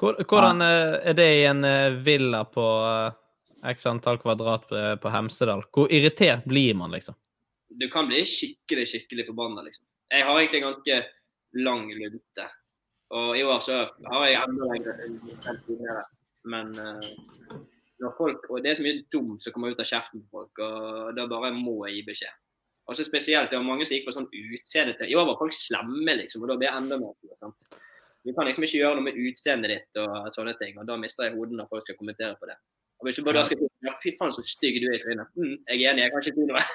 Hvordan 0.00 0.62
eh, 0.64 1.08
er 1.10 1.14
det 1.14 1.28
i 1.40 1.44
en 1.44 1.64
eh, 1.64 1.90
villa 1.90 2.44
på 2.44 2.64
eh, 2.88 3.12
x 3.70 3.84
antall 3.86 4.18
kvadrat 4.18 4.68
på, 4.68 5.10
Hemsedal? 5.12 5.62
Hvor 5.70 5.90
irritert 5.92 6.44
blir 6.48 6.74
man, 6.74 6.90
liksom? 6.90 7.14
Du 7.68 7.88
kan 7.92 8.08
bli 8.08 8.22
skikkelig, 8.24 8.86
skikkelig 8.88 9.26
forbanna, 9.26 9.62
liksom. 9.62 9.84
Jeg 10.10 10.24
har 10.24 10.38
egentlig 10.38 10.62
ganske 10.62 11.04
lang 11.60 11.84
lunte. 11.92 12.46
Og 13.10 13.36
i 13.36 13.44
år 13.44 13.60
så 13.60 13.90
har 14.06 14.26
jeg 14.26 14.40
enda 14.40 14.64
lengre. 14.72 16.04
Men 16.44 16.72
når 16.72 17.60
folk, 18.16 18.42
og 18.48 18.56
det 18.64 18.70
er 18.70 18.76
så 18.78 18.84
mye 18.86 19.02
dumt 19.12 19.40
som 19.44 19.52
kommer 19.54 19.68
ut 19.72 19.82
av 19.82 19.88
kjeften 19.88 20.18
på 20.22 20.28
folk, 20.38 20.54
og 20.64 21.10
da 21.18 21.22
bare 21.30 21.50
må 21.56 21.76
jeg 21.88 21.94
gi 21.98 22.04
beskjed. 22.08 22.34
Og 22.90 22.94
så 22.98 23.02
spesielt, 23.06 23.50
det 23.52 23.58
var 23.58 23.68
mange 23.68 23.84
som 23.86 23.94
gikk 23.94 24.06
på 24.08 24.16
sånn 24.16 24.34
utseende 24.34 24.94
til. 24.98 25.08
I 25.12 25.18
år 25.20 25.26
var 25.28 25.38
folk 25.38 25.54
slemme, 25.54 26.12
liksom, 26.22 26.40
og 26.42 26.48
da 26.50 26.56
blir 26.58 26.68
jeg 26.70 26.78
enda 26.80 26.94
mer 26.98 27.14
sant? 27.38 27.60
Du 28.26 28.30
kan 28.36 28.46
liksom 28.48 28.64
ikke 28.66 28.80
gjøre 28.80 28.96
noe 28.98 29.06
med 29.06 29.16
utseendet 29.16 29.70
ditt 29.72 29.92
og 30.02 30.10
sånne 30.34 30.54
ting, 30.58 30.72
og 30.80 30.84
da 30.88 30.94
mister 31.00 31.22
jeg 31.28 31.36
hodet 31.36 31.56
når 31.56 31.70
folk 31.70 31.84
skal 31.86 31.98
kommentere 32.00 32.34
på 32.40 32.46
det. 32.50 32.58
Og 33.00 33.04
hvis 33.06 33.16
du 33.16 33.22
bare 33.24 33.38
da 33.38 33.44
skal 33.48 33.56
si 33.56 33.64
ja, 33.86 33.92
fy 34.02 34.10
faen 34.18 34.34
så 34.36 34.42
stygg 34.44 34.74
du 34.82 34.86
er 34.90 34.96
i 34.98 35.00
trynet. 35.00 35.28
Mm, 35.40 35.56
jeg 35.70 35.76
er 35.78 35.82
enig, 35.94 36.02
jeg 36.04 36.10
kan 36.12 36.20
ikke 36.20 36.36
si 36.36 36.44
noe. 36.50 36.62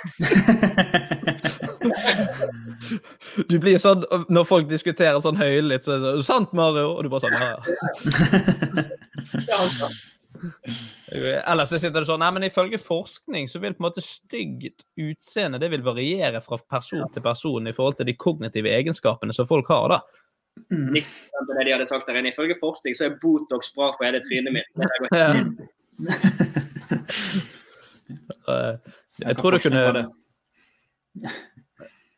Du 3.50 3.56
blir 3.62 3.78
sånn 3.82 4.02
når 4.34 4.44
folk 4.50 4.66
diskuterer 4.70 5.20
sånn 5.24 5.38
høylytt, 5.40 5.86
så 5.86 5.92
er 5.96 6.00
det 6.02 6.08
sånn 6.12 6.26
'Sant, 6.26 6.52
Mario?' 6.58 6.94
Og 6.96 7.02
du 7.06 7.10
bare 7.14 7.24
sånn 7.24 7.38
ja, 7.38 7.42
ja. 9.46 9.88
Ellers 11.52 11.70
så 11.72 11.80
sitter 11.80 12.02
det 12.04 12.10
sånn 12.10 12.22
Nei, 12.24 12.32
men 12.36 12.48
ifølge 12.48 12.80
forskning 12.82 13.50
så 13.52 13.62
vil 13.64 13.76
på 13.76 13.84
en 13.84 13.88
måte 13.88 14.04
stygt 14.04 14.86
utseende 15.00 15.60
det 15.62 15.70
vil 15.74 15.86
variere 15.86 16.42
fra 16.46 16.60
person 16.60 17.06
til 17.14 17.26
person 17.26 17.68
i 17.68 17.74
forhold 17.76 18.00
til 18.00 18.10
de 18.10 18.18
kognitive 18.20 18.72
egenskapene 18.74 19.36
som 19.36 19.48
folk 19.50 19.70
har, 19.74 19.96
da. 19.96 20.00
90 20.72 21.04
av 21.40 21.50
det 21.50 21.66
de 21.68 21.74
hadde 21.76 21.88
sagt 21.90 22.08
der 22.08 22.20
inne. 22.20 22.32
Ifølge 22.32 22.56
forskning 22.60 22.96
så 22.96 23.10
er 23.10 23.18
Botox 23.22 23.74
bra 23.76 23.92
for 23.96 24.08
hele 24.08 24.22
trynet 24.24 24.56
mitt. 24.56 24.70
Ja. 25.14 25.34
Eh, 28.46 28.76
Jeg 29.26 29.38
tror 29.40 29.56
du 29.56 29.60
kunne 29.64 29.82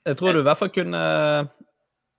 Jeg 0.05 0.17
tror 0.19 0.33
du 0.33 0.39
i 0.39 0.43
hvert 0.43 0.59
fall 0.59 0.71
kunne 0.75 1.01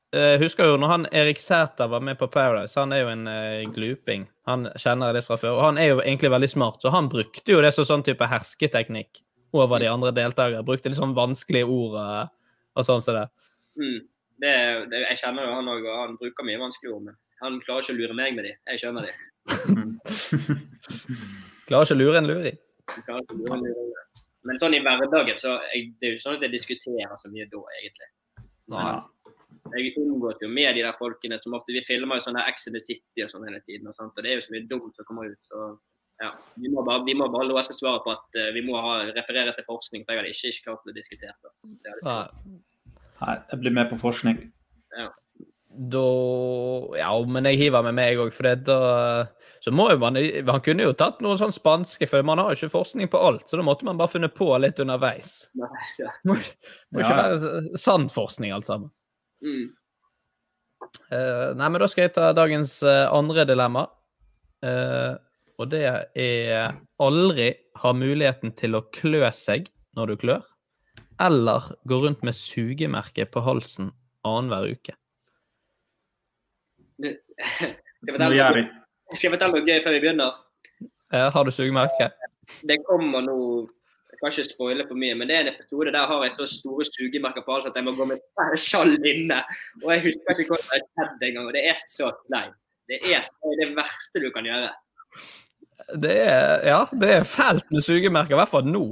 Jeg 0.08 0.38
husker 0.40 0.64
jo 0.64 0.76
når 0.80 0.88
han 0.88 1.06
Erik 1.12 1.40
Sæther 1.42 1.88
var 1.92 2.00
med 2.00 2.16
på 2.16 2.30
Paradise, 2.32 2.78
han 2.80 2.92
er 2.96 3.02
jo 3.02 3.08
en 3.12 3.26
uh, 3.28 3.72
gluping. 3.74 4.24
Han 4.48 4.64
kjenner 4.80 5.12
det 5.12 5.24
fra 5.26 5.36
før. 5.36 5.58
Og 5.58 5.64
han 5.66 5.78
er 5.78 5.90
jo 5.90 5.98
egentlig 6.00 6.30
veldig 6.32 6.48
smart, 6.48 6.80
så 6.80 6.92
han 6.94 7.10
brukte 7.12 7.52
jo 7.52 7.60
det 7.60 7.74
som 7.76 7.84
sånn 7.84 8.04
type 8.06 8.28
hersketeknikk 8.30 9.20
over 9.52 9.82
de 9.82 9.90
andre 9.92 10.14
deltakere. 10.16 10.64
Brukte 10.64 10.88
litt 10.88 11.00
sånn 11.00 11.16
vanskelige 11.16 11.68
ord 11.68 11.98
uh, 12.00 12.24
og 12.78 12.88
sånn 12.88 13.04
som 13.04 13.18
det. 13.18 13.26
Mm. 13.76 13.98
Det, 14.38 14.54
det, 14.94 15.02
jeg 15.10 15.20
kjenner 15.20 15.44
jo 15.44 15.58
han 15.58 15.68
òg, 15.74 15.84
og 15.84 16.00
han 16.00 16.16
bruker 16.22 16.46
mye 16.46 16.62
vanskelige 16.62 16.94
ord. 16.94 17.04
Men 17.10 17.18
han 17.42 17.60
klarer 17.66 17.84
ikke 17.84 17.96
å 17.96 18.00
lure 18.00 18.16
meg 18.16 18.38
med 18.38 18.48
de. 18.48 18.54
Jeg 18.72 18.82
skjønner 18.84 19.08
de. 19.08 19.12
Klarer 21.68 21.84
ikke 21.84 21.98
å 21.98 22.00
lure 22.00 22.22
en 22.22 22.30
luring. 22.30 22.58
Men 24.48 24.60
sånn 24.62 24.76
i 24.78 24.80
hverdagen 24.80 25.36
så 25.40 25.58
jeg, 25.74 25.90
Det 26.00 26.08
er 26.08 26.14
jo 26.14 26.20
sånn 26.22 26.38
at 26.38 26.46
jeg 26.46 26.54
diskuterer 26.54 27.16
så 27.20 27.28
mye 27.28 27.48
da, 27.50 27.60
egentlig. 27.82 28.08
Men 28.72 29.02
jeg 29.76 29.92
omgås 30.00 30.40
jo 30.42 30.48
med 30.48 30.74
de 30.76 30.82
der 30.86 30.96
folkene 30.96 31.38
som 31.42 31.56
ofte 31.58 31.74
Vi 31.76 31.84
filmer 31.88 32.18
jo 32.18 32.26
sånne 32.28 32.44
Ex 32.50 32.66
in 32.70 32.76
the 32.76 32.82
City 32.82 33.24
og 33.24 33.30
sånn 33.32 33.46
hele 33.48 33.60
tiden, 33.66 33.90
og, 33.90 33.96
sånt, 33.98 34.16
og 34.16 34.24
det 34.24 34.32
er 34.32 34.40
jo 34.40 34.46
så 34.46 34.54
mye 34.54 34.66
dumt 34.70 34.96
som 34.96 35.08
kommer 35.08 35.30
ut. 35.30 35.40
så 35.50 35.70
ja, 36.22 36.32
Vi 36.56 36.72
må 36.72 36.82
bare, 36.86 37.04
vi 37.06 37.14
må 37.14 37.28
bare 37.32 37.48
låse 37.50 37.76
svaret 37.76 38.04
på 38.06 38.14
at 38.14 38.40
uh, 38.40 38.50
vi 38.56 38.64
må 38.66 38.78
ha, 38.82 38.98
referere 39.14 39.54
til 39.54 39.66
forskning, 39.68 40.04
for 40.04 40.14
jeg 40.14 40.24
hadde 40.24 40.34
ikke, 40.34 40.52
ikke 40.54 40.66
klart 40.66 40.90
å 40.92 40.96
diskutere 40.96 41.32
det. 41.32 41.52
altså. 41.52 41.72
Nei. 42.08 43.36
Jeg 43.52 43.58
blir 43.62 43.74
med 43.74 43.90
på 43.90 43.98
forskning. 43.98 44.44
Ja. 44.98 45.08
Da 45.68 46.04
Ja, 46.96 47.10
men 47.28 47.46
jeg 47.46 47.58
hiver 47.60 47.84
med 47.86 47.94
meg 47.98 48.18
òg, 48.18 48.32
for 48.34 48.48
det, 48.48 48.64
da 48.66 49.28
Så 49.62 49.70
må 49.70 49.90
jo 49.92 49.98
man 50.00 50.16
Han 50.16 50.62
kunne 50.64 50.86
jo 50.86 50.94
tatt 50.96 51.20
noe 51.22 51.36
sånn 51.38 51.52
spanske, 51.54 52.08
for 52.08 52.24
man 52.26 52.40
har 52.40 52.50
jo 52.50 52.62
ikke 52.62 52.76
forskning 52.78 53.10
på 53.12 53.20
alt, 53.20 53.44
så 53.46 53.60
da 53.60 53.66
måtte 53.66 53.86
man 53.86 53.98
bare 54.00 54.10
funnet 54.14 54.34
på 54.34 54.48
litt 54.62 54.80
underveis. 54.82 55.42
Nei, 55.58 55.68
så. 55.92 56.08
Må, 56.24 56.38
må 56.94 57.04
ikke 57.04 57.18
være 57.20 57.78
sann 57.78 58.08
forskning, 58.10 58.54
alt 58.56 58.70
sammen. 58.70 58.90
Mm. 59.44 59.68
Eh, 61.12 61.46
nei, 61.58 61.68
men 61.68 61.80
da 61.82 61.88
skal 61.90 62.06
jeg 62.06 62.14
ta 62.16 62.32
dagens 62.36 62.76
uh, 62.86 63.06
andre 63.14 63.44
dilemma. 63.48 63.86
Uh, 64.64 65.14
og 65.58 65.70
det 65.72 65.82
er 66.18 66.76
aldri 67.02 67.48
ha 67.82 67.92
muligheten 67.94 68.52
til 68.58 68.78
å 68.78 68.84
klø 68.94 69.24
seg 69.34 69.68
når 69.98 70.12
du 70.12 70.16
klør, 70.22 70.44
eller 71.22 71.66
gå 71.90 71.98
rundt 72.02 72.22
med 72.26 72.34
sugemerke 72.38 73.26
på 73.30 73.42
halsen 73.46 73.92
annenhver 74.26 74.74
uke. 74.74 74.94
Det- 76.98 77.18
Skal 77.98 78.14
jeg 78.14 78.14
fortelle 78.14 78.50
noe, 78.54 78.68
skal 79.16 79.24
jeg 79.26 79.32
fortelle 79.32 79.54
noe 79.56 79.66
gøy 79.66 79.80
før 79.82 79.94
vi 79.96 80.00
begynner? 80.04 80.34
Eh, 81.10 81.28
har 81.34 81.46
du 81.48 81.50
sugemerke? 81.50 82.06
Det 82.70 82.76
kommer 82.86 83.24
nå 83.26 83.34
Jeg 84.18 84.32
kan 84.32 84.34
ikke 84.34 84.50
spoile 84.50 84.84
for 84.88 84.98
mye, 84.98 85.14
men 85.14 85.28
det 85.30 85.34
er 85.36 85.44
en 85.44 85.52
episode 85.52 85.92
der 85.94 86.08
har 86.10 86.22
jeg 86.26 86.32
så 86.34 86.46
store 86.50 86.84
sugemerker 86.88 87.44
på 87.46 87.54
halsen 87.54 87.70
at 87.70 87.76
jeg 87.78 87.86
må 87.86 87.92
gå 87.94 88.06
med 88.10 88.56
skjall 88.58 88.96
inne. 89.06 89.36
Og 89.84 89.92
jeg 89.94 90.02
husker 90.08 90.40
ikke 90.42 90.56
hvordan 90.56 90.64
det 90.66 90.80
har 90.80 90.88
skjedd 90.88 91.22
engang, 91.28 91.46
og 91.46 91.54
det 91.54 91.62
er 91.70 91.84
så 91.84 92.08
kleint. 92.24 92.56
Det 92.90 92.98
er 93.14 93.28
det, 93.28 93.68
er 93.68 93.76
verste 93.76 94.22
du 94.24 94.26
kan 94.34 94.48
gjøre. 94.48 94.72
Det 96.02 96.16
er, 96.24 96.66
ja, 96.66 96.80
det 96.98 97.12
er 97.20 97.28
fælt 97.28 97.70
med 97.70 97.86
sugemerker, 97.86 98.34
i 98.34 98.40
hvert 98.40 98.50
fall 98.50 98.66
nå. 98.66 98.82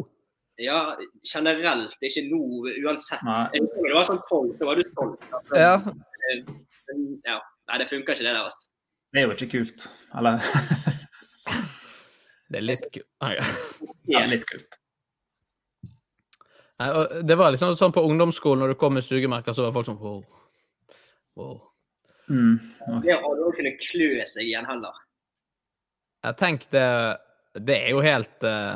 Ja, 0.62 0.78
generelt, 1.26 1.98
ikke 2.06 2.22
nå 2.30 2.40
uansett. 2.86 3.26
Nei. 3.26 3.42
Husker 3.58 3.90
det 3.90 3.98
var 3.98 4.08
sånn 4.12 4.22
tolv, 4.30 4.54
så 4.60 4.70
var 4.70 4.78
du 4.78 4.94
tolv. 4.94 5.18
Altså, 5.26 5.58
Ja, 5.58 5.74
ja. 7.26 7.38
Nei, 7.66 7.78
det 7.82 7.90
funker 7.90 8.14
ikke 8.14 8.22
det 8.22 8.30
der, 8.30 8.44
altså. 8.46 8.68
Det 9.10 9.20
er 9.20 9.26
jo 9.26 9.34
ikke 9.34 9.52
kult. 9.58 9.88
Eller 10.16 10.38
det 12.52 12.60
er 12.60 12.66
litt 12.70 12.88
kult. 12.94 13.08
Ah, 13.24 13.34
ja. 13.34 13.46
ja, 14.12 14.26
litt 14.30 14.46
kult. 14.46 14.78
Nei, 16.82 16.88
og 16.92 17.24
Det 17.24 17.36
var 17.38 17.54
liksom 17.54 17.76
sånn 17.78 17.94
på 17.94 18.04
ungdomsskolen 18.04 18.64
når 18.64 18.74
du 18.74 18.80
kom 18.80 18.96
med 18.96 19.04
sugemerker, 19.06 19.56
så 19.56 19.66
var 19.66 19.76
folk 19.76 19.88
sånn 19.88 20.00
wow. 20.00 20.18
wow. 21.40 21.54
Mm. 22.28 22.56
Det 23.04 23.16
å 23.16 23.52
kunne 23.54 23.76
klø 23.80 24.10
seg 24.26 24.48
igjen 24.48 24.66
heller. 24.68 24.96
Jeg 26.26 26.36
tenker 26.40 26.72
det 26.74 26.88
Det 27.68 27.76
er 27.84 27.92
jo 27.94 28.00
helt 28.02 28.44
uh... 28.44 28.74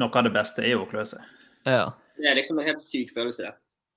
Noe 0.00 0.18
av 0.18 0.26
det 0.26 0.32
beste 0.34 0.64
er 0.64 0.74
jo 0.74 0.86
å 0.86 0.88
klø 0.90 1.04
seg. 1.06 1.22
Ja. 1.68 1.92
Det 2.18 2.26
er 2.30 2.38
liksom 2.38 2.58
en 2.58 2.66
helt 2.66 2.82
syk 2.90 3.12
følelse, 3.14 3.46
det. 3.46 3.54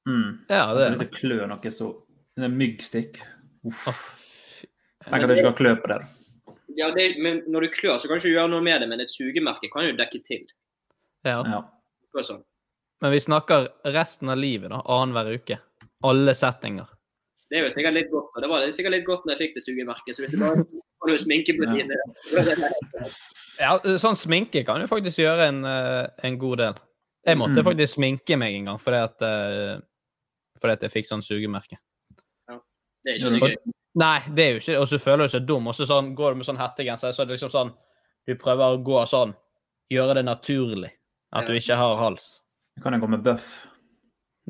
Mm. 0.07 0.45
Ja, 0.47 0.67
det 0.77 0.91
Hvis 0.91 1.01
det 1.01 1.09
klør 1.15 1.47
noe 1.49 1.71
så 1.73 1.89
Det 2.37 2.45
er 2.45 2.53
myggstikk. 2.53 3.17
Uff. 3.67 3.87
Åh, 3.89 4.03
Tenk 5.07 5.23
at 5.23 5.31
du 5.31 5.33
ikke 5.33 5.45
skal 5.45 5.57
klø 5.57 5.73
på 5.81 5.89
det. 5.91 5.97
Ja, 6.77 6.91
det, 6.93 7.07
men 7.23 7.41
når 7.49 7.65
du 7.65 7.73
klør, 7.73 7.97
så 7.97 8.09
kan 8.09 8.19
du 8.19 8.21
ikke 8.21 8.35
gjøre 8.35 8.51
noe 8.51 8.61
med 8.61 8.83
det, 8.83 8.89
men 8.91 9.01
et 9.01 9.11
sugemerke 9.11 9.69
kan 9.73 9.87
jo 9.87 9.95
dekke 9.97 10.19
til. 10.27 10.43
Ja. 11.25 11.39
Ja. 11.47 11.63
Sånn. 12.21 12.43
Men 13.01 13.11
vi 13.13 13.19
snakker 13.19 13.67
resten 13.93 14.29
av 14.29 14.37
livet, 14.37 14.69
da. 14.73 14.81
Annenhver 14.85 15.33
uke. 15.37 15.59
Alle 16.03 16.33
settinger. 16.35 16.87
Det 17.49 17.59
er 17.59 17.67
jo 17.67 17.71
sikkert 17.75 17.93
litt 17.95 18.09
godt, 18.11 18.31
og 18.35 18.41
det 18.43 18.49
var 18.51 18.65
sikkert 18.75 18.91
litt 18.97 19.05
godt 19.07 19.25
når 19.25 19.37
jeg 19.37 19.41
fikk 19.45 19.53
det 19.55 19.63
sugemerket. 19.63 20.15
Så 20.17 20.23
hvis 20.25 20.31
du 20.33 20.39
bare 20.41 20.63
får 20.65 21.11
noe 21.11 21.21
sminke 21.21 21.53
på 21.55 21.63
Ja. 21.63 21.73
det 21.77 22.57
lett. 22.57 23.21
Ja, 23.59 23.77
sånn 24.01 24.17
sminke 24.19 24.65
kan 24.65 24.81
jo 24.81 24.87
faktisk 24.87 25.17
gjøre 25.21 25.47
en, 25.47 25.63
eh, 25.65 26.07
en 26.23 26.37
god 26.37 26.57
del. 26.57 26.75
Jeg 27.25 27.37
måtte 27.37 27.57
Mm. 27.61 27.63
faktisk 27.65 27.93
sminke 27.95 28.37
meg 28.37 28.53
en 28.55 28.65
gang 28.65 28.77
fordi 28.77 29.03
at, 29.03 29.21
eh, 29.21 29.79
fordi 30.61 30.71
at 30.73 30.81
jeg 30.81 30.91
fikk 30.91 31.07
sånn 31.07 31.23
sugemerke. 31.23 31.77
Det 33.03 33.13
er 33.13 33.19
ikke 33.19 33.31
så 33.31 33.39
gøy. 33.39 33.55
Nei, 33.95 34.19
det 34.35 34.43
er 34.45 34.53
jo 34.53 34.59
ikke 34.59 34.81
Og 34.81 34.87
så 34.87 34.99
føler 34.99 35.23
du 35.23 35.29
seg 35.37 35.45
dum. 35.47 35.67
Og 35.67 35.73
så 35.73 35.85
sånn, 35.87 36.13
går 36.15 36.31
du 36.31 36.35
med 36.35 36.45
sånn 36.45 36.57
hettegenser, 36.57 37.13
så 37.13 37.21
er 37.21 37.25
det 37.25 37.39
liksom 37.39 37.49
sånn 37.51 37.73
Du 38.27 38.35
prøver 38.35 38.75
å 38.77 38.83
gå 38.83 39.07
sånn 39.07 39.33
Gjøre 39.91 40.15
det 40.15 40.25
naturlig. 40.25 40.91
At 41.33 41.47
du 41.47 41.53
ikke 41.53 41.75
har 41.77 41.95
hals. 41.97 42.41
Du 42.77 42.81
kan 42.83 42.93
jo 42.93 42.99
gå 43.01 43.07
med 43.09 43.23
bøff. 43.25 43.49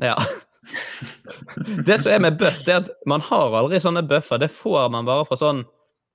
Ja. 0.04 0.14
Det 1.86 1.96
som 2.02 2.12
er 2.12 2.20
med 2.20 2.36
bøff, 2.38 2.60
det 2.66 2.72
er 2.74 2.82
at 2.82 2.88
man 3.08 3.22
har 3.24 3.54
aldri 3.56 3.78
sånne 3.80 4.02
bøffer. 4.04 4.40
Det 4.42 4.50
får 4.52 4.90
man 4.92 5.06
bare 5.08 5.24
fra 5.24 5.38
sånn, 5.40 5.62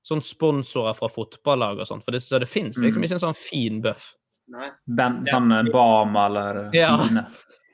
sånn 0.06 0.22
sponsorer 0.22 0.94
fra 0.98 1.10
fotballag 1.10 1.82
og 1.82 1.90
sånt. 1.90 2.04
For 2.06 2.14
det, 2.14 2.22
så 2.22 2.38
det 2.44 2.50
fins 2.52 2.78
liksom 2.78 3.02
Mm. 3.02 3.08
ikke 3.08 3.18
en 3.18 3.24
sånn 3.24 3.40
fin 3.40 3.82
bøff. 3.82 4.12
Nei. 4.54 4.68
Ben, 4.86 5.24
sånn 5.26 5.50
ja. 5.50 5.64
Bama 5.74 6.26
eller 6.30 6.70
Ja. 6.76 6.92
Tine. 7.02 7.26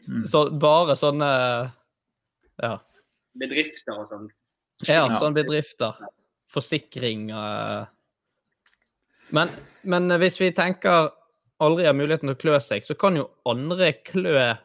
Mm. 0.08 0.24
Så 0.26 0.46
bare 0.60 0.96
sånne 0.96 1.30
Ja. 2.64 2.78
Bedrifter 3.40 4.00
og 4.00 4.08
sånn. 4.10 4.30
Ja, 4.88 5.04
sånne 5.20 5.36
bedrifter. 5.44 6.00
Forsikring 6.50 7.30
og... 7.36 7.88
men, 9.32 9.50
men 9.84 10.10
hvis 10.22 10.40
vi 10.40 10.52
tenker 10.56 11.12
aldri 11.64 11.88
har 11.88 11.96
muligheten 11.98 12.30
til 12.30 12.38
å 12.38 12.40
klø 12.40 12.60
seg, 12.64 12.86
så 12.88 12.96
kan 13.00 13.18
jo 13.20 13.30
andre 13.50 13.92
klø 14.06 14.56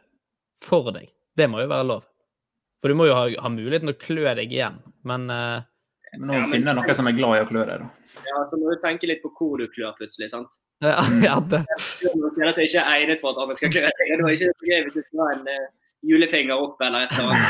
for 0.64 0.90
deg. 0.94 1.10
Det 1.34 1.48
må 1.50 1.62
jo 1.64 1.70
være 1.70 1.88
lov. 1.90 2.04
For 2.82 2.92
du 2.92 2.98
må 2.98 3.08
jo 3.08 3.16
ha, 3.16 3.28
ha 3.40 3.50
muligheten 3.50 3.88
til 3.90 3.96
å 3.96 4.02
klø 4.02 4.34
deg 4.38 4.52
igjen. 4.52 4.76
Men 5.08 5.26
uh, 5.32 5.64
Men 6.14 6.28
Nå 6.30 6.40
finner 6.52 6.72
jeg 6.72 6.78
noen 6.78 6.98
som 6.98 7.08
er 7.10 7.16
glad 7.16 7.38
i 7.38 7.44
å 7.44 7.48
klø 7.48 7.64
deg, 7.66 7.82
da. 7.82 7.88
Ja, 8.24 8.42
så 8.50 8.58
må 8.60 8.70
du 8.70 8.78
tenke 8.82 9.08
litt 9.10 9.22
på 9.24 9.32
hvor 9.34 9.58
du 9.58 9.66
klør 9.72 9.96
plutselig, 9.98 10.30
sant? 10.30 10.60
ja, 10.84 11.00
ja, 11.24 11.38
det, 11.50 11.62
Det 12.02 12.10
er 12.12 12.50
altså 12.50 12.64
ikke 12.66 12.84
egnet 12.92 13.22
for 13.22 13.32
at 13.32 13.40
andre 13.42 13.56
skal 13.58 13.72
klø 13.74 13.82
deg. 13.88 14.12
Det 14.12 14.26
var 14.26 14.36
ikke 14.36 14.52
så 14.52 14.68
gøy 14.70 14.84
hvis 14.84 14.94
du 14.94 15.02
skal 15.02 15.22
ha 15.24 15.28
en 15.34 15.50
eh, 15.50 15.66
julefinger 16.04 16.60
opp 16.60 16.84
eller 16.84 17.06
et 17.06 17.16
eller 17.16 17.30
annet. 17.32 17.42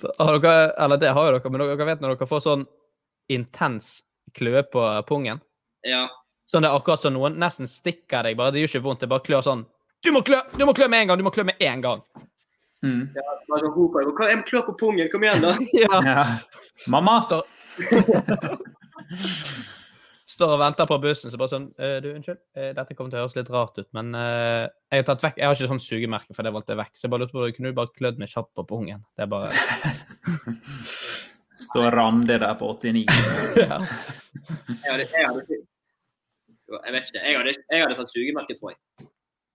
så, 0.00 0.12
har 0.24 0.40
dere, 0.42 0.66
eller 0.86 1.02
det 1.04 1.14
har 1.14 1.28
jo 1.28 1.36
dere, 1.36 1.52
men 1.52 1.64
dere 1.64 1.88
vet 1.92 2.02
når 2.02 2.16
dere 2.16 2.30
får 2.32 2.44
sånn 2.48 2.66
intens 3.32 3.96
kløe 4.36 4.64
på 4.72 4.84
pungen? 5.08 5.38
Ja. 5.86 6.08
Sånn 6.54 6.62
det 6.62 6.70
er 6.70 6.76
akkurat 6.78 7.02
som 7.02 7.16
noen 7.16 7.34
nesten 7.42 7.66
stikker 7.66 8.22
deg. 8.28 8.36
bare 8.38 8.54
Det 8.54 8.62
gjør 8.62 8.70
ikke 8.76 8.84
vondt, 8.86 9.00
det 9.02 9.08
bare 9.10 9.24
klør 9.26 9.42
sånn. 9.42 9.64
Du 10.04 10.12
må 10.14 10.20
klø 10.22 10.38
du 10.54 10.62
må 10.68 10.74
klø 10.76 10.86
med 10.92 11.02
en 11.02 11.08
gang! 11.10 11.18
Du 11.18 11.24
må 11.26 11.32
klø 11.34 11.42
med 11.48 11.58
en 11.64 11.80
gang! 11.82 12.02
Mm. 12.84 13.06
ja 13.16 13.22
bare 13.48 13.70
roper 13.72 14.04
«Ho, 14.04 14.10
Hva- 14.12 14.18
hva- 14.18 14.28
Jeg 14.28 14.38
må 14.38 14.44
klø 14.44 14.60
på 14.66 14.74
pungen, 14.78 15.08
kom 15.10 15.22
igjen, 15.24 15.40
da! 15.40 15.54
Ja. 15.82 16.00
Ja. 16.04 16.24
Mamma! 16.92 17.14
Står, 17.24 17.46
står 20.34 20.52
og 20.56 20.60
venter 20.60 20.88
på 20.90 20.98
bussen, 21.02 21.32
så 21.32 21.40
bare 21.40 21.52
sånn 21.54 21.66
«Eh, 21.80 21.96
Du, 22.04 22.10
unnskyld, 22.12 22.40
eh, 22.60 22.70
dette 22.76 22.94
kommer 22.98 23.10
til 23.14 23.20
å 23.20 23.24
høres 23.24 23.36
litt 23.38 23.50
rart 23.54 23.78
ut, 23.80 23.88
men 23.96 24.12
uh, 24.14 24.68
jeg 24.92 25.00
har 25.02 25.08
tatt 25.08 25.24
vekk 25.24 25.40
Jeg 25.40 25.48
har 25.48 25.56
ikke 25.58 25.70
sånn 25.72 25.82
sugemerke, 25.84 26.36
for 26.36 26.44
det 26.46 26.52
valgte 26.54 26.74
jeg 26.74 26.82
vekk. 26.84 26.92
Så 26.98 27.06
jeg 27.06 27.12
bare 27.14 27.24
lurte 27.24 27.36
på 27.36 27.48
kunne 27.56 27.72
du 27.72 27.78
bare 27.80 27.94
klødd 27.96 28.20
meg 28.22 28.32
kjapt 28.32 28.52
på 28.58 28.66
pungen. 28.68 29.00
Det 29.16 29.24
er 29.26 29.30
bare 29.32 29.48
Står 31.64 31.94
Randi 31.94 32.36
der 32.42 32.56
på 32.60 32.68
89. 32.74 33.04
ja. 33.62 33.78
Jeg 33.78 34.90
hadde, 34.90 35.06
jeg 35.06 35.28
hadde, 35.30 35.62
jeg 36.72 36.94
vet 36.94 37.08
ikke. 37.08 37.22
Jeg 37.22 37.38
hadde, 37.38 37.54
jeg 37.70 37.82
hadde 37.84 37.96
tatt 37.98 38.12
sugemerke, 38.12 38.56
tror 38.58 38.72
jeg. 38.74 39.08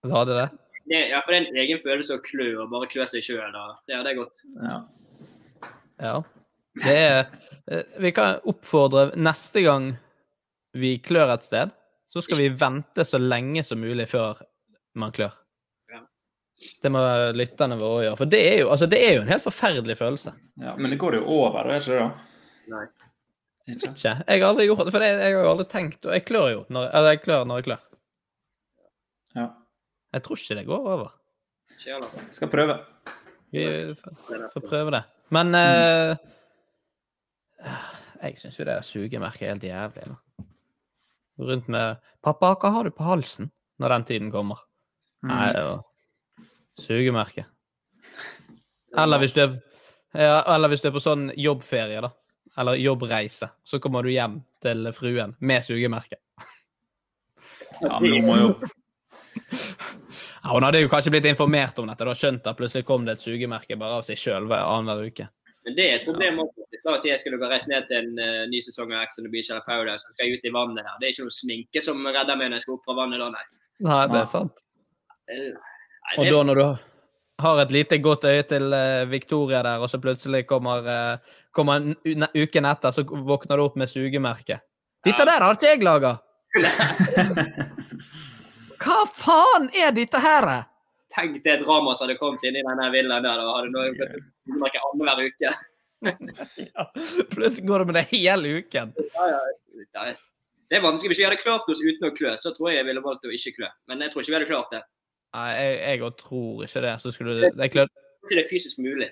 Du 0.04 0.12
hadde 0.14 0.36
det? 0.38 0.48
Det, 0.90 1.00
ja, 1.12 1.20
for 1.22 1.32
det 1.32 1.40
er 1.40 1.48
en 1.50 1.60
egen 1.62 1.80
følelse 1.84 2.16
å 2.16 2.22
klø 2.24 2.48
og 2.62 2.70
bare 2.72 2.88
klø 2.90 3.04
seg 3.08 3.24
sjøl. 3.26 3.56
Det 3.86 3.98
hadde 3.98 4.12
jeg 4.12 4.20
godt. 4.20 4.44
Ja. 4.56 4.78
Ja. 6.00 6.14
Det 6.80 6.94
er 6.96 7.18
eh, 7.68 7.98
Vi 8.00 8.12
kan 8.16 8.38
oppfordre 8.48 9.10
neste 9.18 9.62
gang 9.66 9.92
vi 10.78 10.94
klør 11.02 11.34
et 11.34 11.44
sted, 11.44 11.72
så 12.10 12.22
skal 12.22 12.38
vi 12.38 12.48
vente 12.54 13.04
så 13.06 13.18
lenge 13.18 13.64
som 13.66 13.80
mulig 13.82 14.06
før 14.10 14.38
man 14.98 15.10
klør. 15.14 15.34
Det 16.60 16.90
må 16.92 17.00
lytterne 17.32 17.78
våre 17.80 18.04
gjøre. 18.04 18.18
For 18.20 18.30
det 18.30 18.40
er, 18.44 18.56
jo, 18.60 18.68
altså, 18.74 18.86
det 18.90 18.98
er 19.00 19.14
jo 19.16 19.22
en 19.24 19.30
helt 19.32 19.44
forferdelig 19.46 19.96
følelse. 19.96 20.34
ja, 20.60 20.74
Men 20.76 20.92
det 20.92 20.98
går 21.00 21.16
jo 21.16 21.22
over, 21.24 21.64
det 21.64 21.78
er 21.78 21.80
ikke 21.80 21.94
det? 21.94 22.00
da? 22.00 22.74
Nei. 22.74 22.82
Ikke? 23.70 23.92
Ikke? 23.92 24.14
Jeg 24.26 24.42
har 24.42 24.48
aldri 24.48 24.66
gjort 24.66 24.84
det, 24.86 24.92
for 24.94 25.04
jeg, 25.04 25.16
jeg 25.20 25.36
har 25.36 25.44
jo 25.44 25.52
aldri 25.52 25.66
tenkt 25.70 26.06
Og 26.06 26.14
jeg 26.16 26.24
klør 26.26 26.48
jo 26.50 26.60
når, 26.72 26.88
eller 26.98 27.14
jeg 27.14 27.22
klør 27.24 27.44
når 27.48 27.60
jeg 27.60 27.66
klør. 27.68 27.82
Ja. 29.38 29.46
Jeg 30.14 30.24
tror 30.26 30.42
ikke 30.42 30.58
det 30.58 30.66
går 30.66 30.88
over. 30.94 31.12
Jeg 31.86 32.02
skal 32.34 32.50
prøve. 32.50 32.78
Vi 33.54 33.64
får 34.54 34.66
prøve 34.66 34.90
det. 34.96 35.02
Men 35.30 35.54
eh, 35.54 36.16
Jeg 38.22 38.38
syns 38.38 38.58
jo 38.58 38.66
det 38.66 38.74
der 38.74 38.86
sugemerket 38.86 39.46
er 39.46 39.54
helt 39.54 39.64
jævlig. 39.64 40.10
Da. 40.10 40.44
Rundt 41.40 41.68
med 41.68 41.96
'Pappa, 42.22 42.52
hva 42.60 42.70
har 42.70 42.84
du 42.84 42.90
på 42.90 43.04
halsen?' 43.06 43.50
når 43.80 43.88
den 43.88 44.04
tiden 44.04 44.30
kommer. 44.30 44.58
Nei, 45.24 45.52
det 45.52 45.62
var 45.64 45.80
sugemerke. 46.78 47.46
Eller 48.98 49.18
hvis 49.18 49.32
du 49.32 49.40
er 49.40 49.54
ja, 50.14 50.42
eller 50.54 50.68
hvis 50.68 50.82
du 50.82 50.88
er 50.88 50.94
på 50.94 51.02
sånn 51.02 51.28
jobbferie, 51.38 52.00
da. 52.02 52.10
Eller 52.60 52.80
jobbreise. 52.80 53.48
Så 53.64 53.80
kommer 53.80 54.04
du 54.04 54.12
hjem 54.12 54.40
til 54.60 54.90
fruen 54.92 55.32
med 55.40 55.64
sugemerke. 55.64 56.20
Ja, 57.80 57.96
men 58.00 58.12
hun 58.18 58.26
må 58.26 58.36
jo 58.36 58.50
Ja, 60.42 60.52
Hun 60.52 60.64
hadde 60.64 60.80
jo 60.80 60.88
kanskje 60.90 61.12
blitt 61.14 61.28
informert 61.28 61.78
om 61.78 61.88
dette, 61.88 62.04
da 62.04 62.14
skjønt 62.16 62.48
at 62.48 62.58
plutselig 62.58 62.86
kom 62.88 63.04
det 63.06 63.16
et 63.16 63.22
sugemerke 63.22 63.76
bare 63.80 64.00
av 64.00 64.06
seg 64.06 64.18
sjøl 64.18 64.48
annenhver 64.56 65.08
uke. 65.12 65.26
Men 65.68 65.76
det 65.76 65.86
er 65.86 65.98
et 65.98 66.06
problem 66.08 66.40
også. 66.46 66.66
La 66.86 66.94
oss 66.96 67.02
si 67.04 67.10
jeg 67.10 67.20
skulle 67.20 67.50
reist 67.50 67.68
ned 67.68 67.84
til 67.90 67.98
en 68.00 68.20
eh, 68.24 68.44
ny 68.48 68.62
sesong 68.64 68.94
av 68.96 69.04
Ex 69.04 69.20
on 69.20 69.26
the 69.26 69.32
Beach 69.32 69.50
eller 69.52 69.64
Paradise, 69.66 70.00
så 70.00 70.14
skal 70.14 70.30
jeg 70.30 70.40
ut 70.40 70.46
i 70.48 70.52
vannet 70.54 70.86
her. 70.86 70.94
Det 71.00 71.08
er 71.08 71.14
ikke 71.14 71.26
noe 71.26 71.36
sminke 71.36 71.82
som 71.84 72.00
redder 72.06 72.38
meg 72.40 72.48
når 72.48 72.60
jeg 72.60 72.66
skal 72.66 72.78
opp 72.78 72.88
fra 72.88 72.96
vannet 73.02 73.20
da, 73.20 73.28
nei. 73.34 73.44
Nei, 73.84 74.04
det 74.12 74.22
er 74.22 74.30
sant. 74.30 74.62
Nei, 75.28 75.36
det 75.36 75.50
er... 75.50 75.58
Og 76.16 76.30
da 76.32 76.40
når 76.48 76.60
du 76.60 76.64
har 76.64 76.80
et 77.62 77.72
lite 77.74 77.98
godt 78.02 78.24
øye 78.24 78.42
til 78.48 78.72
eh, 78.72 79.10
Victoria 79.10 79.62
der, 79.62 79.78
og 79.82 79.90
så 79.90 80.00
plutselig 80.00 80.46
kommer, 80.46 80.86
eh, 80.86 81.36
kommer 81.56 81.94
uken 82.34 82.64
etter, 82.70 82.90
så 82.94 83.04
våkner 83.04 83.56
du 83.56 83.62
opp 83.64 83.76
med 83.80 83.88
sugemerke. 83.88 84.60
Dette 85.04 85.24
der 85.24 85.40
har 85.46 85.56
ikke 85.56 85.70
jeg 85.70 85.84
laga! 85.84 86.16
Hva 88.80 88.98
faen 89.12 89.68
er 89.76 89.92
dette 89.92 90.20
her? 90.20 90.48
Tenk 91.14 91.42
det 91.44 91.58
dramaet 91.64 91.98
som 91.98 92.06
hadde 92.06 92.18
kommet 92.20 92.44
inn 92.46 92.56
i 92.60 92.64
denne 92.64 92.86
villaen 92.94 93.26
der. 93.26 93.40
Da 93.42 93.56
hadde 93.58 93.72
noe 93.74 93.90
gått 93.98 94.14
sugemerke 94.46 94.86
annenhver 94.90 95.28
uke. 95.30 95.50
Ja, 96.00 96.86
plutselig 97.28 97.66
går 97.68 97.82
du 97.82 97.90
med 97.90 97.96
det 97.98 98.06
hele 98.08 98.48
uken. 98.62 98.94
Ja, 98.96 99.24
ja. 99.28 99.40
Ja, 99.92 100.04
Det 100.70 100.78
er 100.78 100.84
vanskelig. 100.84 101.10
Hvis 101.12 101.20
vi 101.20 101.26
hadde 101.26 101.40
klart 101.42 101.68
oss 101.68 101.82
uten 101.82 102.08
å 102.08 102.12
klø, 102.16 102.32
så 102.40 102.54
tror 102.56 102.70
jeg 102.70 102.78
jeg 102.78 102.86
ville 102.88 103.02
valgt 103.04 103.26
å 103.28 103.32
ikke 103.36 103.52
klø. 103.58 103.68
Men 103.90 104.00
jeg 104.04 104.12
tror 104.14 104.22
ikke 104.22 104.32
vi 104.32 104.38
hadde 104.38 104.48
klart 104.48 104.72
det. 104.72 104.80
Nei, 105.36 105.50
jeg, 105.54 105.74
jeg 106.02 106.12
tror 106.18 106.64
ikke 106.66 106.84
det. 106.84 106.94
Så 107.02 107.12
skulle 107.14 107.36
du 107.36 107.44
det 107.44 107.66
er 107.66 107.72
klart 107.72 107.92
ikke 108.30 108.38
det 108.38 108.44
er 108.44 108.50
fysisk 108.50 108.78
mulig. 108.78 109.10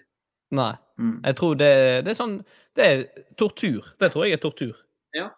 Nei. 0.55 0.75
Mm. 0.99 1.19
Jeg 1.25 1.37
tror 1.37 1.55
det, 1.55 1.73
det 2.07 2.13
er 2.13 2.17
sånn 2.19 2.39
Det 2.77 2.87
er 2.87 3.03
tortur. 3.39 3.93
Det 4.01 4.13
tror 4.13 4.25
jeg 4.27 4.39
er 4.39 4.43
tortur. 4.43 4.77
Ja. 5.17 5.29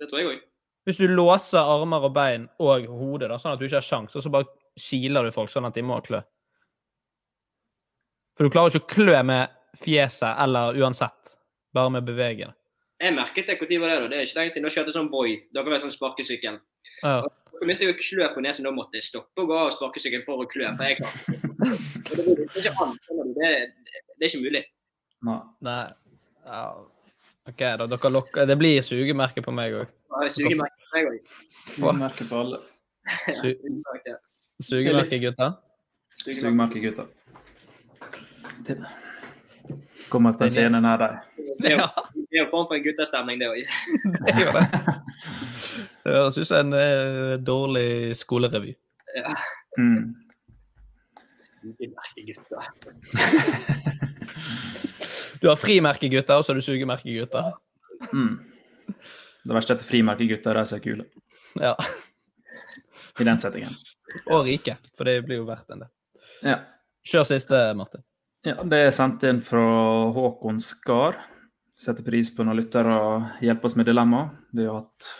Det 0.00 0.08
tror 0.10 0.20
jeg 0.20 0.30
òg. 0.30 0.40
Hvis 0.88 0.98
du 0.98 1.06
låser 1.06 1.60
armer 1.60 2.08
og 2.08 2.14
bein 2.16 2.48
og 2.58 2.88
hodet, 2.88 3.28
da, 3.30 3.38
sånn 3.38 3.54
at 3.54 3.60
du 3.60 3.68
ikke 3.68 3.78
har 3.78 3.86
sjans, 3.86 4.16
og 4.18 4.24
så 4.24 4.32
bare 4.34 4.48
kiler 4.80 5.28
du 5.28 5.34
folk 5.34 5.52
sånn 5.52 5.68
at 5.68 5.76
de 5.78 5.84
må 5.86 6.00
klø. 6.02 6.18
For 8.34 8.48
du 8.48 8.50
klarer 8.50 8.72
ikke 8.72 8.82
å 8.82 8.94
klø 8.96 9.20
med 9.28 9.52
fjeset 9.78 10.40
eller 10.42 10.80
uansett. 10.80 11.36
Bare 11.72 11.92
med 11.92 12.02
å 12.02 12.08
bevege 12.08 12.48
det. 12.48 12.56
Jeg 13.02 13.14
merket 13.14 13.46
det 13.46 13.58
når 13.60 13.82
var 13.82 13.92
det 13.92 14.00
da. 14.00 14.08
Det 14.08 14.18
er 14.18 14.26
ikke 14.26 14.40
lenge 14.40 14.54
siden. 14.54 14.66
Da 14.66 14.74
kjørte 14.74 14.90
jeg 14.90 14.96
sånn 14.96 15.12
boy. 15.12 15.36
Dere 15.54 15.70
vet 15.70 15.84
sånn 15.84 15.94
sparkesykkel. 15.94 16.58
Ja. 17.02 17.22
Så 17.52 17.58
begynte 17.66 17.84
jeg 17.86 17.94
å 17.94 17.98
klø 18.00 18.28
på 18.34 18.40
nesen. 18.42 18.64
Da 18.66 18.70
måtte 18.74 18.96
jeg 18.98 19.04
stoppe 19.06 19.42
og 19.44 19.48
gå 19.50 19.56
av 19.58 19.70
sparkesykkelen 19.76 20.24
for 20.26 20.34
å 20.42 20.44
klø. 20.50 20.66
For 20.78 20.84
jeg 20.88 20.96
klarte 20.98 22.46
det. 22.56 22.56
Det. 22.56 22.62
Det, 23.36 23.50
det 24.18 24.24
er 24.26 24.28
ikke 24.28 24.40
mulig. 24.42 24.62
Nei. 25.22 25.40
Ja. 26.46 26.62
OK, 27.50 27.60
da. 27.62 27.86
Dere 27.90 28.08
lokker 28.14 28.46
Det 28.50 28.56
blir 28.58 28.82
sugemerke 28.86 29.40
på 29.44 29.50
meg 29.54 29.68
òg. 29.78 29.86
sugemerke 30.30 30.38
på 30.50 30.58
meg. 30.58 30.70
Jeg 30.98 31.04
òg. 31.10 31.16
Sugemerke 31.76 32.24
på 32.28 32.34
alle. 32.42 32.58
Su 33.34 33.48
sugemerke, 34.62 35.18
gutter? 35.22 35.50
Sugemerke, 36.22 36.78
gutter. 36.82 37.06
Kommer 40.10 40.32
på 40.38 40.44
scenen 40.50 40.82
nær 40.84 40.98
deg. 41.02 41.12
Det 41.62 41.68
er 41.72 41.76
jo 41.78 41.84
jo 42.32 42.40
en 42.44 42.50
form 42.50 42.66
for 42.68 42.74
en 42.76 42.84
guttestemning, 42.84 43.36
det 43.40 43.48
òg. 43.50 43.60
det 46.04 46.14
høres 46.16 46.38
ut 46.38 46.46
som 46.48 46.58
en 46.66 46.72
eh, 46.78 47.36
dårlig 47.42 48.16
skolerevy. 48.18 48.74
Ja. 49.16 49.34
Mm. 49.78 50.14
Du 55.42 55.48
har 55.48 55.56
frimerkegutter, 55.58 56.38
og 56.38 56.44
så 56.44 56.52
har 56.52 56.60
du 56.60 56.64
sugemerkegutter. 56.64 57.52
Mm. 58.12 58.36
Det 59.42 59.56
verste 59.56 59.74
er 59.74 59.80
at 59.80 59.86
frimerkegutter 59.86 60.58
er 60.60 60.68
så 60.68 60.78
kule 60.82 61.04
Ja. 61.58 61.74
i 63.18 63.24
den 63.26 63.38
settingen. 63.42 63.74
Og 64.30 64.46
rike, 64.46 64.76
for 64.96 65.08
det 65.08 65.16
blir 65.26 65.40
jo 65.40 65.48
verdt 65.48 65.70
en 65.74 65.82
del. 65.84 65.90
Ja. 66.46 66.58
Kjør 67.06 67.26
siste, 67.32 67.58
Martin. 67.74 68.04
ja. 68.46 68.54
Det 68.62 68.78
er 68.86 68.90
sendt 68.94 69.24
inn 69.26 69.40
fra 69.42 69.64
Håkon 70.14 70.60
Skar. 70.62 71.18
Setter 71.74 72.04
pris 72.06 72.30
på 72.36 72.44
når 72.46 72.60
lyttere 72.60 72.94
hjelper 73.42 73.66
oss 73.66 73.76
med 73.76 73.86
dilemma. 73.90 74.28
Vi 74.54 74.68
har 74.68 74.84
hatt 74.84 75.10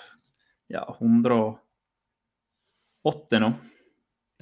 ja, 0.70 0.84
180 1.00 3.42
nå, 3.42 3.50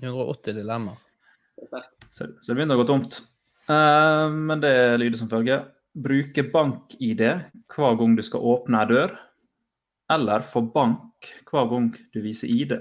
180 0.02 0.60
dilemmaer. 0.60 1.00
så, 2.10 2.26
så 2.40 2.52
det 2.52 2.56
begynner 2.56 2.76
å 2.76 2.82
gå 2.82 2.88
tomt. 2.88 3.20
Uh, 3.70 4.26
men 4.32 4.62
det 4.62 4.98
lyder 4.98 5.18
som 5.20 5.30
følger. 5.30 5.68
Bruke 5.94 6.42
bank-ID 6.52 7.22
hver 7.70 7.98
gang 7.98 8.16
du 8.16 8.22
skal 8.26 8.46
åpne 8.52 8.82
ei 8.82 8.90
dør, 8.90 9.12
eller 10.10 10.46
få 10.46 10.62
bank 10.74 11.30
hver 11.50 11.68
gang 11.70 11.90
du 12.14 12.20
viser 12.24 12.50
ID. 12.50 12.80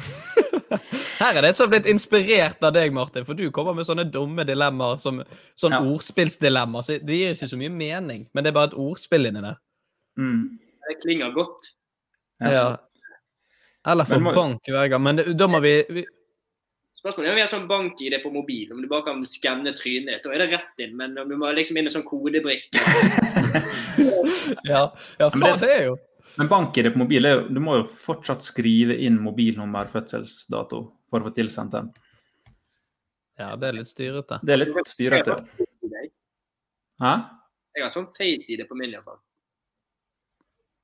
Her 1.20 1.36
er 1.36 1.44
det 1.44 1.52
som 1.56 1.66
har 1.66 1.74
blitt 1.74 1.90
inspirert 1.90 2.62
av 2.64 2.72
deg, 2.74 2.92
Martin, 2.94 3.26
for 3.26 3.36
du 3.36 3.50
kommer 3.54 3.76
med 3.76 3.88
sånne 3.88 4.06
dumme 4.08 4.44
dilemmaer 4.48 5.00
som 5.02 5.20
sånn 5.58 5.76
ordspillsdilemmaer. 5.76 6.86
Så 6.86 6.98
det 7.04 7.18
gir 7.18 7.34
ikke 7.34 7.50
så 7.50 7.58
mye 7.60 7.74
mening, 7.74 8.24
men 8.32 8.44
det 8.44 8.52
er 8.52 8.56
bare 8.56 8.72
et 8.72 8.80
ordspill 8.80 9.28
inni 9.28 9.42
der. 9.44 9.58
Mm. 10.20 10.44
Det 10.90 10.98
klinger 11.04 11.30
godt. 11.34 11.70
Ja. 12.42 12.64
Eller 13.86 14.04
få 14.08 14.18
Men 14.18 14.22
må- 14.26 14.34
bank 14.34 14.66
hver 14.68 14.88
gang. 14.90 15.02
Men 15.02 15.16
det, 15.20 15.28
da 15.38 15.46
må 15.48 15.60
vi, 15.62 15.74
vi 15.88 16.04
Spørsmålet 17.00 17.30
er 17.30 17.32
om 17.32 17.36
vi 17.38 17.40
har 17.46 17.48
sånn 17.48 17.68
bank-ID 17.68 18.14
på 18.20 18.30
mobil, 18.34 18.72
om 18.74 18.82
du 18.82 18.88
bare 18.90 19.06
kan 19.06 19.22
skanne 19.24 19.72
trynet 19.72 20.10
ditt. 20.10 20.24
Da 20.26 20.34
er 20.34 20.42
det 20.42 20.50
rett 20.52 20.82
inn, 20.84 20.96
men 20.98 21.14
om 21.22 21.30
du 21.30 21.36
må 21.40 21.48
liksom 21.56 21.78
inn 21.80 21.86
i 21.88 21.92
sånn 21.94 22.04
kodebrikke 22.04 22.76
Ja, 24.68 24.82
ja 25.18 25.30
faen, 25.30 25.46
det- 25.46 25.54
ser 25.62 25.72
jeg 25.78 25.86
jo 25.86 25.94
Men 26.36 26.50
bank-ID 26.50 26.90
på 26.92 27.00
mobil 27.00 27.24
er 27.24 27.38
jo 27.38 27.46
Du 27.48 27.60
må 27.64 27.78
jo 27.78 27.86
fortsatt 27.88 28.44
skrive 28.44 28.98
inn 29.00 29.16
mobilnummer, 29.22 29.88
fødselsdato, 29.88 30.82
for 31.08 31.20
å 31.22 31.30
få 31.30 31.32
tilsendt 31.38 31.72
den. 31.78 31.88
Ja, 33.40 33.54
det 33.56 33.70
er 33.70 33.78
litt 33.78 33.88
styrete. 33.88 34.36
Det 34.44 34.52
er 34.52 34.60
litt 34.60 34.88
styrete. 34.92 35.38
Hæ? 37.00 37.12
Jeg 37.78 37.86
har 37.86 37.92
sånn 37.94 38.10
face-ID 38.12 38.66
på 38.68 38.76
min, 38.76 38.92
iallfall. 38.92 39.16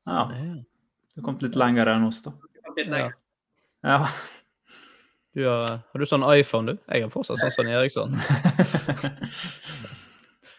Ja. 0.07 0.25
Du 0.31 1.21
har 1.21 1.25
kommet 1.27 1.43
litt 1.47 1.57
lenger 1.59 1.91
enn 1.91 2.07
oss, 2.07 2.23
da. 2.25 2.33
Ja. 2.77 3.11
Ja. 3.83 3.99
Du 5.37 5.45
har, 5.47 5.79
har 5.93 6.03
du 6.03 6.07
sånn 6.09 6.27
iPhone, 6.31 6.73
du? 6.73 6.83
Jeg 6.93 7.07
har 7.07 7.13
fortsatt 7.13 7.43
sånn 7.43 7.55
som 7.55 7.71
Eriksson. 7.71 8.17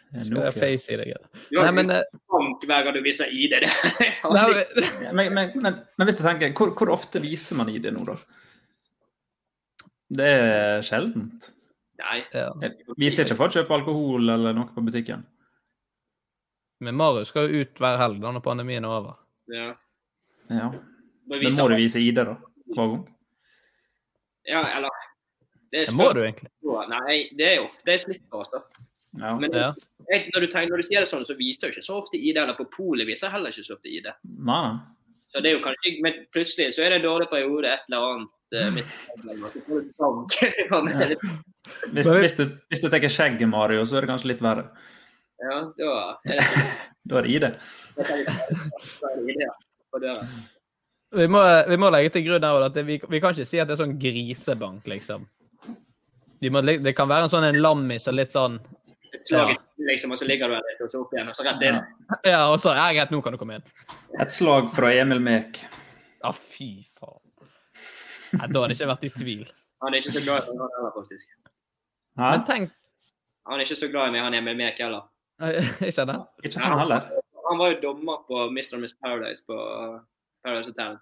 Skal 0.07 0.39
jeg 0.39 0.55
face 0.55 0.93
i 0.93 0.97
deg? 0.99 1.13
Har 1.51 1.67
Nei, 1.67 1.71
men 1.75 1.91
eh, 1.93 2.03
hver 2.63 2.85
gang 2.87 2.95
du 2.95 3.01
viser 3.05 3.31
ID. 3.31 3.57
Det 3.63 3.71
Nei, 4.35 4.45
men, 5.11 5.33
men, 5.35 5.53
men, 5.55 5.79
men 5.83 6.09
hvis 6.09 6.19
du 6.19 6.23
tenker, 6.25 6.53
hvor, 6.57 6.73
hvor 6.77 6.93
ofte 6.95 7.21
viser 7.23 7.59
man 7.59 7.71
ID 7.73 7.89
nå, 7.95 8.05
da? 8.07 8.17
Det 10.17 10.27
er 10.31 10.85
sjeldent. 10.87 11.51
Nei. 11.99 12.21
Viser 12.99 13.25
ikke 13.25 13.39
folk 13.41 13.55
kjøpe 13.57 13.75
alkohol 13.75 14.29
eller 14.37 14.55
noe 14.55 14.71
på 14.71 14.83
butikken? 14.85 15.25
Men 16.83 16.97
Marius 16.97 17.33
skal 17.33 17.49
jo 17.49 17.63
ut 17.63 17.81
hver 17.81 17.97
helg 17.99 18.21
når 18.21 18.39
pandemien 18.45 18.85
er 18.85 18.93
over. 18.99 19.17
Ja. 19.53 19.67
Ja. 20.49 20.69
Men 21.27 21.43
må 21.57 21.67
du 21.69 21.75
vise 21.75 21.99
ID, 22.01 22.15
da? 22.23 22.35
Hver 22.75 22.91
gang? 22.93 23.05
Ja, 24.47 24.61
eller 24.77 24.89
det 25.71 25.81
er 25.81 25.85
Det 25.89 25.95
må 25.99 26.07
du 26.15 26.21
egentlig. 26.23 26.49
Nei, 26.91 27.17
det 27.35 27.47
er 27.47 27.55
jo 27.57 27.65
ofte 27.67 27.91
jeg 27.91 27.99
slipper, 28.05 28.37
altså. 28.43 28.61
Ja. 29.17 29.33
Men 29.39 29.51
Ja. 29.55 29.73
jeg, 30.11 30.29
når, 30.33 30.39
du 30.45 30.47
tenker, 30.51 30.69
når 30.71 30.77
du 30.77 30.87
sier 30.87 30.99
det 31.03 31.09
sånn, 31.09 31.25
så 31.27 31.35
viser 31.37 31.67
jo 31.67 31.73
ikke 31.75 31.83
så 31.87 31.97
ofte 31.99 32.17
ID. 32.19 32.37
Eller 32.37 32.55
på 32.55 32.67
polet 32.71 33.07
viser 33.07 33.29
heller 33.33 33.49
ikke 33.51 33.65
så 33.67 33.75
ofte 33.75 33.89
ID. 33.91 34.07
Nei. 34.47 34.77
Så 35.33 35.41
det 35.43 35.51
er 35.51 35.57
jo 35.57 35.63
kanskje 35.65 35.97
Men 36.03 36.13
plutselig 36.31 36.69
så 36.75 36.85
er 36.85 36.89
det 36.95 36.99
en 37.01 37.07
dårlig 37.09 37.27
periode, 37.29 37.67
et 37.67 37.79
eller 37.89 37.99
annet. 38.07 38.29
eh, 38.53 38.69
litt- 38.77 38.93
Hvis, 41.91 42.07
hvis, 42.07 42.35
du, 42.37 42.43
hvis 42.69 42.81
du 42.81 42.87
tar 42.89 43.03
skjegget, 43.11 43.49
Mario, 43.49 43.83
så 43.83 43.97
er 43.97 44.05
det 44.05 44.09
kanskje 44.13 44.27
litt 44.31 44.41
verre. 44.43 44.69
Ja, 45.43 45.57
da 45.77 45.89
er 46.25 46.39
det 46.39 46.45
Da 47.07 47.21
er 47.21 47.27
det 47.27 47.51
ja, 49.39 49.51
døra. 49.97 50.21
Vi 51.15 51.27
må, 51.31 51.41
vi 51.69 51.77
må 51.79 51.89
legge 51.93 52.11
til 52.17 52.25
grunn 52.27 52.43
her 52.43 52.65
at 52.65 52.75
det, 52.75 52.83
vi, 52.87 52.97
vi 52.99 53.19
kan 53.23 53.35
ikke 53.35 53.47
si 53.47 53.61
at 53.61 53.69
det 53.69 53.77
er 53.77 53.83
sånn 53.83 53.95
grisebank, 53.99 54.87
liksom. 54.91 55.23
Vi 56.43 56.51
må, 56.53 56.61
det 56.61 56.93
kan 56.97 57.09
være 57.09 57.27
en 57.27 57.31
sånn 57.31 57.47
en 57.47 57.61
lammis 57.63 58.09
og 58.11 58.17
litt 58.17 58.35
sånn 58.35 58.59
Slaget, 59.25 59.63
liksom, 59.87 60.11
og 60.11 60.19
så 60.19 60.27
ligger 60.27 60.51
du 60.51 60.55
der 60.57 60.65
litt, 60.67 60.81
og 60.83 60.91
så 60.91 60.99
opp 61.01 61.13
igjen, 61.15 61.29
og 61.31 61.35
så 61.35 61.45
rett 61.47 61.63
inn. 61.63 61.77
Ja, 62.27 62.41
og 62.51 62.59
så 62.61 62.73
Ja, 62.75 62.89
greit, 62.93 63.11
nå 63.11 63.21
kan 63.23 63.33
du 63.33 63.39
komme 63.39 63.57
inn. 63.57 63.69
Et 64.19 64.33
slag 64.35 64.67
fra 64.75 64.91
Emil 64.93 65.23
Mek. 65.23 65.61
Ja, 66.21 66.33
fy 66.35 66.69
faen. 66.99 67.23
Nei, 68.35 68.49
da 68.51 68.61
hadde 68.61 68.75
jeg 68.75 68.81
ikke 68.81 68.89
vært 68.91 69.07
i 69.07 69.11
tvil. 69.15 69.45
Han 69.83 69.95
er 69.95 70.03
ikke 70.03 70.15
så 70.17 70.23
glad 70.25 70.43
i 70.43 70.53
meg, 70.53 70.61
han 70.61 70.75
heller, 70.75 70.93
faktisk. 70.95 71.31
Hæ? 72.17 72.27
Men 72.27 72.45
tenk 72.49 72.75
Han 73.47 73.59
er 73.61 73.63
ikke 73.63 73.79
så 73.79 73.87
glad 73.91 74.09
i 74.09 74.15
meg, 74.15 74.25
han 74.25 74.37
Emil 74.37 74.59
Mek 74.59 74.81
heller. 74.83 75.07
Ikke 75.87 76.05
det? 76.09 76.17
Ikke 76.45 76.59
han 76.63 76.79
heller. 76.79 77.09
Han 77.47 77.59
var 77.61 77.71
jo 77.73 77.79
dommer 77.83 78.23
på 78.27 78.47
Mr. 78.51 78.73
and 78.75 78.81
Miss 78.83 78.95
Paradise 79.03 79.43
på 79.47 79.55
Paradise 80.43 80.71
Hotel. 80.73 80.97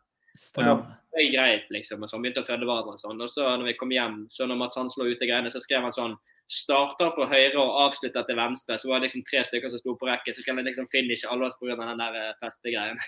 Og 0.76 0.84
det 1.16 1.30
greit, 1.32 1.70
liksom. 1.72 2.02
og 2.04 2.10
så 2.10 2.18
Han 2.18 2.24
begynte 2.26 2.42
å 2.44 2.48
føde 2.48 2.68
hverandre 2.68 2.98
og 2.98 3.00
sånn. 3.00 3.22
Og 3.24 3.30
så 3.32 3.46
når 3.56 3.70
vi 3.70 3.74
kom 3.80 3.92
hjem, 3.96 4.18
så 4.30 4.44
når 4.50 4.60
Mats 4.60 4.76
Hansen 4.76 5.00
lå 5.06 5.14
ute 5.14 5.24
i 5.24 5.30
greiene, 5.30 5.52
så 5.54 5.62
skrev 5.64 5.86
han 5.88 5.96
sånn 5.96 6.18
Starter 6.52 7.10
fra 7.16 7.26
høyre 7.32 7.58
og 7.58 7.72
avslutter 7.88 8.22
til 8.28 8.38
venstre. 8.38 8.76
Så 8.78 8.86
var 8.92 9.00
det 9.00 9.08
liksom 9.08 9.24
tre 9.26 9.42
stykker 9.48 9.72
som 9.74 9.80
sto 9.82 9.96
på 9.98 10.06
rekke. 10.06 10.30
Så 10.36 10.44
skulle 10.44 10.60
han 10.60 10.68
liksom 10.68 10.86
finishe 10.92 11.26
alle 11.32 11.48
oss 11.48 11.58
pga. 11.58 11.74
den 11.80 11.98
der 12.04 12.14
eh, 12.20 12.36
festegreien. 12.44 13.00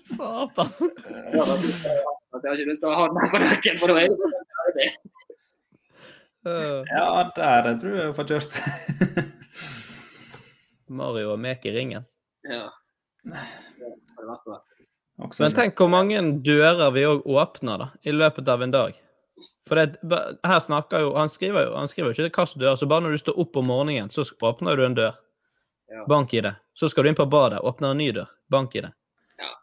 Satan. 0.00 0.72
Ja, 1.36 1.44
da- 1.44 1.60
Jeg 2.40 2.48
har 2.48 2.56
ikke 2.56 2.70
lyst 2.72 2.80
til 2.82 2.88
å 2.90 2.96
ha 2.96 3.06
den 3.12 3.20
her 3.20 3.30
på 3.30 3.38
nakken, 3.44 3.78
for 3.78 3.86
da 3.92 4.00
er 4.00 4.08
det. 4.08 4.88
Uh, 4.90 5.19
Ja, 6.44 7.30
der 7.36 7.74
tror 7.80 7.96
jeg 7.96 8.06
jeg 8.06 8.16
får 8.16 8.28
kjørt. 8.30 8.60
Mario 11.00 11.34
og 11.34 11.40
Mek 11.40 11.66
i 11.68 11.74
ringen. 11.74 12.06
Ja. 12.48 12.68
Men 15.38 15.54
tenk 15.54 15.78
hvor 15.78 15.90
mange 15.92 16.20
dører 16.44 16.90
vi 16.94 17.04
òg 17.06 17.26
åpner 17.28 17.82
da, 17.82 17.88
i 18.02 18.14
løpet 18.14 18.48
av 18.48 18.64
en 18.64 18.72
dag. 18.74 18.96
For 19.68 19.78
det, 19.78 20.00
her 20.44 20.60
snakker 20.60 21.04
jo, 21.04 21.10
Han 21.16 21.30
skriver 21.32 21.68
jo 21.68 21.76
han 21.76 21.88
skriver 21.88 22.10
jo 22.10 22.26
ikke 22.26 22.44
hvilke 22.44 22.60
dører, 22.60 22.76
så 22.76 22.88
bare 22.88 23.04
når 23.06 23.16
du 23.16 23.22
står 23.22 23.38
opp 23.40 23.56
om 23.60 23.68
morgenen, 23.70 24.10
så 24.12 24.24
åpner 24.24 24.76
du 24.76 24.84
en 24.86 24.96
dør. 24.96 25.18
Ja. 25.90 26.06
Bank 26.08 26.34
i 26.34 26.40
det. 26.44 26.54
Så 26.74 26.88
skal 26.88 27.04
du 27.04 27.10
inn 27.10 27.18
på 27.18 27.26
badet, 27.26 27.60
åpner 27.60 27.92
en 27.92 28.00
ny 28.00 28.10
dør. 28.14 28.30
Bank 28.50 28.74
i 28.76 28.82
det. 28.84 28.92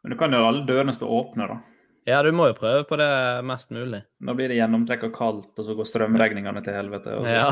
Men 0.03 0.13
du 0.13 0.17
kan 0.19 0.33
jo 0.33 0.45
alle 0.45 0.65
dørene 0.67 0.93
stå 0.93 1.09
åpne, 1.09 1.47
da. 1.51 1.59
Ja, 2.07 2.21
du 2.23 2.29
må 2.31 2.45
jo 2.47 2.55
prøve 2.55 2.85
på 2.87 2.95
det 2.99 3.09
mest 3.43 3.67
mulig. 3.75 3.99
Nå 4.23 4.33
blir 4.37 4.47
det 4.47 4.61
gjennomtrekk 4.61 5.01
og 5.09 5.15
kaldt, 5.15 5.49
og 5.59 5.65
så 5.67 5.73
går 5.75 5.87
strømregningene 5.89 6.61
til 6.63 6.77
helvete. 6.77 7.17
Og 7.19 7.27
så. 7.27 7.33
Ja. 7.35 7.49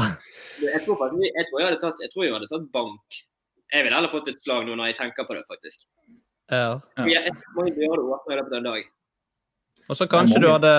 Jeg 0.63 0.83
tror, 0.85 0.99
faktisk, 1.01 1.25
jeg, 1.27 1.47
tror 1.49 1.59
jeg, 1.59 1.67
hadde 1.67 1.81
tatt, 1.81 2.03
jeg 2.05 2.13
tror 2.13 2.23
jeg 2.23 2.35
hadde 2.37 2.47
tatt 2.53 2.69
bank. 2.71 3.17
Jeg 3.73 3.83
ville 3.83 3.97
heller 3.99 4.13
fått 4.13 4.29
et 4.31 4.39
slag 4.45 4.63
nå 4.63 4.77
når 4.79 4.93
jeg 4.93 4.97
tenker 5.01 5.27
på 5.27 5.35
det, 5.35 5.43
faktisk. 5.51 5.83
ja. 6.53 6.69
Jeg, 7.01 7.17
jeg, 7.17 7.35
mange 7.57 7.75
dører 7.75 7.99
du 7.99 8.13
åpner 8.15 8.37
i 8.37 8.39
løpet 8.39 8.55
av 8.55 8.61
en 8.61 8.69
dag. 8.69 8.87
Og 9.89 9.99
så 9.99 10.07
kanskje 10.09 10.41
du 10.41 10.47
hadde 10.49 10.71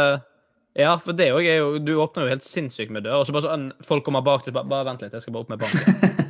Ja, 0.76 0.96
for 0.98 1.14
det 1.16 1.28
òg 1.30 1.46
er 1.46 1.60
jo 1.60 1.76
Du 1.78 1.92
åpner 2.02 2.26
jo 2.26 2.32
helt 2.32 2.42
sinnssykt 2.42 2.90
med 2.90 3.04
dør, 3.06 3.20
og 3.20 3.28
så 3.28 3.34
bare 3.36 3.44
sånn 3.44 3.68
Folk 3.86 4.02
kommer 4.08 4.24
bak 4.24 4.42
til 4.42 4.56
bare, 4.56 4.66
bare 4.66 4.88
vent 4.88 5.04
litt, 5.04 5.14
jeg 5.14 5.22
skal 5.22 5.36
bare 5.36 5.46
opp 5.46 5.52
med 5.52 5.62
bank. 5.62 6.16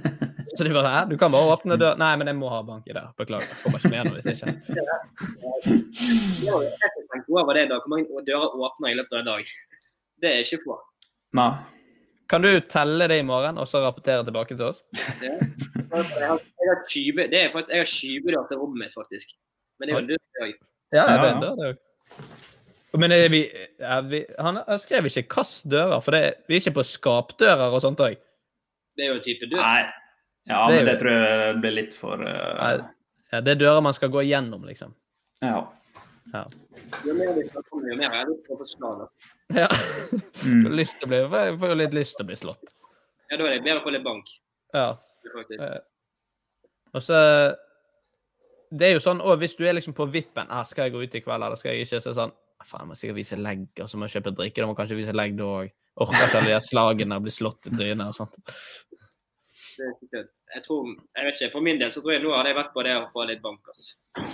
så 0.56 0.64
de 0.64 0.72
bare 0.74 0.90
Hæ, 0.92 1.00
du 1.10 1.16
kan 1.20 1.32
bare 1.32 1.52
åpne 1.54 1.76
døra 1.80 1.98
Nei, 2.00 2.12
men 2.20 2.30
jeg 2.30 2.36
må 2.38 2.48
ha 2.52 2.62
bank 2.66 2.88
i 2.88 2.94
det. 2.96 3.04
Beklager. 3.20 3.48
Jeg 3.52 3.58
kommer 3.62 3.78
ikke 3.78 3.92
med 3.92 4.02
noe 4.08 4.16
hvis 4.16 4.28
ikke. 4.32 4.46
Hvor 7.26 7.88
mange 7.92 8.26
dører 8.26 8.60
åpner 8.68 8.92
i 8.92 8.98
løpet 8.98 9.12
av 9.16 9.22
en 9.22 9.30
dag. 9.32 9.42
Det 10.22 10.28
er 10.32 10.44
ikke 10.44 10.62
få. 10.64 10.78
Nei. 11.36 11.50
Kan 12.30 12.42
du 12.42 12.50
telle 12.66 13.06
det 13.06 13.20
i 13.20 13.26
morgen, 13.26 13.58
og 13.58 13.68
så 13.70 13.80
rapportere 13.84 14.24
tilbake 14.26 14.56
til 14.56 14.66
oss? 14.66 14.80
Det, 15.20 15.30
jeg 15.30 16.26
har, 16.26 16.80
20, 16.90 17.28
det 17.30 17.38
er 17.38 17.52
faktisk, 17.52 17.72
jeg 17.72 17.84
har 17.84 17.90
20 17.92 18.32
dører 18.32 18.48
til 18.50 18.58
rommet 18.62 18.82
mitt, 18.82 18.94
faktisk. 18.96 19.36
Men 19.78 19.88
det 19.88 19.94
er 19.94 19.98
jo 19.98 20.02
en 20.02 20.08
dør 20.10 20.18
Ja, 20.96 21.04
det 21.06 21.28
er 21.28 21.40
dør, 21.40 21.60
det 21.60 21.68
òg. 21.68 21.82
Men 22.96 23.12
er 23.12 23.28
vi, 23.28 23.42
er 23.78 24.00
vi, 24.08 24.22
han 24.40 24.58
han 24.66 24.78
skrev 24.80 25.06
ikke 25.06 25.22
'kast 25.22 25.70
dører, 25.70 26.00
for 26.00 26.16
det, 26.16 26.34
vi 26.48 26.56
er 26.56 26.60
ikke 26.64 26.78
på 26.80 26.82
skapdører 26.82 27.70
og 27.70 27.80
sånt 27.84 28.00
òg. 28.00 28.16
Det 28.96 29.04
er 29.04 29.12
jo 29.12 29.18
en 29.20 29.24
type 29.24 29.50
dør. 29.50 29.60
Nei. 29.60 29.84
Ja, 30.46 30.66
Det 30.68 30.74
er 30.74 30.76
men 30.76 30.86
jo- 30.86 30.90
det 30.92 30.98
tror 31.00 31.12
jeg 31.12 31.56
blir 31.60 31.74
litt 31.74 31.94
for 31.94 32.22
uh, 32.22 32.84
Ja, 33.32 33.40
det 33.40 33.48
er 33.56 33.60
dører 33.64 33.82
man 33.82 33.92
skal 33.96 34.08
gå 34.10 34.22
gjennom, 34.26 34.64
liksom. 34.64 34.94
Ja. 35.42 35.66
Ja. 36.32 36.44
Jo 37.06 37.14
mer 37.14 37.32
vi 37.34 37.42
snakker 37.48 37.72
om 37.76 37.82
det, 37.82 37.90
jo 37.92 37.98
mer 37.98 38.30
å 38.30 38.58
få 38.60 38.66
slag. 38.66 39.08
ja. 39.54 39.66
Mm. 40.44 40.64
Lyst 40.78 40.98
til 41.00 41.06
å 41.06 41.10
bli, 41.10 41.18
jeg 41.46 41.58
får 41.60 41.68
jo 41.68 41.74
litt 41.82 41.94
lyst 41.94 42.16
til 42.16 42.24
å 42.24 42.30
bli 42.30 42.36
slått. 42.38 42.72
Ja, 43.30 43.36
da 43.36 43.44
er 43.44 43.56
det 43.56 43.62
bedre 43.64 43.80
å 43.80 43.84
få 43.84 43.92
litt 43.94 44.04
bank. 44.06 44.26
Ja. 44.74 44.88
Eh, 45.58 45.78
Og 46.94 47.02
så 47.02 47.18
Det 48.70 48.86
er 48.88 48.92
jo 48.96 49.00
sånn 49.02 49.20
og 49.22 49.38
hvis 49.40 49.56
du 49.58 49.64
er 49.66 49.74
liksom 49.74 49.94
på 49.94 50.06
vippen 50.10 50.46
ah, 50.50 50.62
'Skal 50.64 50.84
jeg 50.86 50.92
gå 50.94 51.02
ut 51.02 51.14
i 51.14 51.20
kveld, 51.20 51.42
eller 51.44 51.56
skal 51.56 51.72
jeg 51.74 51.86
ikke?' 51.86 52.00
Så 52.00 52.10
er 52.10 52.14
det 52.14 52.20
sånn 52.22 52.32
«Ah, 52.60 52.64
Faen, 52.64 52.80
jeg 52.82 52.88
må 52.88 52.94
sikkert 52.96 53.16
vise 53.16 53.36
legg, 53.36 53.66
og 53.80 53.88
så 53.88 53.96
må 53.98 54.06
jeg 54.08 54.22
kjøpe 54.22 54.34
drikke. 54.36 54.56
Da 54.62 54.66
må 54.66 54.74
jeg 54.74 54.78
kanskje 54.80 54.96
vise 54.96 55.12
legg 55.14 55.36
da 55.36 55.44
òg. 55.44 55.70
Orker 55.98 56.26
ikke 56.26 56.38
alle 56.40 56.54
de 56.54 56.60
slagene 56.66 57.16
og 57.16 57.22
bli 57.22 57.30
slått 57.30 57.66
i 57.66 57.70
trynet 57.70 58.06
og 58.08 58.14
sånt. 58.14 58.34
Det 59.76 59.84
er 59.84 59.92
ikke 59.92 60.08
kødd. 60.14 60.28
Jeg 60.54 60.62
tror, 60.64 60.88
jeg 61.18 61.26
vet 61.26 61.40
ikke, 61.40 61.52
For 61.52 61.64
min 61.66 61.78
del 61.80 61.92
så 61.92 62.00
tror 62.02 62.14
jeg 62.16 62.22
nå 62.24 62.32
hadde 62.36 62.50
jeg 62.52 62.58
vært 62.58 62.72
på 62.74 62.84
det 62.86 62.94
å 62.96 63.06
få 63.12 63.26
litt 63.28 63.42
bank. 63.44 63.72
altså. 63.72 64.26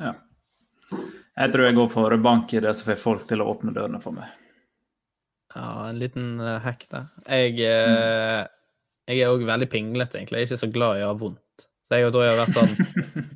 ja. 0.00 0.12
Jeg 1.40 1.52
tror 1.54 1.64
jeg 1.68 1.76
går 1.78 1.90
for 1.92 2.16
bank 2.20 2.52
i 2.58 2.60
det, 2.64 2.72
så 2.76 2.88
får 2.88 2.98
folk 3.00 3.26
til 3.30 3.40
å 3.44 3.46
åpne 3.52 3.72
dørene 3.76 4.00
for 4.02 4.12
meg. 4.16 4.32
Ja, 5.54 5.68
en 5.90 5.98
liten 5.98 6.32
uh, 6.42 6.58
hack 6.62 6.82
der. 6.90 7.06
Jeg, 7.26 7.54
eh, 7.66 8.42
jeg 9.10 9.22
er 9.24 9.30
òg 9.32 9.42
veldig 9.48 9.68
pinglete, 9.70 10.18
egentlig. 10.18 10.42
Jeg 10.42 10.46
er 10.46 10.50
ikke 10.50 10.60
så 10.64 10.68
glad 10.74 10.98
i 11.00 11.04
å 11.06 11.12
ha 11.12 11.16
vondt. 11.18 11.64
Så 11.90 11.98
jeg 11.98 12.12
tror 12.14 12.26
jeg 12.26 12.34
har 12.36 12.42
vært 12.44 12.58
sånn 12.58 12.74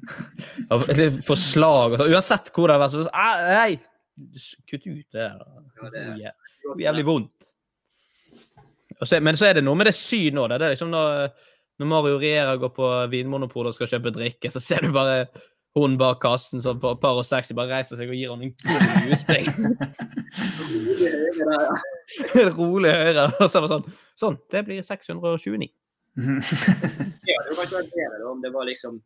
av- 0.74 0.84
litt 0.94 1.16
For 1.26 1.40
slag 1.40 1.94
og 1.96 1.98
sånn. 2.02 2.12
Uansett 2.14 2.52
hvor 2.54 2.70
det 2.70 2.76
har 2.76 2.84
vært, 2.84 2.94
så 2.94 3.06
ah, 3.10 3.42
Nei! 3.62 3.80
Kutt 4.70 4.84
ut 4.86 5.00
det 5.14 5.24
der. 5.24 5.40
Ja, 5.80 5.90
det 5.94 6.04
er- 6.04 6.84
jævlig 6.84 7.06
vondt. 7.08 7.43
Og 9.00 9.08
så, 9.08 9.20
men 9.24 9.38
så 9.38 9.48
er 9.48 9.58
det 9.58 9.64
noe 9.66 9.78
med 9.78 9.88
det 9.90 9.96
synet 9.96 10.40
òg. 10.42 10.54
Det 10.54 10.66
er 10.68 10.74
liksom 10.74 10.92
når, 10.92 11.32
når 11.80 11.90
Mario 11.90 12.20
Riera 12.22 12.54
går 12.60 12.72
på 12.76 12.92
Vinmonopolet 13.12 13.72
og 13.72 13.78
skal 13.78 13.90
kjøpe 13.96 14.14
drikke, 14.14 14.52
så 14.52 14.62
ser 14.62 14.84
du 14.84 14.94
bare 14.94 15.26
hun 15.74 15.96
bak 15.98 16.20
kassen 16.22 16.62
sånn 16.62 16.78
på 16.78 16.92
par 17.02 17.18
og 17.18 17.26
sexy 17.26 17.54
bare 17.58 17.80
reiser 17.80 17.98
seg 17.98 18.12
og 18.12 18.14
gir 18.14 18.30
han 18.30 18.44
en 18.46 18.52
god 18.62 19.08
justing. 19.10 19.48
Rolig 22.58 22.92
høyre. 22.94 23.24
Og 23.40 23.48
så 23.50 23.58
var 23.58 23.66
det 23.66 23.72
sånn 23.74 23.88
Sånn, 24.14 24.36
det 24.54 24.60
blir 24.68 24.84
629. 24.86 25.66
Ja, 27.26 27.40
det 27.48 27.56
var 27.58 27.66
kanskje 27.66 27.90
bedre 27.90 28.20
da, 28.20 28.28
om 28.30 28.42
det 28.44 28.52
var 28.54 28.68
liksom 28.68 29.00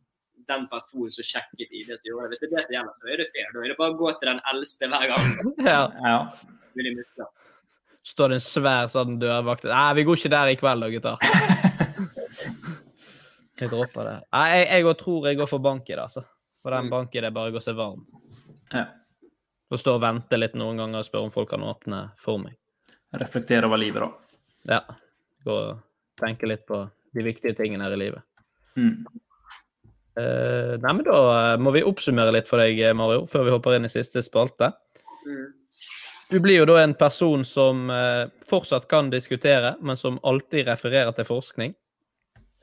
den 0.49 0.65
personen 0.69 1.11
som 1.13 1.25
sjekket 1.25 1.73
ID 1.73 1.89
som 1.89 2.05
gjorde 2.05 2.27
det. 2.27 2.29
Hvis 2.33 2.41
det 2.43 2.47
er 2.49 2.53
det 2.53 2.63
som 2.65 2.75
gjelder, 2.75 2.93
så 3.01 3.09
er 3.13 3.21
det 3.21 3.27
fair. 3.33 3.49
Da 3.53 3.63
er 3.63 3.71
det 3.71 3.77
bare 3.79 3.95
å 3.95 3.99
gå 3.99 4.13
til 4.19 4.31
den 4.31 4.41
eldste 4.53 4.89
hver 4.91 5.05
gang. 5.13 5.27
Ja. 5.71 5.81
Ja. 6.05 6.17
Står 8.09 8.31
det 8.31 8.39
en 8.39 8.43
svær 8.43 8.87
sånn 8.89 9.19
dørvakt 9.21 9.67
Nei, 9.69 9.89
vi 9.99 10.05
går 10.07 10.17
ikke 10.17 10.31
der 10.33 10.49
i 10.49 10.57
kveld 10.57 10.85
da, 10.85 10.89
gutter. 10.93 11.17
Jeg 13.59 13.67
dropper 13.73 14.07
det. 14.07 14.15
Nei, 14.31 14.45
jeg, 14.53 14.67
jeg 14.85 14.95
tror 15.01 15.25
jeg 15.27 15.35
går 15.35 15.47
for 15.51 15.59
bank 15.59 15.89
i 15.89 15.91
det, 15.91 15.99
altså. 15.99 16.21
For 16.63 16.71
den 16.71 16.87
bank 16.91 17.15
er 17.15 17.25
det 17.27 17.33
bare 17.35 17.51
går 17.51 17.63
seg 17.65 17.75
varm. 17.75 18.05
Ja. 18.71 18.85
Og 19.67 19.81
stå 19.81 19.97
og 19.97 20.03
vente 20.05 20.39
litt 20.39 20.55
noen 20.55 20.79
ganger 20.79 21.03
og 21.03 21.07
spørre 21.07 21.27
om 21.27 21.33
folk 21.33 21.49
kan 21.51 21.65
åpne 21.67 21.99
for 22.23 22.39
meg. 22.39 22.55
Reflektere 23.19 23.67
over 23.67 23.81
livet, 23.81 24.05
da. 24.05 24.39
Ja. 24.77 24.79
Gå 25.43 25.57
og 25.57 25.83
tenke 26.23 26.47
litt 26.47 26.63
på 26.69 26.85
de 27.17 27.25
viktige 27.25 27.57
tingene 27.57 27.83
her 27.83 27.97
i 27.97 27.99
livet. 27.99 28.23
Mm. 28.79 29.03
Uh, 30.19 30.79
nei, 30.79 30.93
men 30.93 31.03
da 31.03 31.19
eh, 31.35 31.59
må 31.59 31.75
vi 31.75 31.83
oppsummere 31.87 32.33
litt 32.35 32.47
for 32.47 32.63
deg, 32.63 32.79
Mario, 32.95 33.25
før 33.29 33.47
vi 33.47 33.53
hopper 33.57 33.75
inn 33.75 33.87
i 33.87 33.91
siste 33.91 34.23
spalte. 34.23 34.71
Mm. 35.27 35.47
Du 36.29 36.39
blir 36.39 36.59
jo 36.59 36.65
da 36.69 36.75
en 36.83 36.93
person 36.93 37.41
som 37.45 37.89
eh, 37.89 38.29
fortsatt 38.45 38.85
kan 38.89 39.09
diskutere, 39.09 39.73
men 39.81 39.97
som 39.97 40.19
alltid 40.21 40.67
refererer 40.67 41.11
til 41.17 41.25
forskning. 41.25 41.73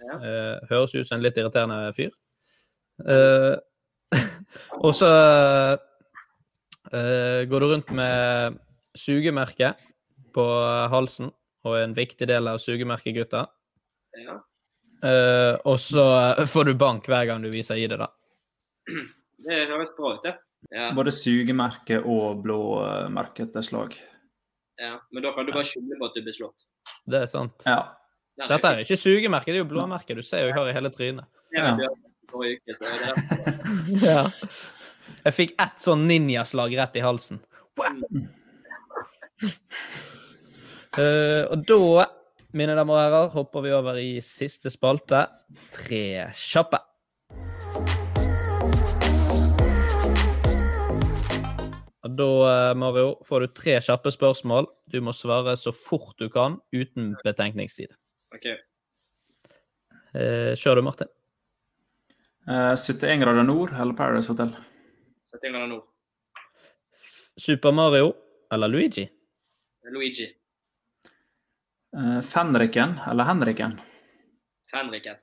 Ja. 0.07 0.19
Eh, 0.21 0.69
høres 0.71 0.95
ut 0.95 1.09
som 1.09 1.17
en 1.17 1.25
litt 1.25 1.39
irriterende 1.41 1.91
fyr. 1.97 2.13
Eh, 3.03 3.55
og 4.87 4.95
så 4.95 5.11
eh, 6.95 7.43
går 7.51 7.65
du 7.65 7.69
rundt 7.73 7.91
med 7.91 8.61
sugemerke 8.95 9.75
på 10.37 10.47
halsen, 10.93 11.35
og 11.67 11.75
er 11.75 11.89
en 11.89 11.99
viktig 11.99 12.31
del 12.31 12.47
av 12.53 12.63
sugemerkegutta. 12.63 13.49
Ja. 14.23 14.39
Eh, 15.11 15.55
og 15.67 15.81
så 15.83 16.07
får 16.47 16.71
du 16.71 16.75
bank 16.79 17.11
hver 17.11 17.27
gang 17.33 17.43
du 17.43 17.51
viser 17.51 17.83
i 17.83 17.91
det, 17.91 17.99
da. 17.99 18.13
Det 19.43 19.65
høres 19.73 19.91
bra 19.99 20.15
ut, 20.15 20.23
det. 20.23 20.39
Ja. 20.73 20.91
Både 20.97 21.13
sugemerke 21.15 22.01
og 22.03 22.43
blåmerke 22.45 23.47
etter 23.47 23.63
slag. 23.65 23.95
ja. 24.83 24.97
Men 25.13 25.23
da 25.23 25.33
kan 25.37 25.47
du 25.47 25.53
bare 25.55 25.65
skylde 25.69 25.99
på 26.01 26.09
at 26.09 26.17
du 26.17 26.23
blir 26.27 26.35
slått. 26.37 26.67
Det 27.07 27.23
er 27.23 27.31
sant. 27.31 27.55
Ja. 27.67 27.81
Dette 28.37 28.69
er 28.69 28.83
ikke 28.83 28.99
sugemerke, 29.01 29.49
det 29.53 29.61
er 29.61 29.65
jo 29.65 29.71
blåmerke. 29.71 30.17
Du 30.19 30.23
ser 30.27 30.45
jo 30.45 30.51
jeg 30.51 30.57
har 30.59 30.69
i 30.69 30.75
hele 30.77 30.91
trynet. 30.93 31.25
Derfor. 31.55 33.53
Ja. 34.07 34.27
Jeg 35.23 35.35
fikk 35.37 35.53
ett 35.63 35.79
sånn 35.81 36.03
ninjaslag 36.11 36.75
rett 36.77 36.97
i 36.99 37.05
halsen. 37.05 37.41
Eh, 40.97 41.43
og 41.53 41.61
da, 41.69 42.07
mine 42.57 42.73
damer 42.73 42.95
og 42.95 43.01
herrer, 43.03 43.27
hopper 43.35 43.65
vi 43.67 43.73
over 43.77 43.99
i 44.01 44.15
siste 44.25 44.71
spalte. 44.73 45.27
Tre 45.75 46.31
kjappe. 46.33 46.79
Og 52.07 52.15
da, 52.15 52.27
eh, 52.71 52.75
Mario, 52.79 53.17
får 53.27 53.41
du 53.43 53.47
tre 53.57 53.81
kjappe 53.83 54.13
spørsmål. 54.15 54.69
Du 54.87 55.01
må 55.03 55.11
svare 55.17 55.57
så 55.59 55.73
fort 55.75 56.15
du 56.23 56.29
kan, 56.31 56.61
uten 56.71 57.17
betenkningstid. 57.25 57.97
OK. 58.35 58.47
Eh, 60.15 60.53
Kjør 60.55 60.79
du, 60.79 60.83
Martin. 60.87 61.11
Eh, 62.47 62.77
71 62.79 63.19
grader 63.25 63.43
nord 63.43 63.75
eller 63.75 63.99
Paradise 63.99 64.31
Hotel? 64.31 64.55
71 65.35 65.51
grader 65.51 65.67
nord. 65.73 65.85
Super 67.37 67.75
Mario 67.75 68.15
eller 68.53 68.71
Luigi? 68.71 69.09
Luigi. 69.91 70.31
Eh, 71.97 72.21
Fenriken 72.23 73.01
eller 73.11 73.25
Henriken? 73.25 73.81
Henriken. 74.73 75.19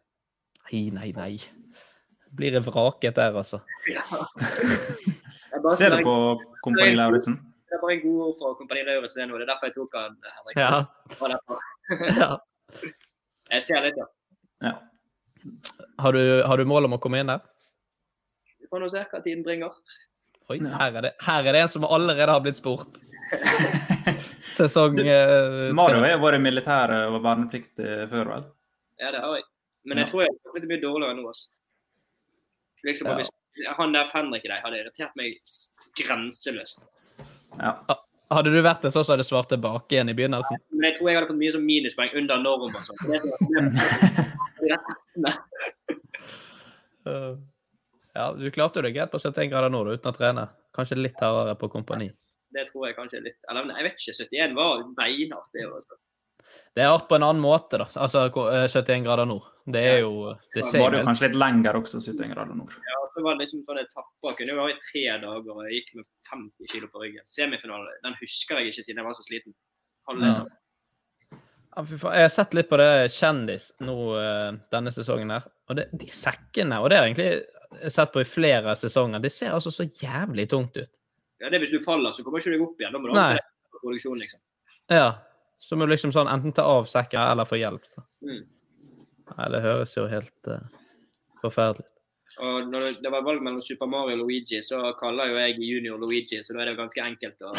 Nei, 0.68 0.90
nei, 0.92 1.12
nei. 1.16 1.34
Blir 2.34 2.52
det 2.52 2.66
vraket 2.68 3.16
der, 3.16 3.40
altså. 3.40 3.64
Ja. 3.88 4.04
Bare 5.64 5.76
Ser 5.80 5.94
du 5.96 6.04
på 6.04 6.14
Kompani 6.66 6.96
Lauritzen? 6.98 7.36
Det 7.70 7.78
er 7.78 7.82
bare 7.82 7.96
en 7.98 8.02
god 8.04 8.20
ord 8.28 8.36
for 8.42 8.56
Kompani 8.60 8.84
Lauritzen 8.88 9.30
nå. 9.32 9.38
Det 9.40 9.46
er 9.48 9.52
derfor 9.54 9.70
jeg 9.70 9.76
tok 9.78 9.96
han, 10.00 10.18
Henrik. 10.38 10.56
Ja. 10.60 12.32
Jeg 13.54 13.62
ser 13.68 13.84
litt, 13.86 13.98
ja. 14.00 14.06
Ja. 14.66 14.72
Har, 16.02 16.16
du, 16.16 16.22
har 16.48 16.58
du 16.58 16.64
mål 16.66 16.88
om 16.88 16.96
å 16.96 17.00
komme 17.04 17.20
inn 17.22 17.30
der? 17.30 17.42
Vi 18.64 18.70
får 18.72 18.82
nå 18.82 18.88
se 18.90 19.04
hva 19.12 19.20
tiden 19.22 19.44
bringer. 19.46 19.76
Oi, 20.50 20.58
her 20.64 20.96
er, 20.98 21.02
det, 21.06 21.12
her 21.24 21.46
er 21.48 21.56
det 21.56 21.62
en 21.66 21.72
som 21.72 21.86
allerede 21.86 22.32
har 22.34 22.42
blitt 22.44 22.58
spurt. 22.58 22.98
Sesong 24.58 24.98
eh, 25.04 25.70
Mario 25.76 26.02
har 26.04 26.20
vært 26.22 26.42
militær 26.44 26.92
og 27.12 27.20
vernepliktig 27.24 28.08
før, 28.12 28.32
vel? 28.32 28.48
Ja, 29.02 29.12
det 29.14 29.22
har 29.24 29.38
jeg. 29.38 29.46
Men 29.84 30.00
jeg 30.02 30.08
Ja. 30.08 30.12
tror 30.12 30.24
jeg 30.26 30.34
har 30.48 30.56
blitt 30.58 30.70
mye 30.72 30.82
dårligere 30.82 31.18
nå. 31.20 31.28
Altså. 31.30 31.48
Liksom, 32.88 33.12
Ja. 33.12 33.28
Han 33.78 33.94
der 33.96 34.10
Fenrik 34.10 34.46
i 34.46 34.52
deg 34.52 34.64
hadde 34.66 34.80
irritert 34.82 35.14
meg 35.20 35.38
grenseløst. 36.00 36.88
Ja. 37.60 37.78
Hadde 38.34 38.50
du 38.50 38.62
vært 38.66 38.82
det 38.82 38.90
så 38.94 39.04
hadde 39.04 39.20
hadde 39.20 39.28
svart 39.28 39.50
tilbake 39.52 39.94
igjen 39.94 40.10
i 40.10 40.16
begynnelsen? 40.18 40.58
Men 40.74 40.88
jeg 40.90 40.98
tror 40.98 41.10
jeg 41.10 41.18
hadde 41.20 41.30
fått 41.30 41.42
mye 41.42 41.54
sånn 41.54 41.68
minuspoeng 41.68 42.16
under 42.18 42.38
norm 42.42 42.64
og 42.66 42.72
sånn. 42.88 43.00
Ja, 48.14 48.28
du 48.38 48.46
klarte 48.54 48.78
jo 48.78 48.84
det 48.86 48.94
greit 48.94 49.10
på 49.12 49.18
71 49.20 49.50
grader 49.50 49.72
nord 49.74 49.90
uten 49.90 50.12
å 50.12 50.14
trene. 50.16 50.44
Kanskje 50.78 51.00
litt 51.00 51.18
hardere 51.22 51.56
på 51.58 51.70
kompani. 51.74 52.12
Det 52.54 52.68
tror 52.70 52.86
jeg 52.86 52.96
kanskje 52.98 53.22
litt 53.26 53.50
Eller 53.50 53.72
jeg 53.74 53.88
vet 53.88 53.98
ikke. 53.98 54.14
71 54.22 54.54
var 54.58 54.84
beinhardt. 55.00 55.50
det 55.54 55.66
altså. 55.66 55.98
Det 56.74 56.82
er 56.82 56.90
art 56.90 57.06
på 57.10 57.18
en 57.18 57.26
annen 57.28 57.42
måte, 57.44 57.78
da. 57.82 57.86
Altså 58.02 58.26
eh, 58.28 58.66
71 58.72 59.06
grader 59.06 59.30
nord. 59.30 59.50
Det 59.66 59.84
er 59.88 60.00
jo 60.02 60.34
Det 60.56 60.66
ser 60.68 60.82
Var 60.82 60.92
det 60.92 61.04
jo 61.04 61.08
kanskje 61.08 61.28
litt 61.28 61.38
lenger 61.40 61.78
også, 61.80 62.02
71 62.02 62.34
grader 62.34 62.58
nord. 62.58 62.74
Ja, 62.90 63.00
så 63.14 63.24
var 63.24 63.38
det 63.38 63.46
liksom 63.46 63.62
sånn 63.68 63.80
etapper. 63.84 64.36
Kunne 64.40 64.56
jo 64.56 64.60
være 64.60 64.74
i 64.74 64.82
tre 64.88 65.06
dager, 65.22 65.54
og 65.54 65.62
jeg 65.68 65.80
gikk 65.80 65.94
med 66.00 66.10
50 66.32 66.74
kilo 66.74 66.90
på 66.92 67.04
ryggen. 67.04 67.26
Semifinale, 67.30 67.96
den 68.04 68.18
husker 68.20 68.60
jeg 68.60 68.74
ikke 68.74 68.86
siden 68.88 69.04
jeg 69.04 69.10
var 69.10 69.18
så 69.20 69.26
sliten. 69.28 69.58
Halve 70.10 70.34
Ja. 70.34 70.44
Ja, 71.74 71.82
fy 71.90 71.98
faen. 71.98 72.14
Jeg 72.14 72.28
har 72.28 72.34
sett 72.34 72.54
litt 72.54 72.70
på 72.70 72.78
det 72.78 72.90
Kjendis 73.16 73.72
nå 73.82 73.96
eh, 74.20 74.50
denne 74.74 74.92
sesongen 74.94 75.32
her. 75.34 75.48
Og 75.70 75.78
det, 75.80 75.88
de 75.98 76.10
sekkene, 76.14 76.78
og 76.84 76.92
det 76.92 77.00
har 77.00 77.08
jeg 77.08 77.16
egentlig 77.16 77.94
sett 77.94 78.12
på 78.14 78.22
i 78.22 78.28
flere 78.30 78.76
sesonger, 78.78 79.24
det 79.24 79.32
ser 79.34 79.56
altså 79.56 79.72
så 79.74 79.88
jævlig 79.88 80.46
tungt 80.52 80.78
ut. 80.78 80.92
Ja, 81.42 81.50
det 81.50 81.58
er 81.58 81.66
Hvis 81.66 81.74
du 81.74 81.80
faller, 81.84 82.14
så 82.14 82.24
kommer 82.24 82.40
ikke 82.40 82.54
du 82.54 82.58
deg 82.58 82.66
opp 82.68 82.82
igjen. 82.82 82.94
Da 82.94 83.02
må 83.02 83.10
du 83.10 83.18
ha 83.18 83.40
produksjon, 83.82 84.22
liksom. 84.22 84.40
Ja. 84.92 85.08
Så 85.64 85.78
må 85.80 85.86
du 85.86 85.94
liksom 85.94 86.12
sånn 86.12 86.28
enten 86.28 86.52
ta 86.56 86.66
av 86.68 86.90
sekken 86.92 87.22
eller 87.24 87.48
få 87.48 87.56
hjelp. 87.62 87.86
Så. 87.96 88.04
Mm. 88.28 88.44
Nei, 89.34 89.50
det 89.54 89.62
høres 89.64 89.96
jo 89.96 90.06
helt 90.12 90.52
uh, 90.52 90.60
forferdelig 91.42 91.86
ut. 91.88 91.90
Og 92.44 92.66
når 92.66 92.96
det, 92.98 93.10
var 93.14 93.22
valg 93.22 93.44
mellom 93.46 93.62
Super 93.62 93.86
Mario 93.86 94.16
og 94.18 94.24
Luigi, 94.24 94.58
så 94.66 94.80
kaller 94.98 95.30
jo 95.30 95.38
jeg 95.38 95.60
junior 95.62 96.00
Luigi, 96.02 96.40
så 96.42 96.56
da 96.56 96.64
er 96.64 96.66
det 96.66 96.74
jo 96.74 96.80
ganske 96.82 97.04
enkelt. 97.06 97.38
å... 97.46 97.54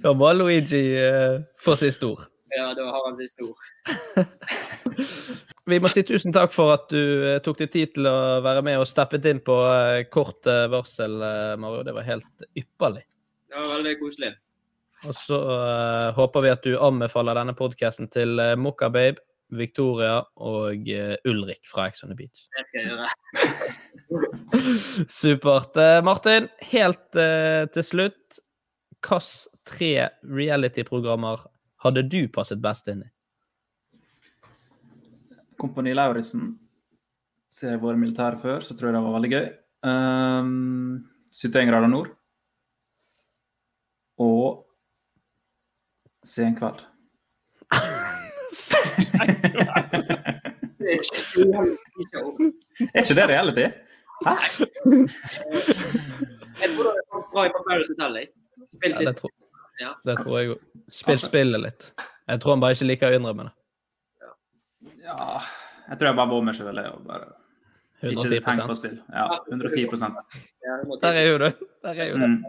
Da 0.04 0.14
må 0.16 0.32
Luigi 0.34 0.80
uh, 0.96 1.44
få 1.60 1.76
siste 1.78 2.08
ord. 2.08 2.24
Ja, 2.56 2.70
da 2.74 2.88
har 2.88 3.04
han 3.04 3.18
siste 3.20 3.44
ord. 3.44 3.60
Vi 5.68 5.78
må 5.84 5.92
si 5.92 6.02
tusen 6.08 6.32
takk 6.32 6.54
for 6.56 6.72
at 6.72 6.86
du 6.88 7.02
eh, 7.28 7.42
tok 7.44 7.58
deg 7.60 7.68
tid 7.74 7.90
til 7.98 8.08
å 8.08 8.40
være 8.40 8.62
med 8.64 8.80
og 8.80 8.88
steppet 8.88 9.26
inn 9.28 9.42
på 9.44 9.56
kort 10.08 10.48
varsel, 10.72 11.20
Mario. 11.60 11.84
Det 11.84 11.92
var 11.92 12.06
helt 12.08 12.46
ypperlig. 12.56 13.04
Det 13.52 13.60
var 13.60 13.74
veldig 13.74 13.92
koselig. 14.00 14.32
Og 15.06 15.14
så 15.14 15.38
uh, 15.38 16.10
håper 16.16 16.44
vi 16.44 16.50
at 16.50 16.64
du 16.66 16.74
anbefaler 16.82 17.38
denne 17.38 17.54
podkasten 17.58 18.08
til 18.10 18.40
uh, 18.42 18.56
Mokka 18.58 18.88
Babe, 18.90 19.22
Victoria 19.54 20.18
og 20.44 20.88
uh, 20.90 21.14
Ulrik 21.28 21.62
fra 21.70 21.86
Ex 21.88 22.02
on 22.04 22.10
the 22.10 22.18
Beach. 22.18 22.48
Det 22.56 22.64
skal 22.66 22.80
jeg 22.80 22.86
gjøre. 22.90 23.06
Supert. 25.20 25.78
Martin, 26.04 26.48
helt 26.72 27.06
til 27.14 27.84
slutt. 27.84 28.40
Hvilke 28.98 29.20
tre 29.68 29.92
reality-programmer 30.24 31.44
hadde 31.84 32.02
du 32.10 32.22
passet 32.34 32.60
best 32.62 32.88
inn 32.90 33.04
i? 33.04 33.10
Kompani 35.58 35.94
Lauritzen. 35.94 36.56
Ser 37.48 37.74
jeg 37.74 37.82
vært 37.82 38.00
militær 38.00 38.36
før, 38.42 38.64
så 38.64 38.74
tror 38.76 38.90
jeg 38.90 38.98
det 38.98 39.04
var 39.04 39.14
veldig 39.16 39.30
gøy. 39.32 39.46
Um, 39.88 41.06
71 41.32 41.70
grader 41.70 41.90
nord. 41.90 42.10
Og 44.18 44.67
Sen 46.28 46.54
kveld. 46.58 46.80
Det 50.78 50.86
er 50.86 50.98
ikke 50.98 51.22
Er 52.94 53.02
ikke 53.02 53.14
det 53.18 53.28
reality? 53.30 53.66
Hæ? 54.26 54.34
Jeg 56.58 56.68
tror 56.74 56.84
det 56.84 56.94
er 56.98 57.04
bra 57.32 57.44
i 57.46 57.50
Paradise 57.56 57.92
Hotel. 57.94 58.26
Spilt 58.74 58.94
Ja, 58.94 58.98
det, 58.98 59.06
litt. 59.06 59.16
tror, 59.20 59.30
Ja. 59.80 59.90
det 60.06 60.16
tror 60.18 60.38
jeg 60.38 60.50
òg. 60.50 60.58
Spill 60.90 61.18
spillet 61.22 61.60
litt. 61.62 61.92
Jeg 62.28 62.40
tror 62.40 62.50
han 62.56 62.60
bare 62.60 62.72
ikke 62.76 62.88
liker 62.90 63.12
å 63.12 63.18
innrømme 63.18 63.44
det. 63.48 63.52
Ja, 65.04 65.40
jeg 65.88 65.98
tror 65.98 66.06
jeg 66.10 66.16
bare 66.18 66.30
var 66.32 66.42
meg 66.48 66.54
sjøl. 66.58 66.78
Ikke 68.02 68.28
tenk 68.30 68.44
på 68.44 68.50
110 68.50 68.74
spill. 68.78 68.96
Ja, 69.12 69.26
110 69.50 69.80
Ja, 70.66 70.72
Der 71.02 71.12
er 71.12 71.26
jo 71.30 71.38
du. 71.38 71.48
Der 71.82 71.94
er 71.94 72.08
jo 72.10 72.14
du. 72.18 72.26
mm. 72.26 72.44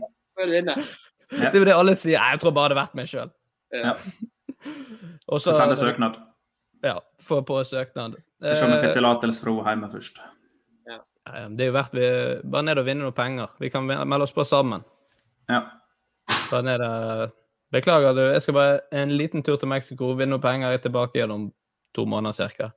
Det 1.29 1.45
er 1.53 1.59
jo 1.59 1.65
det 1.65 1.73
alle 1.75 1.95
sier. 1.95 2.19
Jeg 2.19 2.39
tror 2.41 2.51
bare 2.51 2.69
det 2.69 2.77
har 2.77 2.85
vært 2.85 2.95
meg 2.95 3.07
sjøl. 3.07 3.29
Ja. 3.73 3.93
Også, 5.33 5.53
Sende 5.53 5.75
søknad. 5.75 6.17
Ja, 6.83 6.99
få 7.21 7.41
på 7.45 7.63
søknad. 7.63 8.17
Få 8.41 8.55
se 8.55 8.65
om 8.65 8.71
vi 8.71 8.77
Eh, 8.77 8.83
får 8.83 8.93
tillatelse 8.93 9.43
fra 9.43 9.51
henne 9.51 9.69
hjemme 9.69 9.91
først. 9.91 10.21
Ja. 10.87 11.01
Det 11.49 11.61
er 11.61 11.69
jo 11.69 11.75
verdt 11.75 11.93
vi 11.93 12.05
Bare 12.51 12.63
ned 12.63 12.79
og 12.81 12.85
vinne 12.85 13.03
noen 13.03 13.13
penger. 13.13 13.51
Vi 13.59 13.69
kan 13.69 13.85
melde 13.85 14.23
oss 14.23 14.33
på 14.33 14.43
sammen. 14.43 14.83
Ja. 15.49 15.61
Bare 16.49 16.63
ned 16.63 16.81
og 16.81 17.35
Beklager, 17.71 18.13
du. 18.13 18.21
Jeg 18.21 18.41
skal 18.41 18.53
bare 18.53 18.79
en 18.91 19.11
liten 19.13 19.43
tur 19.45 19.57
til 19.61 19.69
Mexico, 19.69 20.13
vinne 20.17 20.33
noen 20.33 20.41
penger, 20.41 20.71
jeg 20.71 20.79
er 20.79 20.85
tilbake 20.87 21.19
igjen 21.19 21.33
om 21.35 21.43
to 21.93 22.05
måneder 22.09 22.49
ca. 22.49 22.71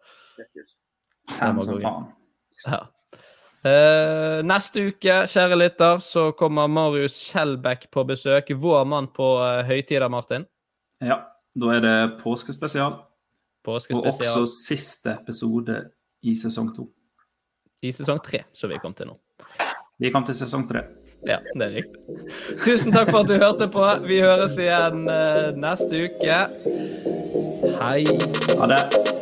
Ja. 2.66 2.80
Eh, 3.62 4.43
neste 4.45 4.84
uke, 4.90 5.16
kjære 5.32 5.57
lytter, 5.57 6.03
så 6.03 6.26
kommer 6.36 6.68
Marius 6.68 7.16
Skjelbæk 7.24 7.88
på 7.95 8.05
besøk. 8.05 8.53
Vår 8.59 8.84
mann 8.84 9.09
på 9.16 9.36
uh, 9.40 9.62
høytider, 9.64 10.11
Martin. 10.12 10.45
Ja, 11.03 11.18
da 11.59 11.74
er 11.74 11.82
det 11.84 11.96
påskespesial. 12.22 13.00
Og 13.66 14.07
også 14.09 14.42
siste 14.50 15.16
episode 15.20 15.76
i 16.22 16.34
sesong 16.38 16.72
to. 16.74 16.88
i 17.82 17.90
sesong 17.92 18.20
tre, 18.22 18.44
som 18.55 18.70
vi 18.70 18.78
kom 18.78 18.94
til 18.94 19.11
nå. 19.11 19.16
Vi 19.98 20.11
kom 20.14 20.24
til 20.26 20.34
sesong 20.38 20.68
tre. 20.70 20.84
Ja, 21.26 21.38
det 21.55 21.66
er 21.66 21.74
riktig. 21.76 21.98
Tusen 22.64 22.94
takk 22.94 23.11
for 23.11 23.22
at 23.22 23.30
du 23.30 23.36
hørte 23.38 23.68
på. 23.70 23.86
Vi 24.07 24.18
høres 24.22 24.59
igjen 24.59 25.07
eh, 25.11 25.50
neste 25.55 26.07
uke. 26.09 26.38
Hei. 27.78 28.03
Ha 28.59 28.70
det. 28.74 29.22